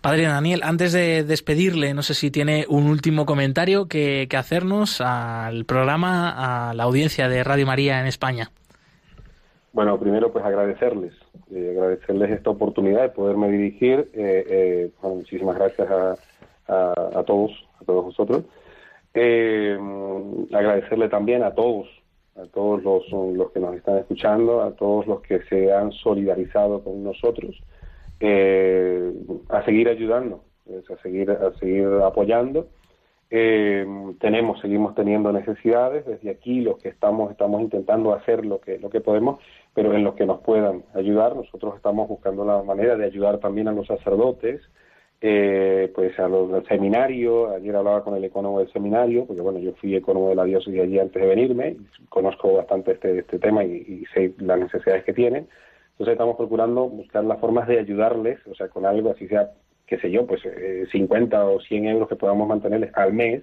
Padre 0.01 0.25
Daniel, 0.25 0.61
antes 0.63 0.93
de 0.93 1.25
despedirle, 1.25 1.93
no 1.93 2.03
sé 2.03 2.15
si 2.15 2.31
tiene 2.31 2.67
un 2.69 2.87
último 2.87 3.27
comentario 3.27 3.89
que, 3.89 4.29
hacernos 4.37 5.01
al 5.01 5.65
programa, 5.65 6.69
a 6.71 6.75
la 6.75 6.85
audiencia 6.85 7.29
de 7.29 7.43
Radio 7.43 7.67
María 7.67 8.01
en 8.01 8.07
España. 8.07 8.51
Bueno, 9.73 9.99
primero 9.99 10.33
pues 10.33 10.45
agradecerles, 10.45 11.13
eh, 11.51 11.75
agradecerles 11.77 12.31
esta 12.31 12.51
oportunidad 12.51 13.03
de 13.03 13.09
poderme 13.09 13.51
dirigir. 13.51 14.09
Eh, 14.15 14.45
eh, 14.49 14.91
muchísimas 15.03 15.57
gracias 15.57 15.89
a, 15.91 16.15
a, 17.19 17.23
todos, 17.25 17.51
a 17.81 17.85
todos 17.85 18.05
vosotros. 18.05 18.45
agradecerle 20.53 21.09
también 21.09 21.43
a 21.43 21.55
todos, 21.55 21.89
a 22.37 22.47
todos 22.47 22.83
los, 22.85 23.37
los 23.37 23.51
que 23.51 23.59
nos 23.59 23.75
están 23.75 23.99
escuchando, 23.99 24.63
a 24.63 24.71
todos 24.73 25.07
los 25.09 25.23
que 25.23 25.41
se 25.49 25.73
han 25.73 25.91
solidarizado 25.91 26.85
con 26.85 27.03
nosotros 27.03 27.61
eh, 28.21 29.13
a 29.49 29.65
seguir 29.65 29.89
ayudando, 29.89 30.45
a 30.69 31.03
seguir, 31.03 31.31
a 31.31 31.53
seguir 31.59 31.87
apoyando. 32.05 32.69
Eh, 33.31 33.87
tenemos, 34.21 34.61
seguimos 34.61 34.95
teniendo 34.95 35.33
necesidades. 35.33 36.07
Desde 36.07 36.31
aquí, 36.31 36.61
los 36.61 36.79
que 36.79 36.89
estamos, 36.89 37.31
estamos 37.31 37.61
intentando 37.61 38.15
hacer 38.15 38.45
lo 38.45 38.61
que, 38.61 38.79
lo 38.79 38.91
que 38.91 39.01
podemos, 39.01 39.41
pero 39.75 39.95
en 39.95 40.05
los 40.05 40.15
que 40.15 40.27
nos 40.27 40.41
puedan 40.41 40.85
ayudar. 40.95 41.37
Nosotros 41.37 41.77
estamos 41.77 42.09
buscando 42.09 42.45
la 42.45 42.63
manera 42.63 42.97
de 42.97 43.05
ayudar 43.05 43.39
también 43.39 43.69
a 43.69 43.73
los 43.73 43.87
sacerdotes, 43.87 44.63
eh, 45.21 45.93
pues 45.95 46.19
a 46.19 46.29
los 46.29 46.51
del 46.51 46.67
seminario. 46.67 47.51
Ayer 47.51 47.77
hablaba 47.77 48.03
con 48.03 48.17
el 48.17 48.25
economo 48.25 48.61
del 48.61 48.73
seminario, 48.73 49.27
porque 49.27 49.43
bueno, 49.43 49.59
yo 49.59 49.73
fui 49.75 49.95
economo 49.95 50.31
de 50.31 50.37
la 50.37 50.45
diócesis 50.45 50.81
allí 50.81 50.99
antes 50.99 51.21
de 51.21 51.29
venirme, 51.29 51.77
conozco 52.09 52.55
bastante 52.55 52.93
este, 52.93 53.19
este 53.19 53.39
tema 53.39 53.63
y, 53.65 53.73
y 53.73 54.05
sé 54.15 54.33
las 54.39 54.59
necesidades 54.59 55.05
que 55.05 55.13
tienen. 55.13 55.49
Entonces 55.99 56.13
estamos 56.13 56.37
procurando 56.37 56.89
buscar 56.89 57.25
las 57.25 57.41
formas 57.41 57.67
de 57.67 57.81
ayudarles, 57.81 58.39
o 58.47 58.55
sea, 58.55 58.69
con 58.69 58.87
algo 58.87 59.11
así 59.11 59.27
sea, 59.27 59.51
qué 59.85 59.99
sé 59.99 60.13
yo, 60.13 60.29
pues 60.29 60.41
50 60.93 61.37
eh, 61.37 61.41
o 61.41 61.61
100 61.61 61.87
euros 61.87 62.09
que 62.09 62.15
podamos 62.15 62.47
mantenerles 62.47 62.95
al 62.95 63.13
mes, 63.13 63.43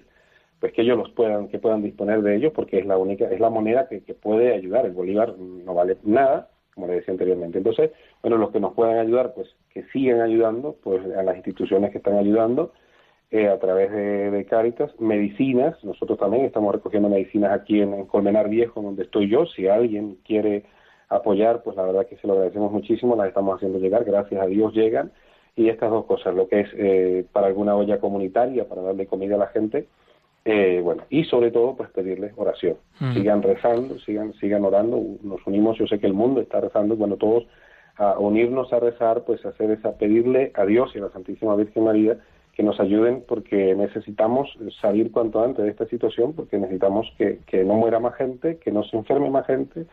pues 0.62 0.72
que 0.72 0.84
ellos 0.84 0.97
los 0.97 1.12
puedan, 1.12 1.49
que 1.49 1.60
puedan 1.60 1.84
disponer 1.84 2.22
de 2.22 2.38
ellos, 2.38 2.53
porque 2.56 2.80
es 2.80 2.86
la 2.86 2.97
única, 2.97 3.26
es 3.26 3.41
la 3.41 3.49
moneda 3.49 3.89
que, 3.89 3.99
puede 4.14 4.53
ayudar. 4.53 4.86
El 4.86 4.93
bolívar 4.93 5.38
no 5.38 5.74
vale 5.74 5.97
nada, 6.03 6.47
como 6.74 6.88
le 6.88 6.93
decía 6.93 7.12
anteriormente. 7.12 7.58
Entonces, 7.58 7.91
bueno, 8.22 8.38
los 8.38 8.51
que 8.51 8.62
nos 8.62 8.74
puedan 8.74 8.99
ayudar, 8.99 9.34
pues 9.34 9.53
que 9.72 9.84
sigan 9.91 10.22
ayudando, 10.22 10.78
pues 10.82 11.06
a 11.14 11.24
las 11.24 11.36
instituciones 11.36 11.91
que 11.91 11.97
están 11.97 12.18
ayudando, 12.18 12.72
eh, 13.32 13.49
a 13.49 13.60
través 13.60 13.91
de, 13.91 14.32
de, 14.32 14.45
Cáritas, 14.45 14.97
medicinas, 14.97 15.84
nosotros 15.84 16.18
también 16.18 16.45
estamos 16.45 16.74
recogiendo 16.74 17.10
medicinas 17.10 17.51
aquí 17.51 17.82
en, 17.82 18.06
Colmenar 18.06 18.47
Viejo, 18.47 18.82
donde 18.82 19.03
estoy 19.03 19.30
yo, 19.30 19.45
si 19.45 19.68
alguien 19.68 20.20
quiere 20.24 20.64
apoyar, 21.10 21.64
pues 21.64 21.76
la 21.76 21.84
verdad 21.84 22.08
que 22.08 22.18
se 22.18 22.28
lo 22.28 22.34
agradecemos 22.34 22.72
muchísimo, 22.72 23.16
las 23.16 23.28
estamos 23.28 23.56
haciendo 23.56 23.80
llegar, 23.80 24.03
gracias 24.03 24.41
a 24.41 24.47
Dios 24.47 24.74
llegan. 24.74 25.12
Y 25.56 25.70
estas 25.70 25.89
dos 25.89 26.06
cosas, 26.06 26.36
lo 26.36 26.49
que 26.49 26.62
es 26.62 26.70
eh, 26.74 27.26
para 27.32 27.47
alguna 27.47 27.76
olla 27.76 27.99
comunitaria, 27.99 28.68
para 28.68 28.82
darle 28.82 29.08
comida 29.08 29.36
a 29.36 29.39
la 29.39 29.47
gente, 29.47 29.88
eh, 30.43 30.82
bueno, 30.84 31.03
y 31.10 31.24
sobre 31.24 31.49
todo, 31.49 31.76
pues 31.76 31.89
pedirles 31.89 32.34
oración. 32.36 32.78
Mm. 32.99 33.14
Sigan 33.14 33.41
rezando, 33.41 33.97
sigan, 33.99 34.34
sigan 34.34 34.64
orando, 34.64 35.01
nos 35.24 35.45
unimos, 35.47 35.78
yo 35.78 35.88
sé 35.88 35.99
que 35.99 36.08
el 36.08 36.14
mundo 36.14 36.41
está 36.41 36.60
rezando, 36.60 36.95
bueno, 36.95 37.16
todos 37.18 37.47
a 37.97 38.20
unirnos 38.20 38.72
a 38.74 38.80
rezar, 38.80 39.24
pues 39.26 39.45
hacer 39.45 39.72
esa, 39.72 39.97
pedirle 39.97 40.51
a 40.56 40.66
Dios 40.66 40.91
y 40.93 40.99
a 40.99 41.03
la 41.03 41.10
Santísima 41.12 41.56
Virgen 41.56 41.86
María 41.86 42.18
que 42.53 42.64
nos 42.64 42.80
ayuden 42.80 43.24
porque 43.28 43.76
necesitamos 43.76 44.49
salir 44.82 45.12
cuanto 45.12 45.43
antes 45.43 45.66
de 45.66 45.72
esta 45.72 45.86
situación, 45.88 46.34
porque 46.34 46.58
necesitamos 46.58 47.12
que, 47.18 47.39
que 47.47 47.64
no 47.64 47.74
muera 47.74 47.99
más 47.99 48.16
gente, 48.16 48.58
que 48.58 48.72
no 48.72 48.84
se 48.84 48.95
enferme 48.95 49.30
más 49.30 49.45
gente, 49.45 49.86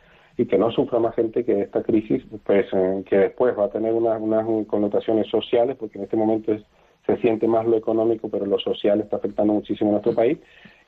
y 0.42 0.46
que 0.46 0.58
no 0.58 0.72
sufra 0.72 0.98
más 0.98 1.14
gente 1.14 1.44
que 1.44 1.60
esta 1.60 1.84
crisis, 1.84 2.24
pues 2.44 2.66
eh, 2.72 3.04
que 3.08 3.16
después 3.16 3.56
va 3.56 3.66
a 3.66 3.70
tener 3.70 3.92
unas, 3.94 4.20
unas 4.20 4.44
connotaciones 4.66 5.28
sociales, 5.28 5.76
porque 5.78 5.98
en 5.98 6.04
este 6.04 6.16
momento 6.16 6.52
se 7.06 7.16
siente 7.18 7.46
más 7.46 7.64
lo 7.64 7.76
económico, 7.76 8.28
pero 8.28 8.44
lo 8.44 8.58
social 8.58 9.00
está 9.00 9.18
afectando 9.18 9.52
muchísimo 9.52 9.90
a 9.90 9.92
nuestro 9.92 10.16
país. 10.16 10.38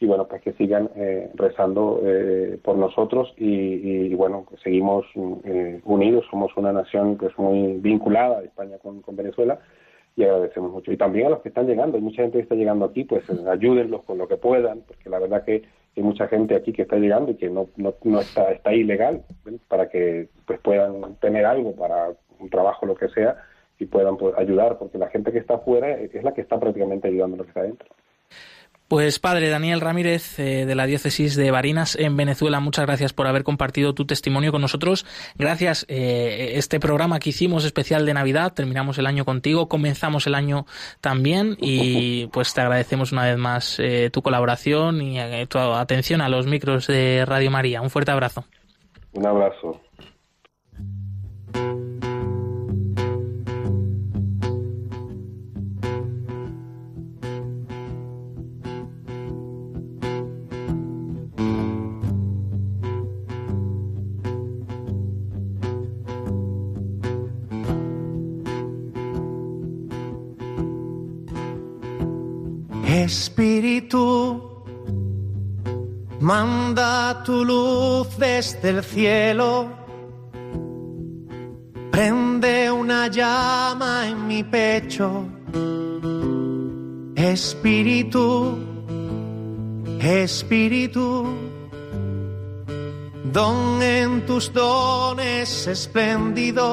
Y 0.01 0.07
bueno, 0.07 0.27
pues 0.27 0.43
que 0.43 0.55
sigan 0.55 0.91
eh, 0.97 1.31
rezando 1.35 2.01
eh, 2.05 2.59
por 2.65 2.77
nosotros 2.77 3.33
y, 3.37 4.13
bueno, 4.17 4.45
seguimos 4.65 5.07
unidos, 5.85 6.25
somos 6.31 6.51
una 6.57 6.73
nación 6.73 7.17
que 7.17 7.27
es 7.27 7.39
muy 7.39 7.75
vinculada, 7.75 8.43
España 8.43 8.79
con, 8.79 9.03
con 9.03 9.15
Venezuela, 9.15 9.61
y 10.17 10.25
agradecemos 10.25 10.73
mucho. 10.73 10.91
Y 10.91 10.97
también 10.97 11.29
a 11.29 11.31
los 11.31 11.43
que 11.43 11.51
están 11.51 11.69
llegando, 11.69 11.97
hay 11.97 12.03
mucha 12.03 12.23
gente 12.23 12.39
que 12.39 12.43
está 12.43 12.57
llegando 12.57 12.87
aquí, 12.87 13.05
pues 13.05 13.23
ayúdenlos 13.31 14.03
con 14.03 14.19
lo 14.19 14.27
que 14.27 14.37
puedan, 14.37 14.81
porque 14.81 15.09
la 15.09 15.21
verdad 15.21 15.45
que 15.45 15.63
hay 15.97 16.03
mucha 16.03 16.27
gente 16.29 16.55
aquí 16.55 16.73
que 16.73 16.83
está 16.83 16.97
llegando 16.97 17.33
y 17.33 17.37
que 17.37 17.49
no, 17.49 17.69
no, 17.77 17.95
no 18.03 18.21
está, 18.21 18.51
está 18.53 18.73
ilegal, 18.73 19.23
para 19.69 19.89
que 19.89 20.29
pues 20.47 20.59
puedan 20.61 21.15
tener 21.17 21.47
algo 21.47 21.75
para 21.75 22.13
un 22.39 22.51
trabajo, 22.51 22.87
lo 22.87 22.95
que 22.95 23.09
sea, 23.09 23.37
y 23.79 23.87
puedan 23.87 24.17
pues, 24.17 24.37
ayudar, 24.37 24.79
porque 24.79 24.99
la 24.99 25.09
gente 25.09 25.33
que 25.33 25.39
está 25.39 25.55
afuera 25.55 25.93
es 25.93 26.23
la 26.23 26.35
que 26.35 26.41
está 26.41 26.59
prácticamente 26.59 27.09
ayudando 27.09 27.35
a 27.35 27.39
los 27.39 27.47
que 27.47 27.51
está 27.51 27.61
adentro. 27.61 27.89
Pues 28.87 29.19
padre 29.19 29.49
Daniel 29.49 29.81
Ramírez 29.81 30.39
eh, 30.39 30.67
de 30.67 30.75
la 30.75 30.85
diócesis 30.85 31.37
de 31.37 31.51
Barinas 31.51 31.97
en 31.97 32.19
Venezuela, 32.19 32.61
muchas 32.61 32.85
gracias 32.85 33.15
por 33.15 33.27
haber 33.27 33.43
compartido 33.43 33.95
tu 33.95 34.05
testimonio 34.05 34.53
con 34.53 34.61
nosotros. 34.61 35.07
Gracias 35.37 35.87
eh, 35.89 36.53
este 36.57 36.79
programa 36.81 37.19
que 37.19 37.31
hicimos 37.31 37.65
especial 37.65 38.05
de 38.05 38.13
Navidad, 38.13 38.53
terminamos 38.53 38.99
el 38.99 39.07
año 39.07 39.25
contigo, 39.25 39.69
comenzamos 39.69 40.27
el 40.27 40.35
año 40.35 40.67
también 41.01 41.57
y 41.59 42.27
pues 42.33 42.53
te 42.53 42.61
agradecemos 42.61 43.13
una 43.13 43.25
vez 43.25 43.39
más 43.39 43.79
eh, 43.79 44.11
tu 44.13 44.21
colaboración 44.21 45.01
y 45.01 45.19
eh, 45.19 45.47
tu 45.49 45.59
atención 45.59 46.21
a 46.21 46.29
los 46.29 46.47
micros 46.47 46.87
de 46.87 47.25
Radio 47.27 47.51
María. 47.51 47.81
Un 47.81 47.89
fuerte 47.89 48.11
abrazo. 48.11 48.45
Un 49.15 49.27
abrazo. 49.27 49.81
Espíritu, 73.17 74.03
manda 76.19 77.23
tu 77.23 77.45
luz 77.45 78.09
desde 78.19 78.71
el 78.71 78.83
cielo, 78.83 79.69
prende 81.93 82.73
una 82.73 83.07
llama 83.07 84.09
en 84.09 84.27
mi 84.27 84.43
pecho. 84.43 85.27
Espíritu, 87.15 88.59
Espíritu, 90.01 91.09
don 93.33 93.81
en 93.81 94.27
tus 94.27 94.53
dones 94.53 95.69
espléndido, 95.69 96.69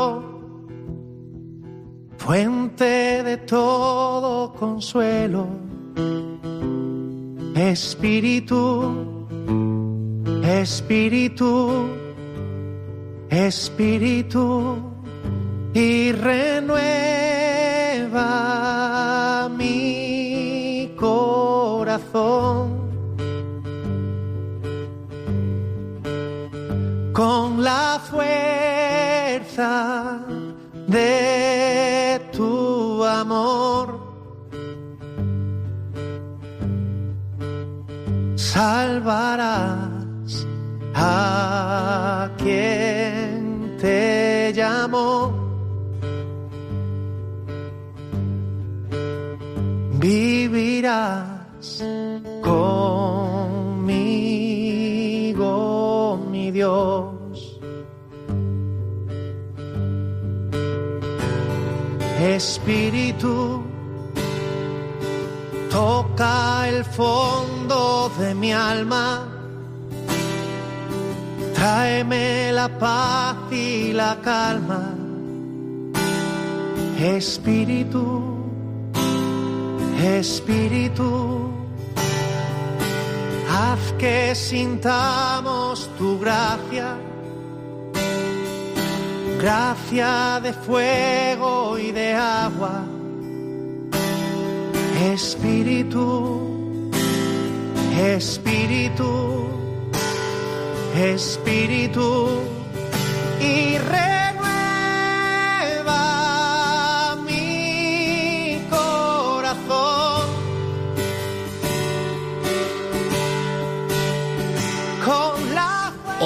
fuente 2.18 3.22
de 3.30 3.38
todo 3.38 4.54
consuelo. 4.54 5.71
Espíritu, 7.56 9.06
Espíritu, 10.44 11.90
Espíritu, 13.30 14.92
y 15.74 16.12
renueva 16.12 16.80
mi 19.58 20.94
corazón 20.98 22.82
con 27.14 27.64
la 27.64 28.02
fuerza 28.10 30.20
de 30.88 32.20
tu 32.34 33.04
amor. 33.04 34.01
Salvarás 38.54 40.46
a 40.94 42.30
quien 42.38 43.78
te 43.80 44.52
llamó. 44.54 45.32
Vivirás 50.00 51.82
conmigo, 52.44 53.88
mi 56.30 56.52
Dios. 56.52 57.60
Espíritu 62.20 63.64
toca 65.72 66.68
el 66.68 66.84
fondo 66.84 67.51
de 68.22 68.36
mi 68.36 68.52
alma, 68.54 69.28
tráeme 71.56 72.52
la 72.52 72.70
paz 72.78 73.36
y 73.52 73.94
la 73.94 74.16
calma, 74.22 74.94
Espíritu, 77.00 78.06
Espíritu, 80.20 81.10
haz 83.50 83.84
que 83.98 84.36
sintamos 84.36 85.90
tu 85.98 86.20
gracia, 86.20 86.90
gracia 89.40 90.40
de 90.44 90.54
fuego 90.54 91.80
y 91.80 91.92
de 91.92 92.14
agua. 92.14 92.84
Espíritu, 95.14 96.51
Espíritu, 97.98 99.48
Espíritu, 100.96 102.28
y 103.40 103.78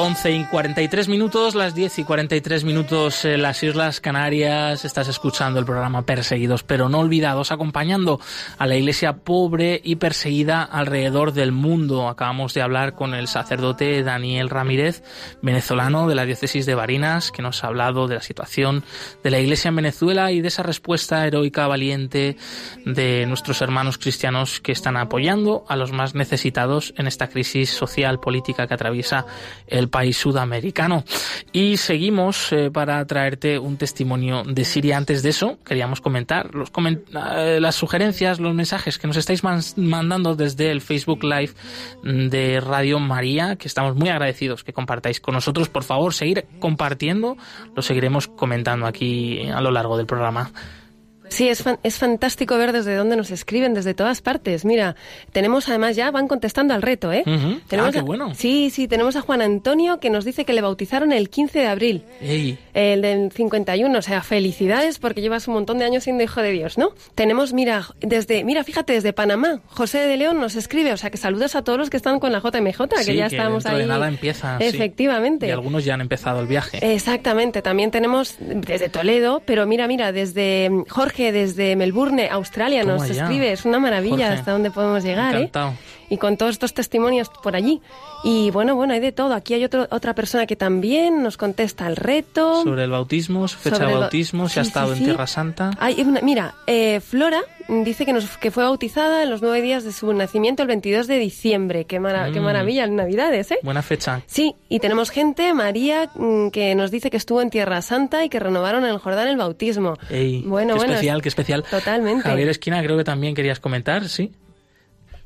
11 0.06 0.32
y 0.34 0.44
43 0.46 1.08
minutos, 1.08 1.56
las 1.56 1.74
10 1.74 1.98
y 1.98 2.04
43 2.04 2.64
minutos 2.64 3.26
en 3.26 3.42
las 3.42 3.64
Islas 3.64 4.00
Canarias. 4.00 4.86
Estás 4.86 5.08
escuchando 5.08 5.60
el 5.60 5.66
programa 5.66 6.04
Perseguidos 6.04 6.62
pero 6.62 6.90
no 6.90 7.00
olvidados, 7.00 7.52
acompañando 7.52 8.20
a 8.60 8.68
la 8.68 8.76
iglesia 8.76 9.14
pobre 9.14 9.82
y 9.84 9.96
perseguida 9.96 10.62
alrededor 10.62 11.34
del 11.34 11.52
mundo. 11.52 12.08
Acabamos 12.08 12.54
de 12.54 12.62
hablar 12.62 12.94
con 12.94 13.16
el 13.16 13.28
sacerdote 13.28 14.04
Daniel 14.04 14.52
Ramírez, 14.52 15.02
venezolano 15.42 16.08
de 16.08 16.14
la 16.14 16.26
diócesis 16.26 16.68
de 16.68 16.76
Barinas, 16.76 17.32
que 17.32 17.42
nos 17.42 17.64
ha 17.64 17.68
hablado 17.68 18.08
de 18.08 18.14
la 18.14 18.22
situación 18.22 18.84
de 19.24 19.32
la 19.32 19.40
iglesia 19.40 19.70
en 19.70 19.78
Venezuela 19.78 20.32
y 20.32 20.40
de 20.40 20.50
esa 20.50 20.62
respuesta 20.62 21.26
heroica, 21.26 21.66
valiente 21.66 22.38
de 22.86 23.26
nuestros 23.26 23.60
hermanos 23.64 23.98
cristianos 23.98 24.60
que 24.60 24.72
están 24.72 24.98
apoyando 24.98 25.66
a 25.68 25.76
los 25.76 25.92
más 25.92 26.14
necesitados 26.14 26.94
en 26.96 27.08
esta 27.08 27.28
crisis 27.28 27.72
social, 27.72 28.20
política 28.20 28.68
que 28.68 28.76
atraviesa 28.76 29.26
el 29.66 29.90
país 29.96 30.18
sudamericano. 30.18 31.06
Y 31.54 31.78
seguimos 31.78 32.52
eh, 32.52 32.70
para 32.70 33.06
traerte 33.06 33.58
un 33.58 33.78
testimonio 33.78 34.44
de 34.44 34.66
Siria. 34.66 34.98
Antes 34.98 35.24
de 35.24 35.30
eso, 35.30 35.58
queríamos 35.64 36.02
comentar 36.02 36.54
los 36.54 36.70
eh, 36.76 37.60
las 37.62 37.76
sugerencias, 37.76 38.42
los 38.42 38.54
mensajes 38.54 38.98
que 38.98 39.08
nos 39.08 39.16
estáis 39.16 39.42
mandando 39.78 40.36
desde 40.36 40.70
el 40.72 40.82
Facebook 40.82 41.24
Live 41.24 41.54
de 42.04 42.60
Radio 42.60 43.00
María, 43.00 43.56
que 43.56 43.70
estamos 43.70 43.96
muy 43.96 44.10
agradecidos 44.10 44.66
que 44.66 44.74
compartáis 44.74 45.22
con 45.22 45.34
nosotros. 45.34 45.70
Por 45.70 45.86
favor, 45.86 46.14
seguir 46.14 46.44
compartiendo, 46.60 47.38
lo 47.74 47.82
seguiremos 47.82 48.28
comentando 48.28 48.88
aquí 48.88 49.48
a 49.50 49.62
lo 49.62 49.72
largo 49.72 49.96
del 49.96 50.08
programa. 50.08 50.52
Sí, 51.36 51.50
es, 51.50 51.64
fan, 51.64 51.80
es 51.84 51.98
fantástico 51.98 52.58
ver 52.58 52.72
desde 52.72 52.96
dónde 52.96 53.18
nos 53.18 53.30
escriben, 53.30 53.74
desde 53.74 53.94
todas 53.94 54.22
partes. 54.22 54.64
Mira, 54.64 54.96
tenemos 55.34 55.68
además 55.68 55.98
ya, 55.98 56.10
van 56.10 56.30
contestando 56.30 56.74
al 56.74 56.82
reto, 56.82 57.12
¿eh? 57.12 57.24
Uh 57.26 57.30
-huh. 57.30 57.62
tenemos 57.68 57.90
ah, 57.90 57.92
qué 57.92 58.00
a, 58.00 58.04
bueno. 58.04 58.34
Sí, 58.36 58.70
sí, 58.70 58.88
tenemos 58.88 59.18
a 59.18 59.22
Juan 59.22 59.42
Antonio 59.42 60.00
que 60.00 60.10
nos 60.10 60.24
dice 60.24 60.46
que 60.46 60.54
le 60.54 60.62
bautizaron 60.62 61.12
el 61.12 61.30
15 61.30 61.60
de 61.60 61.68
abril. 61.68 62.04
Ey. 62.22 62.58
El 62.74 63.02
del 63.02 63.34
51, 63.34 64.00
o 64.00 64.02
sea, 64.02 64.22
felicidades 64.22 64.98
porque 64.98 65.20
llevas 65.20 65.46
un 65.50 65.56
montón 65.56 65.78
de 65.78 65.84
años 65.84 66.06
siendo 66.06 66.24
hijo 66.24 66.42
de 66.42 66.52
Dios, 66.52 66.78
¿no? 66.78 66.92
Tenemos, 67.16 67.52
mira, 67.52 67.86
desde, 68.00 68.46
mira, 68.46 68.64
fíjate, 68.64 68.94
desde 68.94 69.12
Panamá, 69.12 69.60
José 69.68 70.00
de 70.00 70.16
León 70.16 70.40
nos 70.40 70.56
escribe, 70.56 70.94
o 70.94 70.98
sea, 70.98 71.10
que 71.10 71.18
saludas 71.18 71.58
a 71.58 71.64
todos 71.64 71.78
los 71.78 71.90
que 71.90 71.98
están 71.98 72.22
con 72.22 72.32
la 72.32 72.40
JMJ, 72.40 72.88
que 72.88 73.04
sí, 73.04 73.16
ya 73.16 73.28
que 73.28 73.36
estamos 73.36 73.66
dentro 73.66 73.78
ahí. 73.78 73.84
De 73.84 73.90
nada 73.90 74.08
empieza. 74.08 74.58
Efectivamente. 74.62 75.48
Sí. 75.48 75.50
Y 75.50 75.54
algunos 75.54 75.84
ya 75.84 75.96
han 75.96 76.02
empezado 76.02 76.40
el 76.40 76.48
viaje. 76.48 76.80
Exactamente. 76.94 77.62
También 77.62 77.92
tenemos 77.92 78.36
desde 78.40 78.88
Toledo, 78.88 79.42
pero 79.46 79.66
mira, 79.66 79.86
mira, 79.88 80.14
desde 80.14 80.70
Jorge, 80.88 81.25
desde 81.32 81.76
Melbourne, 81.76 82.30
Australia, 82.30 82.82
Toma 82.82 82.94
nos 82.94 83.08
ya. 83.08 83.24
escribe. 83.24 83.52
Es 83.52 83.66
una 83.66 83.80
maravilla 83.80 84.28
Jorge. 84.28 84.40
hasta 84.40 84.52
dónde 84.52 84.72
podemos 84.72 85.04
llegar, 85.04 85.36
¿eh? 85.36 85.50
Y 86.10 86.18
con 86.18 86.38
todos 86.38 86.52
estos 86.54 86.74
testimonios 86.74 87.30
por 87.30 87.56
allí. 87.56 87.82
Y 88.24 88.52
bueno, 88.52 88.76
bueno, 88.76 88.94
hay 88.94 89.00
de 89.00 89.12
todo. 89.12 89.34
Aquí 89.34 89.54
hay 89.54 89.64
otro, 89.64 89.88
otra 89.92 90.14
persona 90.16 90.46
que 90.46 90.56
también 90.56 91.22
nos 91.24 91.38
contesta 91.38 91.88
el 91.88 91.96
reto. 91.96 92.64
Sobre 92.64 92.84
el 92.84 92.90
bautismo, 92.92 93.48
su 93.48 93.58
fecha 93.58 93.78
Sobre 93.78 93.90
de 93.90 93.98
bautismo, 94.00 94.48
si 94.48 94.54
Sí, 94.56 94.60
ha 94.60 94.64
estado 94.64 94.94
sí. 94.94 95.00
en 95.00 95.06
Tierra 95.06 95.28
Santa. 95.28 95.72
Hay 95.80 96.02
una- 96.02 96.22
mira, 96.22 96.56
eh, 96.68 97.00
Flora 97.02 97.42
dice 97.68 98.06
que, 98.06 98.14
nos, 98.14 98.38
que 98.38 98.52
fue 98.52 98.64
bautizada 98.64 99.24
en 99.24 99.30
los 99.30 99.42
nueve 99.42 99.62
días 99.62 99.84
de 99.84 99.92
su 99.92 100.12
nacimiento, 100.14 100.62
el 100.62 100.68
22 100.68 101.08
de 101.08 101.18
diciembre. 101.18 101.86
Qué, 101.86 102.00
mara- 102.00 102.32
qué 102.32 102.40
Mm. 102.40 102.44
maravilla, 102.44 102.84
en 102.86 102.96
Navidades, 102.96 103.52
¿eh? 103.52 103.58
Buena 103.64 103.82
fecha. 103.82 104.22
Sí, 104.28 104.54
y 104.70 104.80
tenemos 104.80 105.10
gente, 105.10 105.54
María, 105.54 106.10
mm, 106.16 106.50
que 106.50 106.76
nos 106.76 106.92
dice 106.92 107.10
que 107.10 107.18
estuvo 107.18 107.42
en 107.42 107.50
Tierra 107.50 107.82
Santa 107.82 108.24
y 108.24 108.30
que 108.30 108.40
renovaron 108.40 108.84
en 108.86 108.92
el 108.92 108.98
Jordán 109.00 109.28
el 109.28 109.38
bautismo. 109.38 109.98
Ey, 110.10 110.42
Bueno, 110.46 110.74
qué 110.74 110.78
bueno, 110.80 110.94
especial, 110.94 111.22
qué 111.22 111.30
especial. 111.30 111.64
Totalmente. 111.70 112.24
Javier 112.24 112.50
Esquina, 112.50 112.82
creo 112.84 112.98
que 112.98 113.04
también 113.04 113.34
querías 113.36 113.60
comentar, 113.60 114.08
¿sí? 114.10 114.32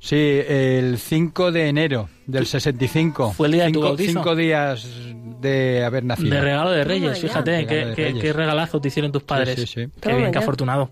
Sí, 0.01 0.15
el 0.47 0.97
5 0.97 1.51
de 1.51 1.67
enero 1.67 2.09
del 2.25 2.45
65. 2.45 3.33
¿Fue 3.33 3.47
el 3.47 3.53
día 3.53 3.65
de 3.65 3.71
tu 3.71 3.79
cinco, 3.79 3.87
bautizo? 3.89 4.11
cinco 4.13 4.35
días 4.35 4.87
de 5.41 5.83
haber 5.83 6.05
nacido. 6.05 6.29
De 6.35 6.39
regalo 6.41 6.71
de 6.71 6.83
Reyes, 6.85 7.19
Toma 7.19 7.27
fíjate, 7.27 7.51
Regalo 7.51 7.67
qué, 7.67 7.75
de 7.89 7.95
qué- 7.95 8.03
Reyes. 8.05 8.21
qué 8.21 8.33
regalazo 8.33 8.79
te 8.79 8.87
hicieron 8.87 9.11
tus 9.11 9.23
padres. 9.23 9.55
Sí, 9.55 9.61
sí, 9.67 9.67
sí. 9.85 9.91
Qué 9.95 9.99
Toma 9.99 10.15
bien, 10.17 10.31
qué 10.31 10.37
afortunado. 10.37 10.89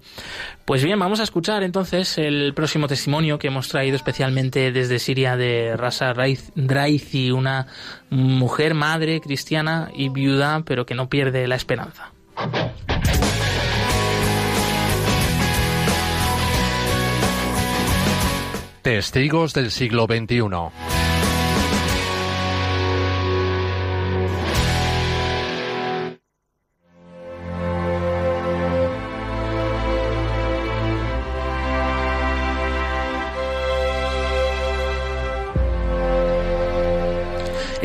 Pues 0.65 0.83
bien, 0.83 0.99
vamos 0.99 1.21
a 1.21 1.23
escuchar 1.23 1.63
entonces 1.63 2.17
el 2.17 2.53
próximo 2.53 2.87
testimonio 2.87 3.39
que 3.39 3.47
hemos 3.47 3.69
traído 3.69 3.95
especialmente 3.95 4.71
desde 4.73 4.99
Siria 4.99 5.37
de 5.37 5.75
Rasa 5.77 6.13
Raiz- 6.13 6.51
Draizi, 6.55 7.31
una 7.31 7.67
mujer 8.09 8.73
madre 8.73 9.21
cristiana 9.21 9.89
y 9.95 10.09
viuda, 10.09 10.63
pero 10.65 10.85
que 10.85 10.95
no 10.95 11.07
pierde 11.07 11.47
la 11.47 11.55
esperanza. 11.55 12.11
Testigos 18.87 19.53
del 19.53 19.71
siglo 19.71 20.05
XXI. 20.05 21.16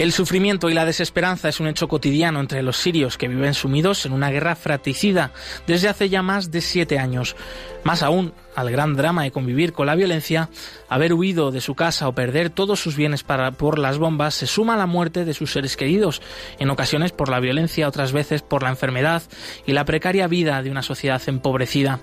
El 0.03 0.11
sufrimiento 0.11 0.69
y 0.69 0.75
la 0.75 0.85
desesperanza 0.85 1.49
es 1.49 1.61
un 1.61 1.69
hecho 1.69 1.87
cotidiano 1.87 2.41
entre 2.41 2.65
los 2.65 2.77
sirios 2.77 3.17
que 3.17 3.29
viven 3.29 3.55
sumidos 3.55 4.05
en 4.05 4.13
una 4.13 4.33
guerra 4.33 4.57
fratricida 4.57 5.31
desde 5.69 5.87
hace 5.89 6.09
ya 6.09 6.23
más 6.23 6.51
de 6.51 6.61
siete 6.61 6.99
años. 6.99 7.37
Más 7.85 8.03
aún, 8.03 8.35
al 8.57 8.69
gran 8.73 8.97
drama 8.97 9.23
de 9.23 9.31
convivir 9.31 9.73
con 9.73 9.87
la 9.87 9.95
violencia, 9.95 10.51
haber 10.89 11.15
huido 11.15 11.53
de 11.53 11.61
su 11.61 11.77
casa 11.77 12.09
o 12.09 12.17
perder 12.17 12.51
todos 12.51 12.81
sus 12.81 12.97
bienes 12.97 13.23
para, 13.23 13.53
por 13.53 13.79
las 13.79 13.99
bombas 13.99 14.35
se 14.35 14.49
suma 14.49 14.75
a 14.75 14.77
la 14.77 14.87
muerte 14.87 15.25
de 15.25 15.35
sus 15.35 15.53
seres 15.53 15.77
queridos, 15.77 16.21
en 16.59 16.71
ocasiones 16.71 17.13
por 17.13 17.29
la 17.29 17.39
violencia, 17.39 17.87
otras 17.87 18.11
veces 18.11 18.43
por 18.43 18.65
la 18.65 18.71
enfermedad 18.71 19.23
y 19.67 19.73
la 19.73 19.85
precaria 19.85 20.27
vida 20.27 20.65
de 20.65 20.73
una 20.73 20.83
sociedad 20.83 21.23
empobrecida. 21.29 22.01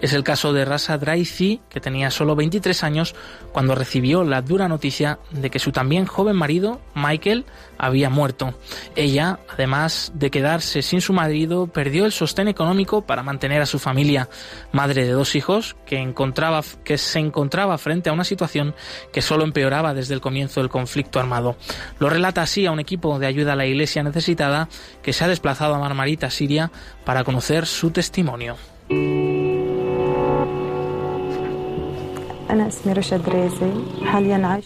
Es 0.00 0.14
el 0.14 0.24
caso 0.24 0.54
de 0.54 0.64
Rasa 0.64 0.96
Draizi, 0.96 1.60
que 1.68 1.80
tenía 1.80 2.10
solo 2.10 2.34
23 2.34 2.84
años 2.84 3.14
cuando 3.52 3.74
recibió 3.74 4.24
la 4.24 4.40
dura 4.40 4.66
noticia 4.66 5.18
de 5.30 5.50
que 5.50 5.58
su 5.58 5.72
también 5.72 6.06
joven 6.06 6.36
marido, 6.36 6.80
Michael, 6.94 7.44
había 7.76 8.08
muerto. 8.08 8.54
Ella, 8.96 9.40
además 9.50 10.12
de 10.14 10.30
quedarse 10.30 10.80
sin 10.80 11.02
su 11.02 11.12
marido, 11.12 11.66
perdió 11.66 12.06
el 12.06 12.12
sostén 12.12 12.48
económico 12.48 13.02
para 13.02 13.22
mantener 13.22 13.60
a 13.60 13.66
su 13.66 13.78
familia, 13.78 14.30
madre 14.72 15.04
de 15.04 15.12
dos 15.12 15.36
hijos, 15.36 15.76
que, 15.84 15.98
encontraba, 15.98 16.62
que 16.82 16.96
se 16.96 17.18
encontraba 17.18 17.76
frente 17.76 18.08
a 18.08 18.14
una 18.14 18.24
situación 18.24 18.74
que 19.12 19.20
solo 19.20 19.44
empeoraba 19.44 19.92
desde 19.92 20.14
el 20.14 20.22
comienzo 20.22 20.60
del 20.60 20.70
conflicto 20.70 21.20
armado. 21.20 21.56
Lo 21.98 22.08
relata 22.08 22.40
así 22.40 22.64
a 22.64 22.72
un 22.72 22.80
equipo 22.80 23.18
de 23.18 23.26
ayuda 23.26 23.52
a 23.52 23.56
la 23.56 23.66
iglesia 23.66 24.02
necesitada 24.02 24.70
que 25.02 25.12
se 25.12 25.24
ha 25.24 25.28
desplazado 25.28 25.74
a 25.74 25.78
Marmarita, 25.78 26.30
Siria, 26.30 26.70
para 27.04 27.22
conocer 27.22 27.66
su 27.66 27.90
testimonio. 27.90 28.56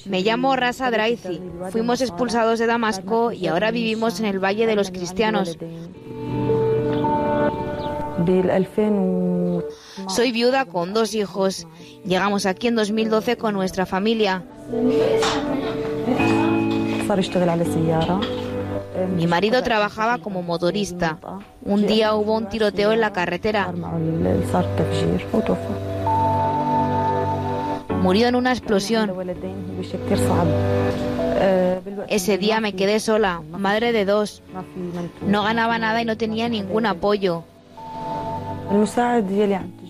Me 0.06 0.22
llamo 0.22 0.56
Rasa 0.56 0.90
Draizi. 0.90 1.40
Fuimos 1.70 2.00
expulsados 2.00 2.58
de 2.58 2.66
Damasco 2.66 3.32
y 3.32 3.46
ahora 3.46 3.70
vivimos 3.70 4.20
en 4.20 4.26
el 4.26 4.42
Valle 4.42 4.66
de 4.66 4.74
los 4.74 4.90
Cristianos. 4.90 5.58
Soy 10.08 10.32
viuda 10.32 10.64
con 10.64 10.94
dos 10.94 11.14
hijos. 11.14 11.66
Llegamos 12.04 12.46
aquí 12.46 12.68
en 12.68 12.76
2012 12.76 13.36
con 13.36 13.54
nuestra 13.54 13.86
familia. 13.86 14.44
Mi 19.16 19.26
marido 19.26 19.62
trabajaba 19.62 20.18
como 20.18 20.42
motorista. 20.42 21.18
Un 21.64 21.86
día 21.86 22.14
hubo 22.14 22.34
un 22.34 22.48
tiroteo 22.48 22.92
en 22.92 23.00
la 23.00 23.12
carretera. 23.12 23.72
Murió 28.04 28.28
en 28.28 28.34
una 28.34 28.52
explosión. 28.52 29.10
Ese 32.08 32.36
día 32.36 32.60
me 32.60 32.74
quedé 32.74 33.00
sola, 33.00 33.40
madre 33.50 33.92
de 33.92 34.04
dos. 34.04 34.42
No 35.26 35.42
ganaba 35.42 35.78
nada 35.78 36.02
y 36.02 36.04
no 36.04 36.18
tenía 36.18 36.50
ningún 36.50 36.84
apoyo. 36.84 37.44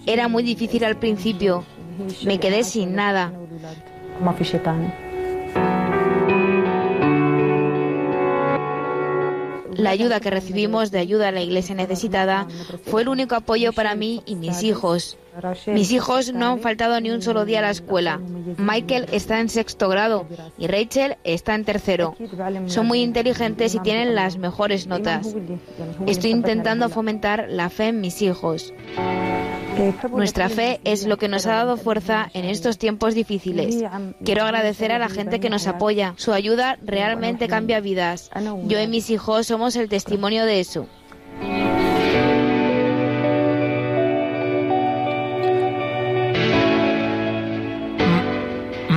Era 0.06 0.28
muy 0.28 0.44
difícil 0.44 0.84
al 0.84 0.96
principio. 0.96 1.64
Me 2.24 2.38
quedé 2.38 2.62
sin 2.62 2.94
nada. 2.94 3.32
La 9.76 9.90
ayuda 9.90 10.20
que 10.20 10.30
recibimos 10.30 10.90
de 10.90 10.98
ayuda 10.98 11.28
a 11.28 11.32
la 11.32 11.42
iglesia 11.42 11.74
necesitada 11.74 12.46
fue 12.84 13.02
el 13.02 13.08
único 13.08 13.34
apoyo 13.34 13.72
para 13.72 13.94
mí 13.94 14.22
y 14.26 14.36
mis 14.36 14.62
hijos. 14.62 15.18
Mis 15.66 15.90
hijos 15.90 16.32
no 16.32 16.52
han 16.52 16.60
faltado 16.60 17.00
ni 17.00 17.10
un 17.10 17.22
solo 17.22 17.44
día 17.44 17.58
a 17.58 17.62
la 17.62 17.70
escuela. 17.70 18.20
Michael 18.56 19.06
está 19.10 19.40
en 19.40 19.48
sexto 19.48 19.88
grado 19.88 20.26
y 20.58 20.68
Rachel 20.68 21.16
está 21.24 21.54
en 21.54 21.64
tercero. 21.64 22.16
Son 22.66 22.86
muy 22.86 23.00
inteligentes 23.00 23.74
y 23.74 23.80
tienen 23.80 24.14
las 24.14 24.38
mejores 24.38 24.86
notas. 24.86 25.34
Estoy 26.06 26.30
intentando 26.30 26.88
fomentar 26.88 27.46
la 27.48 27.68
fe 27.70 27.88
en 27.88 28.00
mis 28.00 28.22
hijos. 28.22 28.72
Nuestra 30.10 30.48
fe 30.48 30.80
es 30.84 31.06
lo 31.06 31.16
que 31.16 31.28
nos 31.28 31.46
ha 31.46 31.54
dado 31.54 31.76
fuerza 31.76 32.30
en 32.34 32.44
estos 32.44 32.78
tiempos 32.78 33.14
difíciles. 33.14 33.82
Quiero 34.24 34.44
agradecer 34.44 34.92
a 34.92 34.98
la 34.98 35.08
gente 35.08 35.40
que 35.40 35.50
nos 35.50 35.66
apoya. 35.66 36.14
Su 36.16 36.32
ayuda 36.32 36.78
realmente 36.82 37.48
cambia 37.48 37.80
vidas. 37.80 38.30
Yo 38.66 38.80
y 38.80 38.86
mis 38.86 39.10
hijos 39.10 39.46
somos 39.46 39.76
el 39.76 39.88
testimonio 39.88 40.44
de 40.44 40.60
eso. 40.60 40.86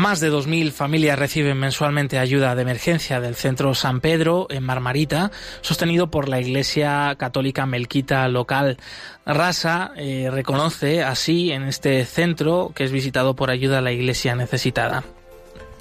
Más 0.07 0.21
de 0.21 0.31
2.000 0.31 0.71
familias 0.71 1.19
reciben 1.19 1.57
mensualmente 1.57 2.17
ayuda 2.17 2.55
de 2.55 2.61
emergencia 2.61 3.19
del 3.19 3.35
Centro 3.35 3.75
San 3.75 3.99
Pedro 3.99 4.47
en 4.49 4.63
Marmarita, 4.63 5.31
sostenido 5.59 6.09
por 6.09 6.29
la 6.29 6.39
Iglesia 6.39 7.13
Católica 7.17 7.65
Melquita 7.65 8.25
local. 8.29 8.77
Rasa 9.25 9.91
eh, 9.97 10.29
reconoce 10.31 11.03
así 11.03 11.51
en 11.51 11.63
este 11.63 12.05
centro 12.05 12.71
que 12.73 12.85
es 12.85 12.93
visitado 12.93 13.35
por 13.35 13.51
ayuda 13.51 13.79
a 13.79 13.81
la 13.81 13.91
Iglesia 13.91 14.33
necesitada. 14.33 15.03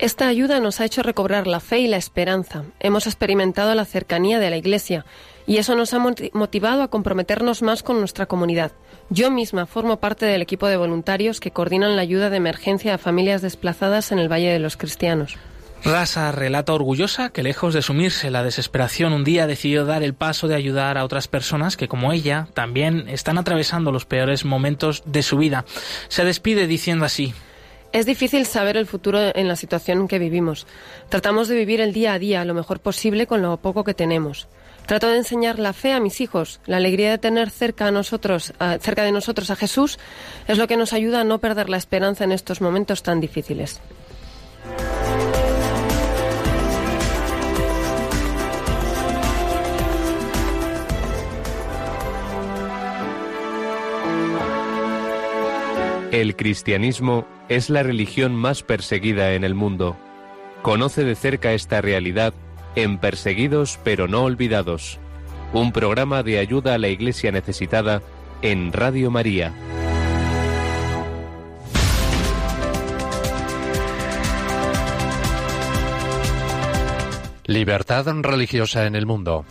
Esta 0.01 0.27
ayuda 0.27 0.59
nos 0.59 0.81
ha 0.81 0.87
hecho 0.87 1.05
recobrar 1.05 1.47
la 1.47 1.61
fe 1.61 1.79
y 1.79 1.87
la 1.87 1.97
esperanza. 1.97 2.65
Hemos 2.81 3.07
experimentado 3.07 3.77
la 3.77 3.85
cercanía 3.85 4.41
de 4.41 4.51
la 4.51 4.57
Iglesia 4.57 5.05
y 5.47 5.59
eso 5.59 5.75
nos 5.75 5.95
ha 5.95 5.99
moti- 5.99 6.31
motivado 6.33 6.83
a 6.83 6.89
comprometernos 6.89 7.63
más 7.63 7.83
con 7.83 7.99
nuestra 7.99 8.27
comunidad. 8.27 8.73
Yo 9.11 9.31
misma 9.31 9.67
formo 9.67 9.99
parte 9.99 10.27
del 10.27 10.43
equipo 10.43 10.67
de 10.67 10.77
voluntarios 10.77 11.39
que 11.41 11.53
coordinan 11.53 11.95
la 11.97 12.03
ayuda 12.03 12.31
de 12.31 12.37
emergencia 12.39 12.95
a 12.95 12.99
familias 12.99 13.43
desplazadas 13.43 14.11
en 14.13 14.19
el 14.19 14.31
Valle 14.31 14.53
de 14.53 14.59
los 14.59 14.77
Cristianos. 14.77 15.37
Rasa 15.85 16.33
relata 16.33 16.73
orgullosa 16.73 17.29
que 17.29 17.45
lejos 17.45 17.73
de 17.75 17.83
sumirse 17.83 18.27
en 18.29 18.33
la 18.33 18.43
desesperación 18.43 19.13
un 19.13 19.23
día 19.23 19.47
decidió 19.47 19.85
dar 19.85 20.03
el 20.03 20.15
paso 20.15 20.49
de 20.49 20.57
ayudar 20.57 20.99
a 20.99 21.05
otras 21.05 21.29
personas 21.29 21.77
que 21.77 21.87
como 21.87 22.13
ella 22.13 22.49
también 22.55 23.05
están 23.09 23.39
atravesando 23.39 23.93
los 23.93 24.05
peores 24.07 24.45
momentos 24.45 25.03
de 25.07 25.23
su 25.23 25.37
vida. 25.37 25.65
Se 26.09 26.25
despide 26.25 26.67
diciendo 26.67 27.05
así, 27.05 27.35
Es 27.93 28.05
difícil 28.05 28.47
saber 28.47 28.77
el 28.77 28.87
futuro 28.87 29.21
en 29.35 29.47
la 29.47 29.55
situación 29.55 30.01
en 30.01 30.09
que 30.09 30.19
vivimos. 30.19 30.67
Tratamos 31.09 31.47
de 31.47 31.55
vivir 31.57 31.81
el 31.81 31.93
día 31.93 32.15
a 32.15 32.19
día 32.19 32.45
lo 32.45 32.55
mejor 32.55 32.81
posible 32.81 33.29
con 33.29 33.43
lo 33.43 33.57
poco 33.59 33.85
que 33.85 33.95
tenemos. 33.95 34.49
Trato 34.87 35.09
de 35.09 35.17
enseñar 35.17 35.59
la 35.59 35.73
fe 35.73 35.93
a 35.93 36.01
mis 36.01 36.21
hijos. 36.21 36.61
La 36.67 36.77
alegría 36.77 37.11
de 37.11 37.19
tener 37.19 37.51
cerca, 37.51 37.87
a 37.89 37.91
nosotros, 37.91 38.53
a- 38.61 38.79
cerca 38.79 39.03
de 39.03 39.11
nosotros 39.13 39.51
a 39.51 39.57
Jesús 39.57 39.99
es 40.47 40.59
lo 40.59 40.69
que 40.69 40.77
nos 40.77 40.93
ayuda 40.93 41.21
a 41.21 41.25
no 41.25 41.39
perder 41.39 41.69
la 41.69 41.77
esperanza 41.77 42.23
en 42.25 42.31
estos 42.33 42.61
momentos 42.61 43.03
tan 43.03 43.21
difíciles. 43.21 43.81
El 56.13 56.35
cristianismo 56.37 57.27
es 57.49 57.69
la 57.69 57.83
religión 57.83 58.35
más 58.35 58.63
perseguida 58.63 59.35
en 59.35 59.45
el 59.45 59.55
mundo. 59.55 59.97
Conoce 60.63 61.05
de 61.05 61.15
cerca 61.15 61.53
esta 61.53 61.81
realidad 61.81 62.33
en 62.77 62.99
Perseguidos 62.99 63.81
pero 63.83 64.07
no 64.07 64.23
olvidados, 64.23 65.01
un 65.53 65.73
programa 65.73 66.23
de 66.23 66.39
ayuda 66.39 66.75
a 66.75 66.79
la 66.79 66.89
iglesia 66.89 67.33
necesitada 67.33 68.03
en 68.43 68.73
Radio 68.73 69.11
María. 69.11 69.53
Libertad 77.47 78.07
religiosa 78.23 78.87
en 78.87 78.97
el 78.97 79.07
mundo. 79.07 79.45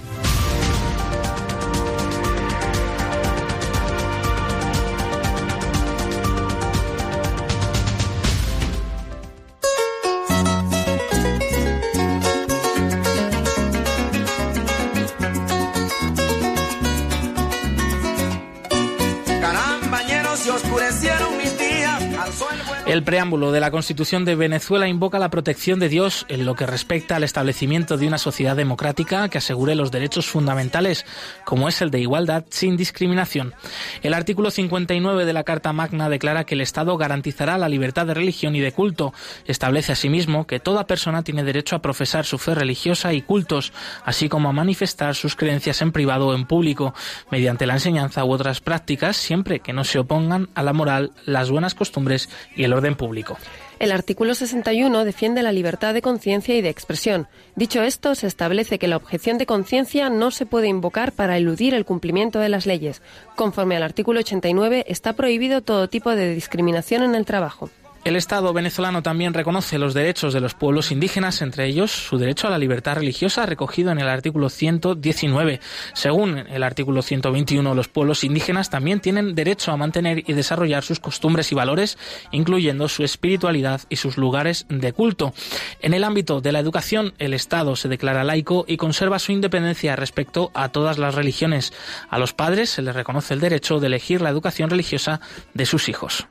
Preámbulo 23.06 23.52
de 23.52 23.60
la 23.60 23.72
Constitución 23.72 24.26
de 24.26 24.36
Venezuela 24.36 24.88
invoca 24.88 25.20
la 25.20 25.30
protección 25.30 25.80
de 25.80 25.90
Dios 25.90 26.26
en 26.28 26.46
lo 26.46 26.56
que 26.56 26.66
respecta 26.66 27.16
al 27.16 27.24
establecimiento 27.24 27.98
de 27.98 28.08
una 28.08 28.18
sociedad 28.18 28.56
democrática 28.56 29.30
que 29.30 29.38
asegure 29.38 29.76
los 29.76 29.92
derechos 29.92 30.28
fundamentales, 30.28 31.06
como 31.46 31.70
es 31.70 31.82
el 31.82 31.92
de 31.92 32.02
igualdad 32.02 32.46
sin 32.50 32.76
discriminación. 32.76 33.54
El 34.02 34.16
artículo 34.16 34.50
59 34.50 35.26
de 35.26 35.34
la 35.34 35.44
Carta 35.44 35.72
Magna 35.72 36.10
declara 36.10 36.44
que 36.44 36.56
el 36.56 36.62
Estado 36.62 36.98
garantizará 36.98 37.58
la 37.60 37.70
libertad 37.70 38.08
de 38.08 38.16
religión 38.16 38.56
y 38.56 38.60
de 38.60 38.72
culto. 38.72 39.14
Establece 39.46 39.92
asimismo 39.92 40.48
que 40.48 40.60
toda 40.60 40.88
persona 40.88 41.24
tiene 41.24 41.44
derecho 41.44 41.76
a 41.76 41.82
profesar 41.82 42.26
su 42.26 42.40
fe 42.40 42.56
religiosa 42.56 43.14
y 43.14 43.22
cultos, 43.22 43.72
así 44.04 44.30
como 44.30 44.50
a 44.50 44.54
manifestar 44.54 45.14
sus 45.16 45.36
creencias 45.36 45.82
en 45.84 45.92
privado 45.92 46.28
o 46.28 46.34
en 46.34 46.46
público, 46.46 46.96
mediante 47.30 47.68
la 47.68 47.76
enseñanza 47.76 48.26
u 48.26 48.32
otras 48.32 48.62
prácticas, 48.62 49.16
siempre 49.16 49.60
que 49.60 49.74
no 49.74 49.84
se 49.84 50.00
opongan 50.00 50.50
a 50.56 50.64
la 50.64 50.74
moral, 50.74 51.12
las 51.26 51.52
buenas 51.52 51.76
costumbres 51.76 52.30
y 52.56 52.64
el 52.64 52.74
orden 52.74 52.95
público. 52.96 53.38
El 53.80 53.92
artículo 53.92 54.36
61 54.36 55.04
defiende 55.04 55.44
la 55.44 55.52
libertad 55.52 55.94
de 55.94 56.02
conciencia 56.02 56.56
y 56.56 56.62
de 56.62 56.70
expresión. 56.70 57.28
Dicho 57.56 57.84
esto, 57.84 58.16
se 58.16 58.28
establece 58.28 58.80
que 58.80 58.88
la 58.88 58.98
objeción 58.98 59.38
de 59.38 59.46
conciencia 59.46 60.10
no 60.10 60.32
se 60.32 60.46
puede 60.46 60.68
invocar 60.68 61.12
para 61.12 61.38
eludir 61.38 61.74
el 61.74 61.86
cumplimiento 61.86 62.40
de 62.40 62.50
las 62.50 62.66
leyes. 62.66 63.02
Conforme 63.36 63.76
al 63.76 63.84
artículo 63.84 64.22
89, 64.22 64.86
está 64.88 65.14
prohibido 65.14 65.62
todo 65.62 65.90
tipo 65.90 66.12
de 66.12 66.34
discriminación 66.34 67.04
en 67.04 67.16
el 67.16 67.26
trabajo. 67.26 67.70
El 68.06 68.16
Estado 68.16 68.54
venezolano 68.54 69.02
también 69.02 69.34
reconoce 69.34 69.80
los 69.80 69.96
derechos 69.96 70.32
de 70.32 70.40
los 70.40 70.54
pueblos 70.54 70.92
indígenas, 70.92 71.42
entre 71.42 71.66
ellos 71.66 71.90
su 71.90 72.20
derecho 72.20 72.46
a 72.46 72.52
la 72.52 72.60
libertad 72.60 72.98
religiosa 72.98 73.48
recogido 73.48 73.92
en 73.92 73.98
el 73.98 74.08
artículo 74.08 74.52
119. 74.52 75.60
Según 75.94 76.38
el 76.38 76.62
artículo 76.62 77.02
121, 77.02 77.74
los 77.74 77.88
pueblos 77.88 78.24
indígenas 78.24 78.70
también 78.70 79.00
tienen 79.00 79.34
derecho 79.34 79.72
a 79.72 79.78
mantener 79.78 80.20
y 80.30 80.34
desarrollar 80.34 80.84
sus 80.84 81.00
costumbres 81.00 81.52
y 81.52 81.56
valores, 81.56 81.98
incluyendo 82.30 82.88
su 82.90 83.04
espiritualidad 83.04 83.82
y 83.90 83.96
sus 83.96 84.18
lugares 84.18 84.68
de 84.70 84.94
culto. 84.94 85.34
En 85.82 85.96
el 85.96 86.04
ámbito 86.04 86.42
de 86.42 86.52
la 86.52 86.60
educación, 86.60 87.16
el 87.18 87.34
Estado 87.34 87.76
se 87.76 87.90
declara 87.90 88.24
laico 88.24 88.66
y 88.68 88.78
conserva 88.78 89.18
su 89.18 89.32
independencia 89.32 89.96
respecto 89.96 90.52
a 90.54 90.70
todas 90.70 91.00
las 91.00 91.16
religiones. 91.16 91.74
A 92.12 92.20
los 92.20 92.34
padres 92.34 92.70
se 92.70 92.84
les 92.84 92.94
reconoce 92.94 93.34
el 93.34 93.40
derecho 93.40 93.80
de 93.80 93.88
elegir 93.88 94.22
la 94.22 94.30
educación 94.30 94.70
religiosa 94.70 95.22
de 95.56 95.66
sus 95.66 95.90
hijos. 95.90 96.28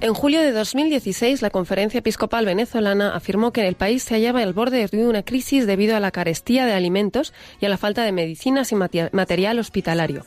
En 0.00 0.14
julio 0.14 0.40
de 0.40 0.52
2016, 0.52 1.42
la 1.42 1.50
Conferencia 1.50 1.98
Episcopal 1.98 2.46
Venezolana 2.46 3.16
afirmó 3.16 3.52
que 3.52 3.66
el 3.66 3.74
país 3.74 4.04
se 4.04 4.14
hallaba 4.14 4.42
al 4.42 4.52
borde 4.52 4.86
de 4.86 5.06
una 5.08 5.24
crisis 5.24 5.66
debido 5.66 5.96
a 5.96 6.00
la 6.00 6.12
carestía 6.12 6.66
de 6.66 6.72
alimentos 6.72 7.34
y 7.60 7.66
a 7.66 7.68
la 7.68 7.78
falta 7.78 8.04
de 8.04 8.12
medicinas 8.12 8.70
y 8.70 8.76
material 8.76 9.58
hospitalario. 9.58 10.24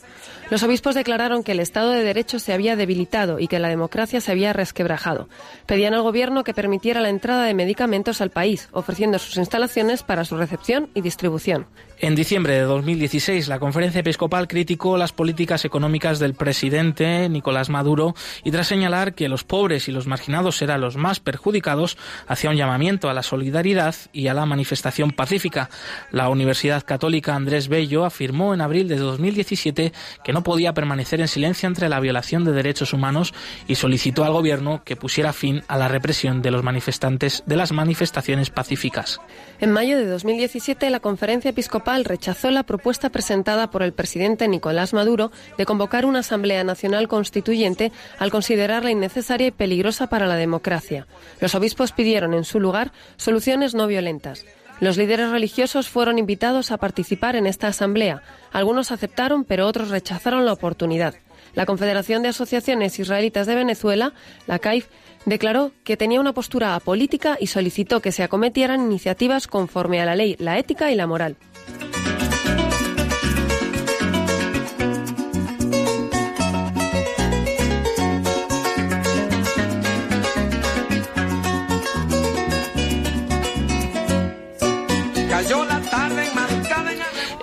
Los 0.50 0.62
obispos 0.64 0.94
declararon 0.94 1.42
que 1.42 1.54
el 1.54 1.62
Estado 1.62 1.92
de 1.92 2.04
Derecho 2.04 2.38
se 2.38 2.52
había 2.52 2.76
debilitado 2.76 3.40
y 3.40 3.48
que 3.48 3.60
la 3.60 3.70
democracia 3.70 4.20
se 4.20 4.34
había 4.34 4.52
resquebrajado. 4.52 5.30
Pedían 5.68 5.94
al 5.94 6.02
gobierno 6.02 6.44
que 6.44 6.54
permitiera 6.54 7.00
la 7.00 7.08
entrada 7.08 7.46
de 7.46 7.54
medicamentos 7.54 8.20
al 8.20 8.30
país, 8.30 8.68
ofreciendo 8.74 9.20
sus 9.20 9.38
instalaciones 9.38 10.04
para 10.04 10.26
su 10.26 10.36
recepción 10.36 10.90
y 10.94 11.00
distribución. 11.00 11.68
En 12.04 12.16
diciembre 12.16 12.56
de 12.56 12.62
2016, 12.62 13.47
la 13.47 13.60
conferencia 13.60 13.99
episcopal 13.99 14.47
criticó 14.47 14.97
las 14.97 15.12
políticas 15.14 15.66
económicas 15.66 16.18
del 16.18 16.34
presidente 16.34 17.30
Nicolás 17.30 17.70
Maduro 17.70 18.16
y 18.43 18.49
tras 18.49 18.70
señalar 18.70 19.14
que 19.14 19.30
los 19.30 19.43
pobres 19.43 19.88
y 19.88 19.91
los 19.91 20.08
marginados 20.08 20.60
eran 20.64 20.82
los 20.82 20.97
más 20.97 21.20
perjudicados, 21.20 21.99
hacía 22.26 22.49
un 22.49 22.56
llamamiento 22.56 23.08
a 23.08 23.14
la 23.14 23.22
solidaridad 23.22 23.93
y 24.14 24.30
a 24.30 24.34
la 24.34 24.47
manifestación 24.47 25.12
pacífica. 25.12 25.70
La 26.10 26.30
Universidad 26.30 26.84
Católica 26.84 27.36
Andrés 27.36 27.68
Bello 27.68 28.04
afirmó 28.04 28.56
en 28.56 28.62
abril 28.62 28.88
de 28.88 28.97
2017 28.97 29.93
que 30.24 30.34
no 30.34 30.41
podía 30.41 30.74
permanecer 30.74 31.22
en 31.22 31.28
silencio 31.28 31.68
entre 31.68 31.88
la 31.88 31.99
violación 31.99 32.43
de 32.45 32.52
derechos 32.52 32.93
humanos 32.93 33.32
y 33.68 33.76
solicitó 33.76 34.24
al 34.24 34.34
gobierno 34.34 34.82
que 34.84 34.95
pusiera 34.95 35.34
fin 35.34 35.62
a 35.68 35.78
la 35.78 35.88
represión 35.88 36.41
de 36.41 36.49
los 36.49 36.64
manifestantes 36.64 37.43
de 37.45 37.58
las 37.58 37.72
manifestaciones 37.72 38.49
pacíficas. 38.49 39.22
En 39.60 39.72
mayo 39.72 39.99
de 39.99 40.08
2017, 40.08 40.89
la 40.89 40.99
conferencia 40.99 41.52
episcopal 41.52 41.91
rechazó 42.00 42.50
la 42.52 42.64
propuesta 42.64 43.10
presentada 43.10 43.70
por 43.70 43.84
el 43.84 43.94
presidente 43.94 44.48
Nicolás 44.48 44.94
Maduro 44.94 45.32
de 45.58 45.66
convocar 45.66 46.06
una 46.06 46.20
Asamblea 46.20 46.64
Nacional 46.64 47.08
Constituyente 47.08 47.92
al 48.18 48.32
considerarla 48.32 48.92
innecesaria 48.92 49.48
y 49.48 49.52
peligrosa 49.52 50.08
para 50.08 50.28
la 50.28 50.36
democracia. 50.36 51.08
Los 51.39 51.56
obispos 51.56 51.92
pidieron, 51.92 52.34
en 52.34 52.46
su 52.46 52.60
lugar, 52.60 52.92
soluciones 53.18 53.76
no 53.76 53.88
violentas. 53.88 54.46
Los 54.80 54.98
líderes 54.98 55.30
religiosos 55.30 55.89
fueron 55.89 56.18
invitados 56.18 56.72
a 56.72 56.78
participar 56.78 57.36
en 57.36 57.46
esta 57.46 57.68
asamblea. 57.68 58.24
Algunos 58.52 58.92
aceptaron, 58.92 59.44
pero 59.44 59.68
otros 59.68 59.89
rechazaron 59.89 60.44
la 60.44 60.54
oportunidad. 60.54 61.14
La 61.54 61.66
Confederación 61.66 62.24
de 62.24 62.30
Asociaciones 62.30 62.98
Israelitas 62.98 63.46
de 63.46 63.56
Venezuela, 63.56 64.14
la 64.48 64.58
CAIF, 64.58 64.88
declaró 65.26 65.72
que 65.84 65.98
tenía 65.98 66.20
una 66.20 66.34
postura 66.34 66.76
apolítica 66.76 67.38
y 67.39 67.48
solicitó 67.48 68.00
que 68.00 68.12
se 68.12 68.24
acometieran 68.24 68.82
iniciativas 68.82 69.48
conforme 69.48 70.02
a 70.02 70.06
la 70.06 70.16
ley, 70.16 70.36
la 70.39 70.58
ética 70.58 70.92
y 70.92 70.96
la 70.96 71.08
moral. 71.08 71.38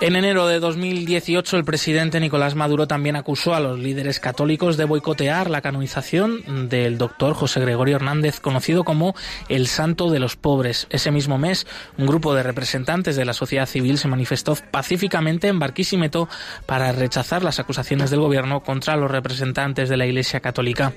En 0.08 0.16
enero 0.16 0.46
de 0.46 0.58
2018, 0.58 1.58
el 1.58 1.64
presidente 1.66 2.18
Nicolás 2.18 2.54
Maduro 2.54 2.86
también 2.86 3.14
acusó 3.14 3.54
a 3.54 3.60
los 3.60 3.78
líderes 3.78 4.20
católicos 4.20 4.78
de 4.78 4.86
boicotear 4.86 5.50
la 5.50 5.60
canonización 5.60 6.70
del 6.70 6.96
doctor 6.96 7.34
José 7.34 7.60
Gregorio 7.60 7.96
Hernández, 7.96 8.40
conocido 8.40 8.84
como 8.84 9.14
el 9.50 9.66
Santo 9.66 10.08
de 10.08 10.18
los 10.18 10.34
Pobres. 10.34 10.86
Ese 10.88 11.10
mismo 11.10 11.36
mes, 11.36 11.66
un 11.98 12.06
grupo 12.06 12.32
de 12.32 12.42
representantes 12.42 13.16
de 13.16 13.26
la 13.26 13.34
sociedad 13.34 13.66
civil 13.66 13.98
se 13.98 14.08
manifestó 14.08 14.56
pacíficamente 14.70 15.48
en 15.48 15.58
Barquisimeto 15.58 16.26
para 16.64 16.90
rechazar 16.92 17.44
las 17.44 17.60
acusaciones 17.60 18.08
del 18.08 18.20
gobierno 18.20 18.62
contra 18.62 18.96
los 18.96 19.10
representantes 19.10 19.90
de 19.90 19.98
la 19.98 20.06
Iglesia 20.06 20.40
Católica. 20.40 20.94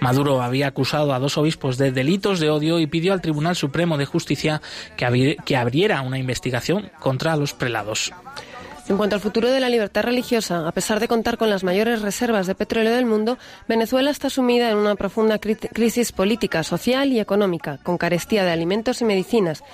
Maduro 0.00 0.40
había 0.40 0.68
acusado 0.68 1.12
a 1.12 1.18
dos 1.18 1.36
obispos 1.36 1.76
de 1.76 1.92
delitos 1.92 2.40
de 2.40 2.48
odio 2.48 2.80
y 2.80 2.86
pidió 2.86 3.12
al 3.12 3.20
Tribunal 3.20 3.56
Supremo 3.56 3.98
de 3.98 4.06
Justicia 4.06 4.62
que 4.96 5.54
abriera 5.54 6.00
una 6.00 6.18
investigación 6.18 6.90
contra 6.98 7.36
los 7.36 7.52
prelados. 7.52 8.14
En 8.86 8.98
cuanto 8.98 9.16
al 9.16 9.22
futuro 9.22 9.50
de 9.50 9.60
la 9.60 9.70
libertad 9.70 10.02
religiosa, 10.02 10.68
a 10.68 10.72
pesar 10.72 11.00
de 11.00 11.08
contar 11.08 11.38
con 11.38 11.48
las 11.48 11.64
mayores 11.64 12.02
reservas 12.02 12.46
de 12.46 12.54
petróleo 12.54 12.92
del 12.92 13.06
mundo, 13.06 13.38
Venezuela 13.66 14.10
está 14.10 14.28
sumida 14.28 14.70
en 14.70 14.76
una 14.76 14.94
profunda 14.94 15.38
crisis 15.38 16.12
política, 16.12 16.62
social 16.62 17.10
y 17.10 17.18
económica, 17.18 17.78
con 17.82 17.96
carestía 17.96 18.44
de 18.44 18.50
alimentos 18.50 19.00
y 19.00 19.06
medicinas 19.06 19.64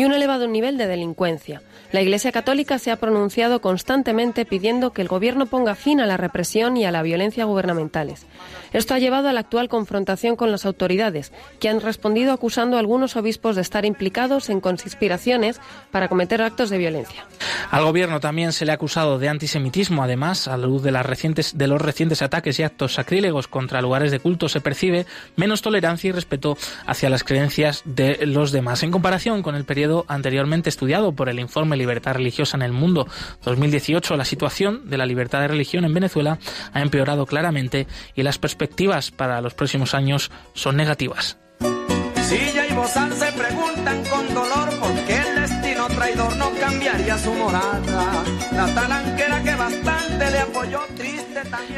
y 0.00 0.06
un 0.06 0.14
elevado 0.14 0.48
nivel 0.48 0.78
de 0.78 0.86
delincuencia. 0.86 1.60
La 1.92 2.00
Iglesia 2.00 2.32
Católica 2.32 2.78
se 2.78 2.90
ha 2.90 2.96
pronunciado 2.96 3.60
constantemente 3.60 4.46
pidiendo 4.46 4.94
que 4.94 5.02
el 5.02 5.08
gobierno 5.08 5.44
ponga 5.44 5.74
fin 5.74 6.00
a 6.00 6.06
la 6.06 6.16
represión 6.16 6.78
y 6.78 6.86
a 6.86 6.90
la 6.90 7.02
violencia 7.02 7.44
gubernamentales. 7.44 8.24
Esto 8.72 8.94
ha 8.94 8.98
llevado 8.98 9.28
a 9.28 9.34
la 9.34 9.40
actual 9.40 9.68
confrontación 9.68 10.36
con 10.36 10.50
las 10.50 10.64
autoridades, 10.64 11.32
que 11.58 11.68
han 11.68 11.82
respondido 11.82 12.32
acusando 12.32 12.76
a 12.76 12.80
algunos 12.80 13.14
obispos 13.16 13.56
de 13.56 13.62
estar 13.62 13.84
implicados 13.84 14.48
en 14.48 14.60
conspiraciones 14.60 15.60
para 15.90 16.08
cometer 16.08 16.40
actos 16.40 16.70
de 16.70 16.78
violencia. 16.78 17.26
Al 17.70 17.84
gobierno 17.84 18.20
también 18.20 18.52
se 18.52 18.64
le 18.64 18.72
ha 18.72 18.76
acusado 18.76 19.18
de 19.18 19.28
antisemitismo. 19.28 20.02
Además, 20.02 20.48
a 20.48 20.56
la 20.56 20.66
luz 20.66 20.82
de, 20.82 20.92
las 20.92 21.04
recientes, 21.04 21.58
de 21.58 21.66
los 21.66 21.82
recientes 21.82 22.22
ataques 22.22 22.58
y 22.58 22.62
actos 22.62 22.94
sacrílegos 22.94 23.48
contra 23.48 23.82
lugares 23.82 24.12
de 24.12 24.20
culto, 24.20 24.48
se 24.48 24.60
percibe 24.60 25.04
menos 25.36 25.60
tolerancia 25.60 26.08
y 26.08 26.12
respeto 26.12 26.56
hacia 26.86 27.10
las 27.10 27.24
creencias 27.24 27.82
de 27.84 28.24
los 28.24 28.52
demás. 28.52 28.82
En 28.82 28.92
comparación 28.92 29.42
con 29.42 29.56
el 29.56 29.64
periodo 29.64 29.89
anteriormente 30.08 30.68
estudiado 30.68 31.12
por 31.12 31.28
el 31.28 31.40
informe 31.40 31.76
Libertad 31.76 32.14
Religiosa 32.14 32.56
en 32.56 32.62
el 32.62 32.72
Mundo 32.72 33.06
2018, 33.44 34.16
la 34.16 34.24
situación 34.24 34.88
de 34.88 34.98
la 34.98 35.06
libertad 35.06 35.40
de 35.40 35.48
religión 35.48 35.84
en 35.84 35.94
Venezuela 35.94 36.38
ha 36.72 36.80
empeorado 36.80 37.26
claramente 37.26 37.86
y 38.14 38.22
las 38.22 38.38
perspectivas 38.38 39.10
para 39.10 39.40
los 39.40 39.54
próximos 39.54 39.94
años 39.94 40.30
son 40.54 40.76
negativas. 40.76 41.38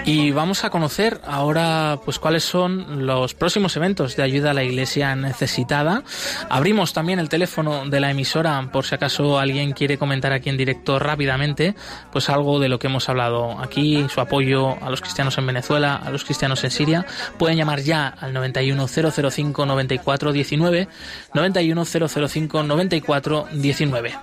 Y 0.05 0.33
vamos 0.33 0.65
a 0.65 0.71
conocer 0.71 1.21
ahora 1.25 2.01
pues 2.05 2.19
cuáles 2.19 2.43
son 2.45 3.07
los 3.07 3.35
próximos 3.35 3.77
eventos 3.77 4.17
de 4.17 4.23
ayuda 4.23 4.51
a 4.51 4.55
la 4.55 4.65
iglesia 4.65 5.15
necesitada. 5.15 6.03
Abrimos 6.49 6.93
también 6.93 7.19
el 7.19 7.29
teléfono 7.29 7.89
de 7.89 8.01
la 8.01 8.11
emisora 8.11 8.69
por 8.73 8.85
si 8.85 8.95
acaso 8.95 9.39
alguien 9.39 9.73
quiere 9.73 9.99
comentar 9.99 10.33
aquí 10.33 10.51
en 10.51 10.57
directo 10.57 10.99
rápidamente 10.99 11.75
pues 12.11 12.29
algo 12.29 12.59
de 12.59 12.69
lo 12.69 12.79
que 12.79 12.89
hemos 12.89 13.09
hablado 13.09 13.61
aquí, 13.61 14.07
su 14.13 14.21
apoyo 14.21 14.83
a 14.83 14.91
los 14.91 15.01
cristianos 15.01 15.39
en 15.39 15.47
Venezuela, 15.47 15.97
a 15.97 16.11
los 16.11 16.25
cristianos 16.25 16.65
en 16.65 16.71
Siria. 16.71 17.07
Pueden 17.39 17.57
llamar 17.57 17.81
ya 17.81 18.09
al 18.09 18.33
91005 18.33 19.67
9419 19.67 20.89
91005 21.35 22.63
9419. 22.63 24.15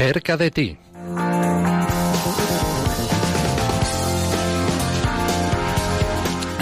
Cerca 0.00 0.38
de 0.38 0.50
ti. 0.50 0.78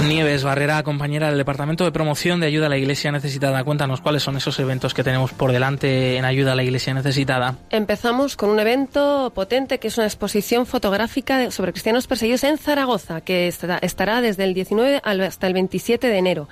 Nieves 0.08 0.42
Barrera, 0.42 0.82
compañera 0.82 1.28
del 1.28 1.38
Departamento 1.38 1.84
de 1.84 1.92
Promoción 1.92 2.40
de 2.40 2.46
Ayuda 2.46 2.66
a 2.66 2.68
la 2.68 2.78
Iglesia 2.78 3.12
Necesitada. 3.12 3.62
Cuéntanos 3.62 4.00
cuáles 4.00 4.24
son 4.24 4.36
esos 4.36 4.58
eventos 4.58 4.92
que 4.92 5.04
tenemos 5.04 5.32
por 5.32 5.52
delante 5.52 6.16
en 6.16 6.24
Ayuda 6.24 6.52
a 6.52 6.54
la 6.56 6.64
Iglesia 6.64 6.94
Necesitada. 6.94 7.58
Empezamos 7.70 8.36
con 8.36 8.50
un 8.50 8.58
evento 8.58 9.30
potente 9.32 9.78
que 9.78 9.86
es 9.86 9.98
una 9.98 10.08
exposición 10.08 10.66
fotográfica 10.66 11.52
sobre 11.52 11.70
cristianos 11.70 12.08
perseguidos 12.08 12.42
en 12.42 12.58
Zaragoza, 12.58 13.20
que 13.20 13.46
estará 13.46 14.20
desde 14.20 14.42
el 14.42 14.54
19 14.54 15.00
hasta 15.04 15.46
el 15.46 15.52
27 15.52 16.08
de 16.08 16.18
enero 16.18 16.48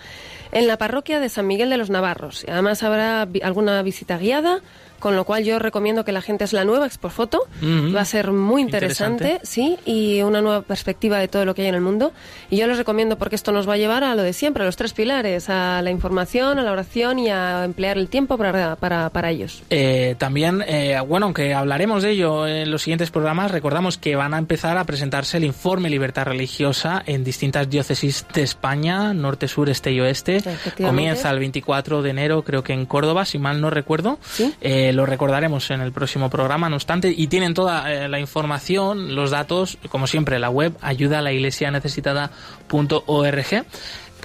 en 0.53 0.69
la 0.69 0.79
parroquia 0.79 1.19
de 1.19 1.29
San 1.31 1.49
Miguel 1.49 1.69
de 1.69 1.79
los 1.79 1.91
Navarros. 1.91 2.47
Además 2.49 2.85
habrá 2.85 3.27
alguna 3.43 3.83
visita 3.83 4.19
guiada 4.19 4.61
con 4.99 5.17
lo 5.17 5.25
cual 5.25 5.45
yo 5.45 5.59
recomiendo 5.59 6.05
que 6.05 6.13
la 6.13 6.23
gente 6.23 6.45
es 6.45 6.53
la 6.53 6.65
nueva 6.65 6.87
Expo 6.87 7.09
Foto, 7.09 7.47
va 7.63 8.01
a 8.01 8.05
ser 8.05 8.33
muy 8.33 8.63
interesante, 8.63 9.41
sí, 9.43 9.79
y 9.85 10.23
una 10.23 10.41
nueva 10.41 10.63
perspectiva 10.63 11.19
de 11.19 11.29
todo 11.29 11.45
lo 11.45 11.55
que 11.55 11.63
hay 11.63 11.69
en 11.69 11.75
el 11.75 11.81
mundo. 11.81 12.13
Y 12.51 12.57
yo 12.57 12.67
les 12.67 12.79
recomiendo 12.79 13.19
porque 13.19 13.37
esto 13.37 13.53
nos 13.53 13.69
va 13.69 13.75
a 13.75 13.77
llevar 13.77 14.05
a 14.05 14.15
lo 14.15 14.23
de 14.23 14.33
siempre, 14.33 14.63
a 14.63 14.67
los 14.67 14.77
tres 14.77 14.93
pilares, 14.93 15.49
a 15.49 15.83
la 15.83 15.91
información, 15.91 16.59
a 16.59 16.63
la 16.63 16.73
oración 16.73 17.19
y 17.19 17.29
a 17.29 17.65
emplear 17.65 17.99
el 17.99 18.09
tiempo 18.09 18.37
para, 18.37 18.77
para, 18.77 19.11
para 19.11 19.31
ellos. 19.31 19.63
Eh, 19.71 20.15
también, 20.19 20.63
eh, 20.67 20.99
bueno, 21.07 21.27
aunque 21.27 21.55
hablaremos 21.55 22.03
de 22.03 22.11
ello 22.11 22.47
en 22.47 22.71
los 22.71 22.83
siguientes 22.83 23.11
programas, 23.11 23.51
recordamos 23.51 23.99
que 23.99 24.17
van 24.17 24.35
a 24.35 24.39
empezar 24.39 24.79
a 24.79 24.85
presentarse 24.85 25.37
el 25.37 25.45
informe 25.45 25.91
Libertad 25.91 26.25
Religiosa 26.25 27.03
en 27.07 27.25
distintas 27.25 27.69
diócesis 27.69 28.27
de 28.33 28.43
España, 28.43 29.13
norte, 29.15 29.49
sur, 29.49 29.69
este 29.69 29.93
y 29.93 30.01
oeste. 30.01 30.43
Comienza 30.77 31.31
el 31.31 31.39
24 31.39 32.03
de 32.03 32.11
enero, 32.11 32.43
creo 32.43 32.63
que 32.63 32.73
en 32.73 32.87
Córdoba, 32.87 33.25
si 33.25 33.39
mal 33.39 33.61
no 33.61 33.71
recuerdo. 33.71 34.19
¿Sí? 34.23 34.55
Eh, 34.61 34.86
eh, 34.89 34.93
lo 34.93 35.07
recordaremos 35.07 35.71
en 35.71 35.81
el 35.81 35.93
próximo 35.93 36.31
programa, 36.31 36.69
no 36.69 36.77
obstante, 36.77 37.13
y 37.17 37.27
tienen 37.27 37.55
toda 37.55 37.93
eh, 37.93 38.09
la 38.09 38.21
información, 38.21 39.15
los 39.15 39.31
datos, 39.31 39.79
como 39.89 40.07
siempre, 40.07 40.39
la 40.39 40.51
web 40.51 40.77
ayuda 40.81 41.19
a 41.19 41.23
la 41.23 41.33
iglesia 41.33 41.71
necesitada.org. 41.71 43.65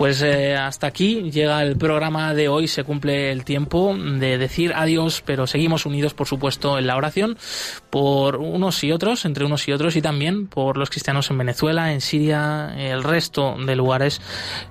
Pues 0.02 0.24
eh, 0.24 0.56
hasta 0.56 0.88
aquí 0.88 1.30
llega 1.30 1.62
el 1.62 1.78
programa 1.78 2.34
de 2.34 2.48
hoy, 2.48 2.68
se 2.68 2.84
cumple 2.84 3.32
el 3.32 3.46
tiempo 3.46 3.96
de 3.96 4.40
decir 4.40 4.74
adiós, 4.76 5.22
pero 5.24 5.46
seguimos 5.46 5.86
unidos, 5.86 6.16
por 6.16 6.26
supuesto, 6.26 6.80
en 6.80 6.88
la 6.88 6.98
oración 6.98 7.38
por 7.92 8.38
unos 8.38 8.84
y 8.84 8.92
otros, 8.92 9.26
entre 9.26 9.46
unos 9.46 9.68
y 9.68 9.74
otros, 9.74 9.96
y 9.96 10.02
también 10.02 10.48
por 10.48 10.76
los 10.78 10.90
cristianos 10.90 11.30
en 11.30 11.38
Venezuela, 11.38 11.94
en 11.94 12.02
Siria, 12.02 12.74
el 12.76 13.04
resto 13.04 13.56
de 13.64 13.76
lugares 13.76 14.22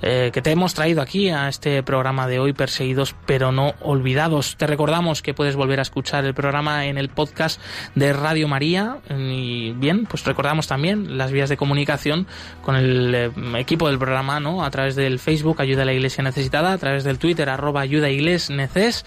eh, 0.03 0.31
que 0.33 0.43
te 0.43 0.51
hemos 0.51 0.75
traído 0.75 1.01
aquí 1.01 1.29
a 1.29 1.49
este 1.49 1.85
programa 1.85 2.27
de 2.27 2.41
hoy, 2.41 2.53
perseguidos 2.53 3.15
pero 3.25 3.53
no 3.53 3.75
olvidados. 3.83 4.57
Te 4.57 4.67
recordamos 4.67 5.23
que 5.23 5.33
puedes 5.33 5.55
volver 5.55 5.79
a 5.79 5.83
escuchar 5.83 6.25
el 6.25 6.35
programa 6.35 6.87
en 6.87 6.99
el 6.99 7.09
podcast 7.09 7.61
de 7.95 8.13
Radio 8.13 8.49
María 8.49 8.99
y 9.09 9.71
bien, 9.75 10.07
pues 10.07 10.25
recordamos 10.25 10.67
también 10.67 11.17
las 11.19 11.31
vías 11.31 11.49
de 11.49 11.57
comunicación 11.57 12.27
con 12.63 12.75
el 12.75 13.15
eh, 13.15 13.31
equipo 13.59 13.87
del 13.87 13.99
programa, 14.01 14.41
¿no? 14.41 14.65
A 14.65 14.71
través 14.73 14.97
de 14.97 15.20
Facebook 15.21 15.61
Ayuda 15.61 15.83
a 15.83 15.85
la 15.85 15.93
Iglesia 15.93 16.25
Necesitada, 16.25 16.73
a 16.73 16.79
través 16.79 17.05
del 17.05 17.19
Twitter 17.19 17.49
arroba 17.49 17.83
Ayuda 17.83 18.11
Igles 18.11 18.51
Neces, 18.51 19.05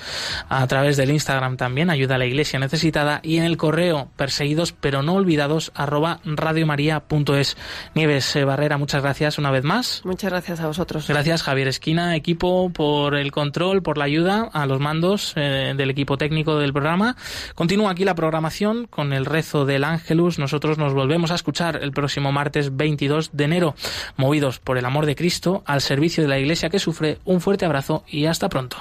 a 0.50 0.66
través 0.68 0.98
del 0.98 1.12
Instagram 1.12 1.58
también 1.58 1.90
Ayuda 1.90 2.16
a 2.16 2.18
la 2.18 2.26
Iglesia 2.26 2.60
Necesitada 2.60 3.20
y 3.24 3.38
en 3.38 3.44
el 3.44 3.58
correo 3.58 4.10
perseguidos 4.16 4.72
pero 4.72 5.04
no 5.04 5.16
olvidados 5.16 5.72
arroba 5.76 6.20
radiomaria.es. 6.24 7.58
Nieves 7.96 8.36
eh, 8.36 8.46
Barrera, 8.46 8.78
muchas 8.78 9.02
gracias 9.02 9.38
una 9.38 9.52
vez 9.52 9.64
más. 9.64 10.02
Muchas 10.06 10.32
gracias 10.32 10.60
a 10.60 10.68
vosotros. 10.68 11.08
Gracias 11.08 11.44
Javier 11.44 11.68
Esquina, 11.68 12.16
equipo, 12.16 12.70
por 12.70 13.16
el 13.16 13.32
control, 13.32 13.82
por 13.82 13.98
la 13.98 14.06
ayuda 14.06 14.50
a 14.54 14.66
los 14.66 14.80
mandos 14.80 15.34
eh, 15.36 15.74
del 15.76 15.90
equipo 15.90 16.18
técnico 16.18 16.58
del 16.58 16.74
programa. 16.74 17.16
Continúa 17.56 17.92
aquí 17.92 18.06
la 18.06 18.16
programación 18.16 18.88
con 18.88 19.14
el 19.14 19.26
rezo 19.26 19.66
del 19.66 19.84
Ángelus. 19.84 20.40
Nosotros 20.40 20.78
nos 20.78 20.94
volvemos 20.94 21.32
a 21.32 21.36
escuchar 21.36 21.80
el 21.82 21.92
próximo 21.92 22.32
martes 22.32 22.76
22 22.76 23.32
de 23.34 23.44
enero, 23.44 23.76
movidos 24.18 24.60
por 24.60 24.78
el 24.78 24.86
amor 24.86 25.06
de 25.06 25.16
Cristo 25.16 25.64
al 25.66 25.82
servicio 26.04 26.24
de 26.24 26.30
la 26.30 26.38
Iglesia 26.38 26.70
que 26.70 26.80
sufre. 26.80 27.20
Un 27.24 27.40
fuerte 27.40 27.66
abrazo 27.66 28.04
y 28.08 28.26
hasta 28.26 28.50
pronto. 28.50 28.76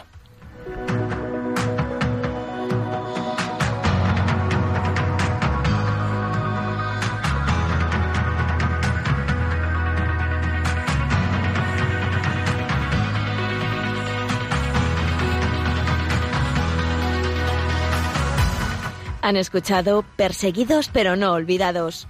Han 19.25 19.37
escuchado 19.37 20.05
Perseguidos 20.17 20.91
pero 20.93 21.15
no 21.15 21.33
olvidados 21.35 22.09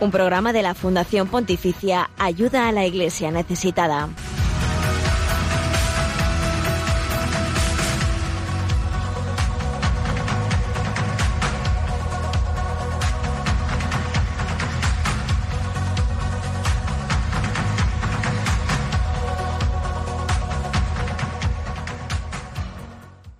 un 0.00 0.10
programa 0.10 0.52
de 0.52 0.62
la 0.62 0.74
Fundación 0.74 1.28
Pontificia 1.28 2.10
Ayuda 2.18 2.68
a 2.68 2.72
la 2.72 2.86
Iglesia 2.86 3.30
Necesitada. 3.30 4.08